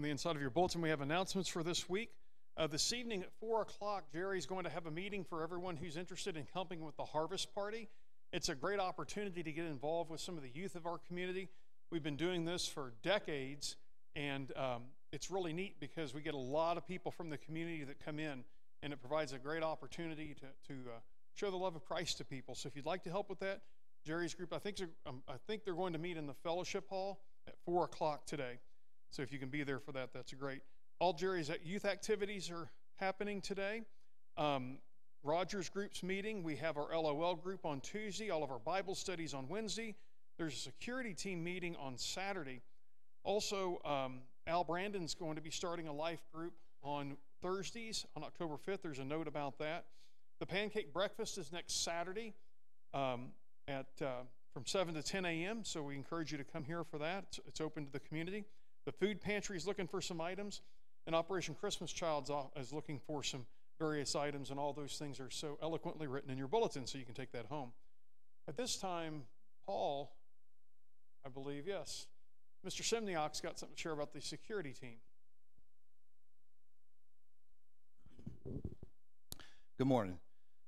On 0.00 0.02
the 0.02 0.08
inside 0.08 0.34
of 0.34 0.40
your 0.40 0.48
bulletin, 0.48 0.80
we 0.80 0.88
have 0.88 1.02
announcements 1.02 1.46
for 1.46 1.62
this 1.62 1.86
week. 1.86 2.08
Uh, 2.56 2.66
this 2.66 2.90
evening 2.94 3.20
at 3.20 3.30
4 3.38 3.60
o'clock, 3.60 4.04
Jerry's 4.10 4.46
going 4.46 4.64
to 4.64 4.70
have 4.70 4.86
a 4.86 4.90
meeting 4.90 5.24
for 5.24 5.42
everyone 5.42 5.76
who's 5.76 5.98
interested 5.98 6.38
in 6.38 6.46
helping 6.54 6.80
with 6.80 6.96
the 6.96 7.04
harvest 7.04 7.54
party. 7.54 7.86
It's 8.32 8.48
a 8.48 8.54
great 8.54 8.80
opportunity 8.80 9.42
to 9.42 9.52
get 9.52 9.66
involved 9.66 10.10
with 10.10 10.22
some 10.22 10.38
of 10.38 10.42
the 10.42 10.48
youth 10.48 10.74
of 10.74 10.86
our 10.86 10.96
community. 11.06 11.50
We've 11.90 12.02
been 12.02 12.16
doing 12.16 12.46
this 12.46 12.66
for 12.66 12.94
decades, 13.02 13.76
and 14.16 14.50
um, 14.56 14.84
it's 15.12 15.30
really 15.30 15.52
neat 15.52 15.78
because 15.80 16.14
we 16.14 16.22
get 16.22 16.32
a 16.32 16.38
lot 16.38 16.78
of 16.78 16.88
people 16.88 17.12
from 17.12 17.28
the 17.28 17.36
community 17.36 17.84
that 17.84 18.02
come 18.02 18.18
in, 18.18 18.42
and 18.82 18.94
it 18.94 19.00
provides 19.02 19.34
a 19.34 19.38
great 19.38 19.62
opportunity 19.62 20.34
to, 20.34 20.72
to 20.72 20.80
uh, 20.88 20.98
show 21.34 21.50
the 21.50 21.58
love 21.58 21.76
of 21.76 21.84
Christ 21.84 22.16
to 22.16 22.24
people. 22.24 22.54
So 22.54 22.68
if 22.68 22.74
you'd 22.74 22.86
like 22.86 23.02
to 23.02 23.10
help 23.10 23.28
with 23.28 23.40
that, 23.40 23.60
Jerry's 24.06 24.32
group, 24.32 24.54
I 24.54 24.60
think, 24.60 24.78
they're- 24.78 24.96
um, 25.04 25.22
I 25.28 25.36
think 25.46 25.62
they're 25.62 25.74
going 25.74 25.92
to 25.92 25.98
meet 25.98 26.16
in 26.16 26.26
the 26.26 26.32
fellowship 26.32 26.88
hall 26.88 27.20
at 27.46 27.54
4 27.66 27.84
o'clock 27.84 28.24
today. 28.24 28.60
So 29.10 29.22
if 29.22 29.32
you 29.32 29.38
can 29.38 29.48
be 29.48 29.62
there 29.62 29.80
for 29.80 29.92
that, 29.92 30.12
that's 30.12 30.32
great. 30.34 30.62
All 31.00 31.12
Jerry's 31.12 31.50
youth 31.64 31.84
activities 31.84 32.50
are 32.50 32.70
happening 32.96 33.40
today. 33.40 33.82
Um, 34.36 34.78
Rogers 35.22 35.68
Group's 35.68 36.02
meeting. 36.02 36.42
We 36.42 36.56
have 36.56 36.76
our 36.76 36.96
LOL 36.96 37.34
group 37.34 37.66
on 37.66 37.80
Tuesday, 37.80 38.30
all 38.30 38.42
of 38.42 38.50
our 38.50 38.58
Bible 38.58 38.94
studies 38.94 39.34
on 39.34 39.48
Wednesday. 39.48 39.96
There's 40.38 40.54
a 40.54 40.58
security 40.58 41.12
team 41.12 41.44
meeting 41.44 41.76
on 41.76 41.98
Saturday. 41.98 42.62
Also, 43.24 43.80
um, 43.84 44.20
Al 44.46 44.64
Brandon's 44.64 45.14
going 45.14 45.36
to 45.36 45.42
be 45.42 45.50
starting 45.50 45.88
a 45.88 45.92
life 45.92 46.24
group 46.32 46.54
on 46.82 47.16
Thursdays 47.42 48.06
on 48.16 48.22
October 48.22 48.54
5th. 48.54 48.82
There's 48.82 48.98
a 48.98 49.04
note 49.04 49.28
about 49.28 49.58
that. 49.58 49.84
The 50.38 50.46
pancake 50.46 50.94
breakfast 50.94 51.36
is 51.36 51.52
next 51.52 51.84
Saturday 51.84 52.32
um, 52.94 53.32
at 53.68 53.88
uh, 54.00 54.22
from 54.54 54.64
7 54.64 54.94
to 54.94 55.02
10 55.02 55.26
a.m. 55.26 55.64
So 55.64 55.82
we 55.82 55.96
encourage 55.96 56.32
you 56.32 56.38
to 56.38 56.44
come 56.44 56.64
here 56.64 56.84
for 56.84 56.98
that. 56.98 57.24
It's, 57.28 57.40
it's 57.46 57.60
open 57.60 57.84
to 57.84 57.92
the 57.92 58.00
community. 58.00 58.44
The 58.86 58.92
food 58.92 59.20
pantry 59.20 59.56
is 59.56 59.66
looking 59.66 59.86
for 59.86 60.00
some 60.00 60.20
items, 60.20 60.62
and 61.06 61.14
Operation 61.14 61.54
Christmas 61.54 61.92
Child 61.92 62.30
is 62.56 62.72
looking 62.72 62.98
for 62.98 63.22
some 63.22 63.46
various 63.78 64.14
items, 64.14 64.50
and 64.50 64.58
all 64.58 64.72
those 64.72 64.96
things 64.98 65.20
are 65.20 65.30
so 65.30 65.58
eloquently 65.62 66.06
written 66.06 66.30
in 66.30 66.38
your 66.38 66.48
bulletin, 66.48 66.86
so 66.86 66.98
you 66.98 67.04
can 67.04 67.14
take 67.14 67.32
that 67.32 67.46
home. 67.46 67.72
At 68.48 68.56
this 68.56 68.76
time, 68.76 69.22
Paul, 69.66 70.12
I 71.24 71.28
believe, 71.28 71.66
yes, 71.66 72.06
Mr. 72.66 72.82
Semniok's 72.82 73.40
got 73.40 73.58
something 73.58 73.74
to 73.74 73.80
share 73.80 73.92
about 73.92 74.12
the 74.12 74.20
security 74.20 74.72
team. 74.72 74.96
Good 79.78 79.86
morning. 79.86 80.18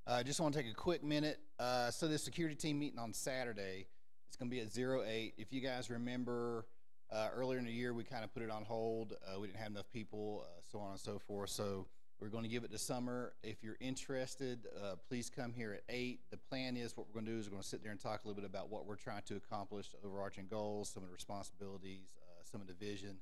I 0.07 0.21
uh, 0.21 0.23
just 0.23 0.41
want 0.41 0.55
to 0.55 0.63
take 0.63 0.71
a 0.71 0.75
quick 0.75 1.05
minute. 1.05 1.39
Uh, 1.59 1.91
so 1.91 2.09
this 2.09 2.25
security 2.25 2.57
team 2.57 2.79
meeting 2.79 2.99
on 2.99 3.13
Saturday, 3.13 3.87
it's 4.27 4.37
going 4.37 4.51
to 4.51 4.55
be 4.57 4.61
at 4.63 4.73
zero 4.73 5.05
eight. 5.07 5.35
If 5.37 5.53
you 5.53 5.61
guys 5.61 5.91
remember, 5.91 6.65
uh, 7.13 7.29
earlier 7.35 7.59
in 7.59 7.65
the 7.65 7.73
year 7.73 7.93
we 7.93 8.05
kind 8.05 8.25
of 8.25 8.33
put 8.33 8.43
it 8.43 8.51
on 8.51 8.65
hold. 8.65 9.15
Uh, 9.27 9.39
we 9.39 9.47
didn't 9.49 9.61
have 9.61 9.71
enough 9.71 9.91
people, 9.93 10.45
uh, 10.45 10.61
so 10.71 10.79
on 10.79 10.93
and 10.93 11.01
so 11.01 11.19
forth. 11.19 11.51
So 11.51 11.87
we're 12.21 12.29
going 12.29 12.45
to 12.45 12.49
give 12.49 12.65
it 12.65 12.71
to 12.71 12.79
summer. 12.79 13.33
If 13.43 13.63
you're 13.63 13.77
interested, 13.81 14.67
uh, 14.81 14.95
please 15.09 15.29
come 15.29 15.53
here 15.53 15.73
at 15.73 15.83
eight. 15.89 16.21
The 16.31 16.37
plan 16.37 16.77
is 16.77 16.97
what 16.97 17.07
we're 17.09 17.15
going 17.15 17.27
to 17.27 17.33
do 17.33 17.39
is 17.39 17.47
we're 17.47 17.53
going 17.53 17.63
to 17.63 17.69
sit 17.69 17.83
there 17.83 17.91
and 17.91 18.01
talk 18.01 18.25
a 18.25 18.29
little 18.29 18.41
bit 18.41 18.49
about 18.49 18.71
what 18.71 18.87
we're 18.87 18.97
trying 18.97 19.23
to 19.27 19.37
accomplish, 19.37 19.89
the 19.91 19.99
overarching 20.07 20.47
goals, 20.49 20.89
some 20.89 21.03
of 21.03 21.09
the 21.09 21.13
responsibilities, 21.13 22.15
uh, 22.23 22.43
some 22.51 22.61
of 22.61 22.67
the 22.67 22.75
vision. 22.75 23.17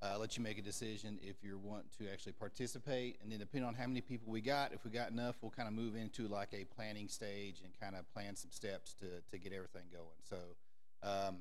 Uh, 0.00 0.16
let 0.16 0.36
you 0.36 0.44
make 0.44 0.58
a 0.58 0.62
decision 0.62 1.18
if 1.20 1.42
you 1.42 1.58
want 1.58 1.84
to 1.98 2.08
actually 2.08 2.30
participate, 2.30 3.18
and 3.20 3.32
then 3.32 3.40
depending 3.40 3.66
on 3.66 3.74
how 3.74 3.84
many 3.84 4.00
people 4.00 4.30
we 4.30 4.40
got, 4.40 4.72
if 4.72 4.84
we 4.84 4.92
got 4.92 5.10
enough, 5.10 5.34
we'll 5.42 5.50
kind 5.50 5.66
of 5.66 5.74
move 5.74 5.96
into 5.96 6.28
like 6.28 6.50
a 6.54 6.64
planning 6.64 7.08
stage 7.08 7.62
and 7.64 7.72
kind 7.80 7.96
of 7.96 8.08
plan 8.14 8.36
some 8.36 8.52
steps 8.52 8.94
to 8.94 9.06
to 9.32 9.38
get 9.38 9.52
everything 9.52 9.82
going. 9.92 10.06
So, 10.22 10.36
um, 11.02 11.38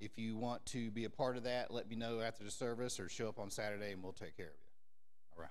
if 0.00 0.18
you 0.18 0.36
want 0.36 0.64
to 0.66 0.90
be 0.90 1.04
a 1.04 1.10
part 1.10 1.36
of 1.36 1.44
that, 1.44 1.72
let 1.72 1.88
me 1.88 1.96
know 1.96 2.20
after 2.20 2.44
the 2.44 2.50
service 2.50 3.00
or 3.00 3.08
show 3.08 3.28
up 3.28 3.38
on 3.38 3.50
Saturday, 3.50 3.92
and 3.92 4.02
we'll 4.02 4.12
take 4.12 4.36
care 4.36 4.46
of 4.46 4.52
you. 4.52 5.36
All 5.36 5.42
right, 5.42 5.50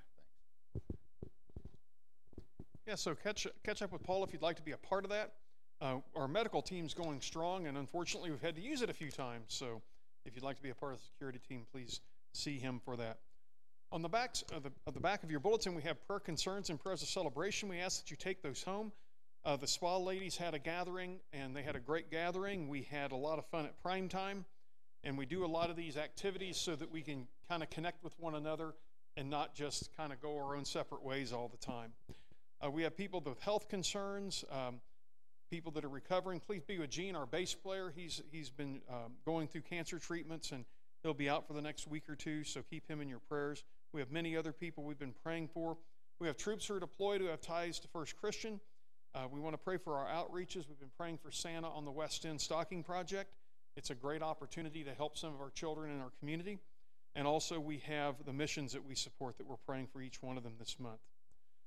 thanks. 0.73 1.01
Yeah, 2.87 2.95
so 2.95 3.15
catch 3.15 3.47
catch 3.63 3.81
up 3.81 3.91
with 3.91 4.03
Paul 4.03 4.23
if 4.23 4.31
you'd 4.31 4.41
like 4.41 4.55
to 4.57 4.63
be 4.63 4.71
a 4.71 4.77
part 4.77 5.03
of 5.03 5.11
that. 5.11 5.33
Uh, 5.79 5.97
our 6.15 6.27
medical 6.27 6.61
team's 6.61 6.93
going 6.93 7.21
strong, 7.21 7.67
and 7.67 7.77
unfortunately, 7.77 8.31
we've 8.31 8.41
had 8.41 8.55
to 8.55 8.61
use 8.61 8.81
it 8.81 8.89
a 8.89 8.93
few 8.93 9.11
times. 9.11 9.45
So, 9.49 9.81
if 10.25 10.35
you'd 10.35 10.43
like 10.43 10.57
to 10.57 10.63
be 10.63 10.71
a 10.71 10.75
part 10.75 10.93
of 10.93 10.99
the 10.99 11.05
security 11.05 11.39
team, 11.47 11.65
please 11.71 12.01
see 12.33 12.57
him 12.57 12.81
for 12.83 12.95
that. 12.97 13.19
On 13.91 14.01
the 14.01 14.09
backs 14.09 14.43
of 14.53 14.63
the, 14.63 14.71
of 14.85 14.93
the 14.93 14.99
back 14.99 15.23
of 15.23 15.31
your 15.31 15.39
bulletin, 15.39 15.73
we 15.75 15.81
have 15.83 16.05
prayer 16.07 16.19
concerns 16.19 16.69
and 16.69 16.79
prayers 16.79 17.01
of 17.01 17.07
celebration. 17.07 17.69
We 17.69 17.79
ask 17.79 18.01
that 18.01 18.11
you 18.11 18.17
take 18.17 18.41
those 18.41 18.63
home. 18.63 18.91
Uh, 19.47 19.55
the 19.55 19.65
spa 19.65 19.95
ladies 19.95 20.35
had 20.35 20.53
a 20.53 20.59
gathering, 20.59 21.21
and 21.31 21.55
they 21.55 21.63
had 21.63 21.77
a 21.77 21.79
great 21.79 22.11
gathering. 22.11 22.67
We 22.67 22.81
had 22.81 23.13
a 23.13 23.15
lot 23.15 23.39
of 23.39 23.45
fun 23.45 23.63
at 23.63 23.81
prime 23.81 24.09
time, 24.09 24.43
and 25.05 25.17
we 25.17 25.25
do 25.25 25.45
a 25.45 25.47
lot 25.47 25.69
of 25.69 25.77
these 25.77 25.95
activities 25.95 26.57
so 26.57 26.75
that 26.75 26.91
we 26.91 27.01
can 27.01 27.29
kind 27.49 27.63
of 27.63 27.69
connect 27.69 28.03
with 28.03 28.11
one 28.19 28.35
another 28.35 28.73
and 29.15 29.29
not 29.29 29.55
just 29.55 29.95
kind 29.95 30.11
of 30.11 30.21
go 30.21 30.35
our 30.35 30.57
own 30.57 30.65
separate 30.65 31.01
ways 31.01 31.31
all 31.31 31.47
the 31.47 31.65
time. 31.65 31.93
Uh, 32.61 32.69
we 32.69 32.83
have 32.83 32.97
people 32.97 33.21
with 33.21 33.39
health 33.39 33.69
concerns, 33.69 34.43
um, 34.51 34.81
people 35.49 35.71
that 35.71 35.85
are 35.85 35.89
recovering. 35.89 36.41
Please 36.41 36.63
be 36.63 36.77
with 36.77 36.89
Gene, 36.89 37.15
our 37.15 37.25
bass 37.25 37.53
player. 37.53 37.93
He's 37.95 38.21
he's 38.29 38.49
been 38.49 38.81
um, 38.89 39.13
going 39.25 39.47
through 39.47 39.61
cancer 39.61 39.97
treatments 39.97 40.51
and 40.51 40.65
he'll 41.03 41.13
be 41.13 41.29
out 41.29 41.47
for 41.47 41.53
the 41.53 41.61
next 41.61 41.87
week 41.87 42.09
or 42.09 42.15
two. 42.17 42.43
So 42.43 42.63
keep 42.69 42.85
him 42.89 42.99
in 42.99 43.07
your 43.07 43.21
prayers. 43.29 43.63
We 43.93 44.01
have 44.01 44.11
many 44.11 44.35
other 44.35 44.51
people 44.51 44.83
we've 44.83 44.99
been 44.99 45.15
praying 45.23 45.47
for. 45.53 45.77
We 46.19 46.27
have 46.27 46.35
troops 46.35 46.65
who 46.65 46.73
are 46.73 46.79
deployed 46.81 47.21
who 47.21 47.27
have 47.27 47.39
ties 47.39 47.79
to 47.79 47.87
First 47.87 48.17
Christian. 48.17 48.59
Uh, 49.17 49.27
we 49.31 49.39
want 49.39 49.51
to 49.51 49.57
pray 49.57 49.77
for 49.77 49.95
our 49.95 50.05
outreaches. 50.05 50.67
We've 50.67 50.79
been 50.79 50.91
praying 50.95 51.17
for 51.17 51.31
Santa 51.31 51.67
on 51.67 51.85
the 51.85 51.91
West 51.91 52.23
End 52.23 52.39
Stocking 52.39 52.83
Project. 52.83 53.33
It's 53.75 53.89
a 53.89 53.95
great 53.95 54.21
opportunity 54.21 54.83
to 54.83 54.93
help 54.93 55.17
some 55.17 55.33
of 55.33 55.41
our 55.41 55.49
children 55.49 55.91
in 55.91 55.99
our 56.01 56.11
community. 56.19 56.59
And 57.15 57.25
also, 57.25 57.59
we 57.59 57.79
have 57.79 58.23
the 58.27 58.33
missions 58.33 58.73
that 58.73 58.85
we 58.85 58.93
support 58.93 59.39
that 59.39 59.47
we're 59.47 59.55
praying 59.65 59.87
for 59.91 60.03
each 60.03 60.21
one 60.21 60.37
of 60.37 60.43
them 60.43 60.53
this 60.59 60.79
month. 60.79 60.99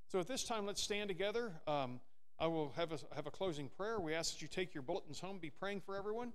So 0.06 0.20
at 0.20 0.28
this 0.28 0.44
time, 0.44 0.64
let's 0.64 0.81
stand 0.81 1.09
together. 1.09 1.51
Um, 1.66 1.98
I 2.39 2.47
will 2.47 2.72
have 2.77 2.93
a, 2.93 2.98
have 3.16 3.27
a 3.27 3.32
closing 3.32 3.68
prayer. 3.68 3.98
We 3.98 4.14
ask 4.14 4.35
that 4.35 4.43
you 4.43 4.47
take 4.47 4.72
your 4.72 4.82
bulletins 4.82 5.18
home, 5.18 5.39
be 5.39 5.51
praying 5.51 5.81
for 5.81 5.97
everyone, 5.97 6.32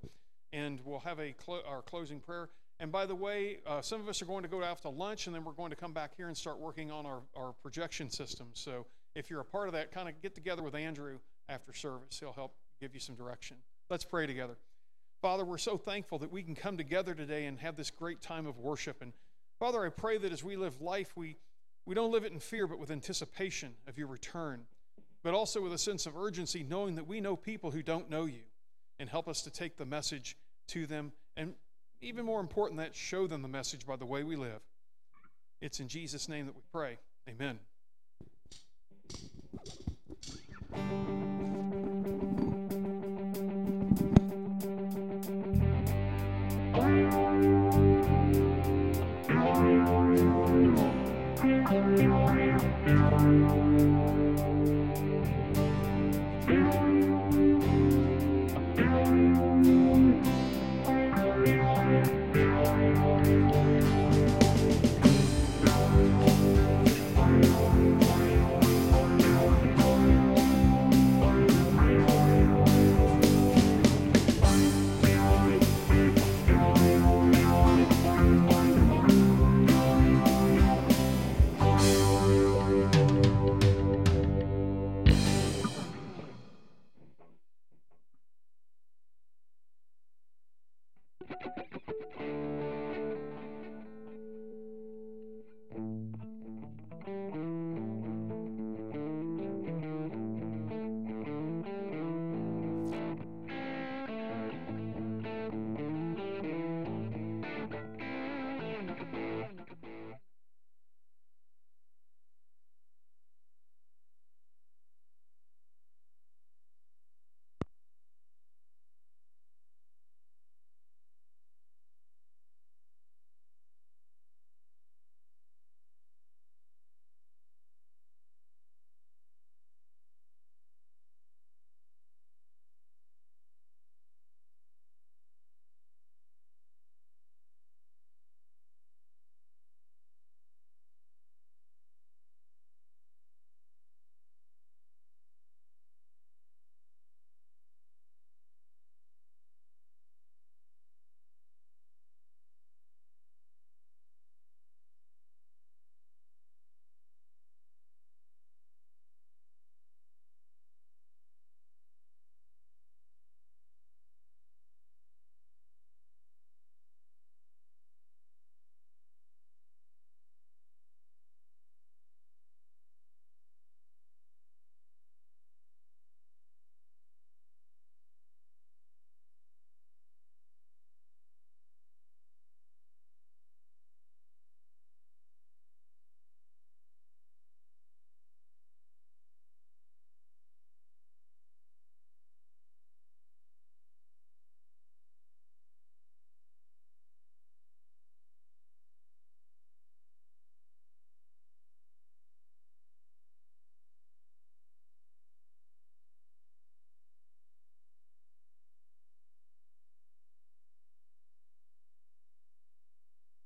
and 0.51 0.81
we'll 0.83 0.99
have 0.99 1.19
a 1.21 1.31
clo- 1.31 1.63
our 1.65 1.81
closing 1.81 2.19
prayer. 2.19 2.49
And 2.81 2.91
by 2.91 3.05
the 3.05 3.15
way, 3.15 3.59
uh, 3.65 3.81
some 3.81 4.01
of 4.01 4.09
us 4.09 4.21
are 4.21 4.25
going 4.25 4.43
to 4.43 4.49
go 4.49 4.61
out 4.61 4.81
to 4.81 4.89
lunch, 4.89 5.27
and 5.27 5.35
then 5.35 5.45
we're 5.45 5.53
going 5.53 5.69
to 5.69 5.77
come 5.77 5.93
back 5.93 6.11
here 6.17 6.27
and 6.27 6.35
start 6.35 6.59
working 6.59 6.91
on 6.91 7.05
our, 7.05 7.21
our 7.37 7.53
projection 7.63 8.09
system. 8.09 8.47
So 8.53 8.85
if 9.15 9.29
you're 9.29 9.41
a 9.41 9.45
part 9.45 9.67
of 9.67 9.73
that, 9.73 9.91
kind 9.91 10.09
of 10.09 10.21
get 10.21 10.35
together 10.35 10.61
with 10.61 10.75
Andrew 10.75 11.19
after 11.49 11.73
service. 11.73 12.19
He'll 12.19 12.33
help 12.33 12.53
give 12.79 12.93
you 12.93 12.99
some 12.99 13.15
direction. 13.15 13.57
Let's 13.89 14.03
pray 14.03 14.27
together. 14.27 14.57
Father, 15.21 15.45
we're 15.45 15.57
so 15.57 15.77
thankful 15.77 16.19
that 16.19 16.31
we 16.31 16.43
can 16.43 16.55
come 16.55 16.77
together 16.77 17.15
today 17.15 17.45
and 17.45 17.59
have 17.59 17.75
this 17.75 17.89
great 17.89 18.21
time 18.21 18.45
of 18.45 18.59
worship. 18.59 19.01
And 19.01 19.13
Father, 19.59 19.85
I 19.85 19.89
pray 19.89 20.17
that 20.17 20.31
as 20.31 20.43
we 20.43 20.57
live 20.57 20.81
life, 20.81 21.13
we, 21.15 21.37
we 21.85 21.95
don't 21.95 22.11
live 22.11 22.25
it 22.25 22.33
in 22.33 22.39
fear, 22.39 22.67
but 22.67 22.77
with 22.77 22.91
anticipation 22.91 23.73
of 23.87 23.97
your 23.97 24.07
return, 24.07 24.65
but 25.23 25.33
also 25.33 25.61
with 25.61 25.73
a 25.73 25.77
sense 25.77 26.05
of 26.05 26.17
urgency, 26.17 26.63
knowing 26.63 26.95
that 26.95 27.07
we 27.07 27.21
know 27.21 27.35
people 27.35 27.71
who 27.71 27.81
don't 27.81 28.09
know 28.09 28.25
you 28.25 28.43
and 28.99 29.09
help 29.09 29.27
us 29.27 29.41
to 29.41 29.49
take 29.49 29.77
the 29.77 29.85
message 29.85 30.37
to 30.67 30.85
them. 30.85 31.11
And 31.37 31.53
even 32.01 32.25
more 32.25 32.39
important, 32.39 32.79
that 32.79 32.95
show 32.95 33.27
them 33.27 33.41
the 33.41 33.47
message 33.47 33.85
by 33.85 33.95
the 33.95 34.05
way 34.05 34.23
we 34.23 34.35
live. 34.35 34.61
It's 35.61 35.79
in 35.79 35.87
Jesus' 35.87 36.27
name 36.27 36.45
that 36.45 36.55
we 36.55 36.61
pray. 36.71 36.97
Amen 37.29 37.59
thank 40.75 41.07
you 41.09 41.14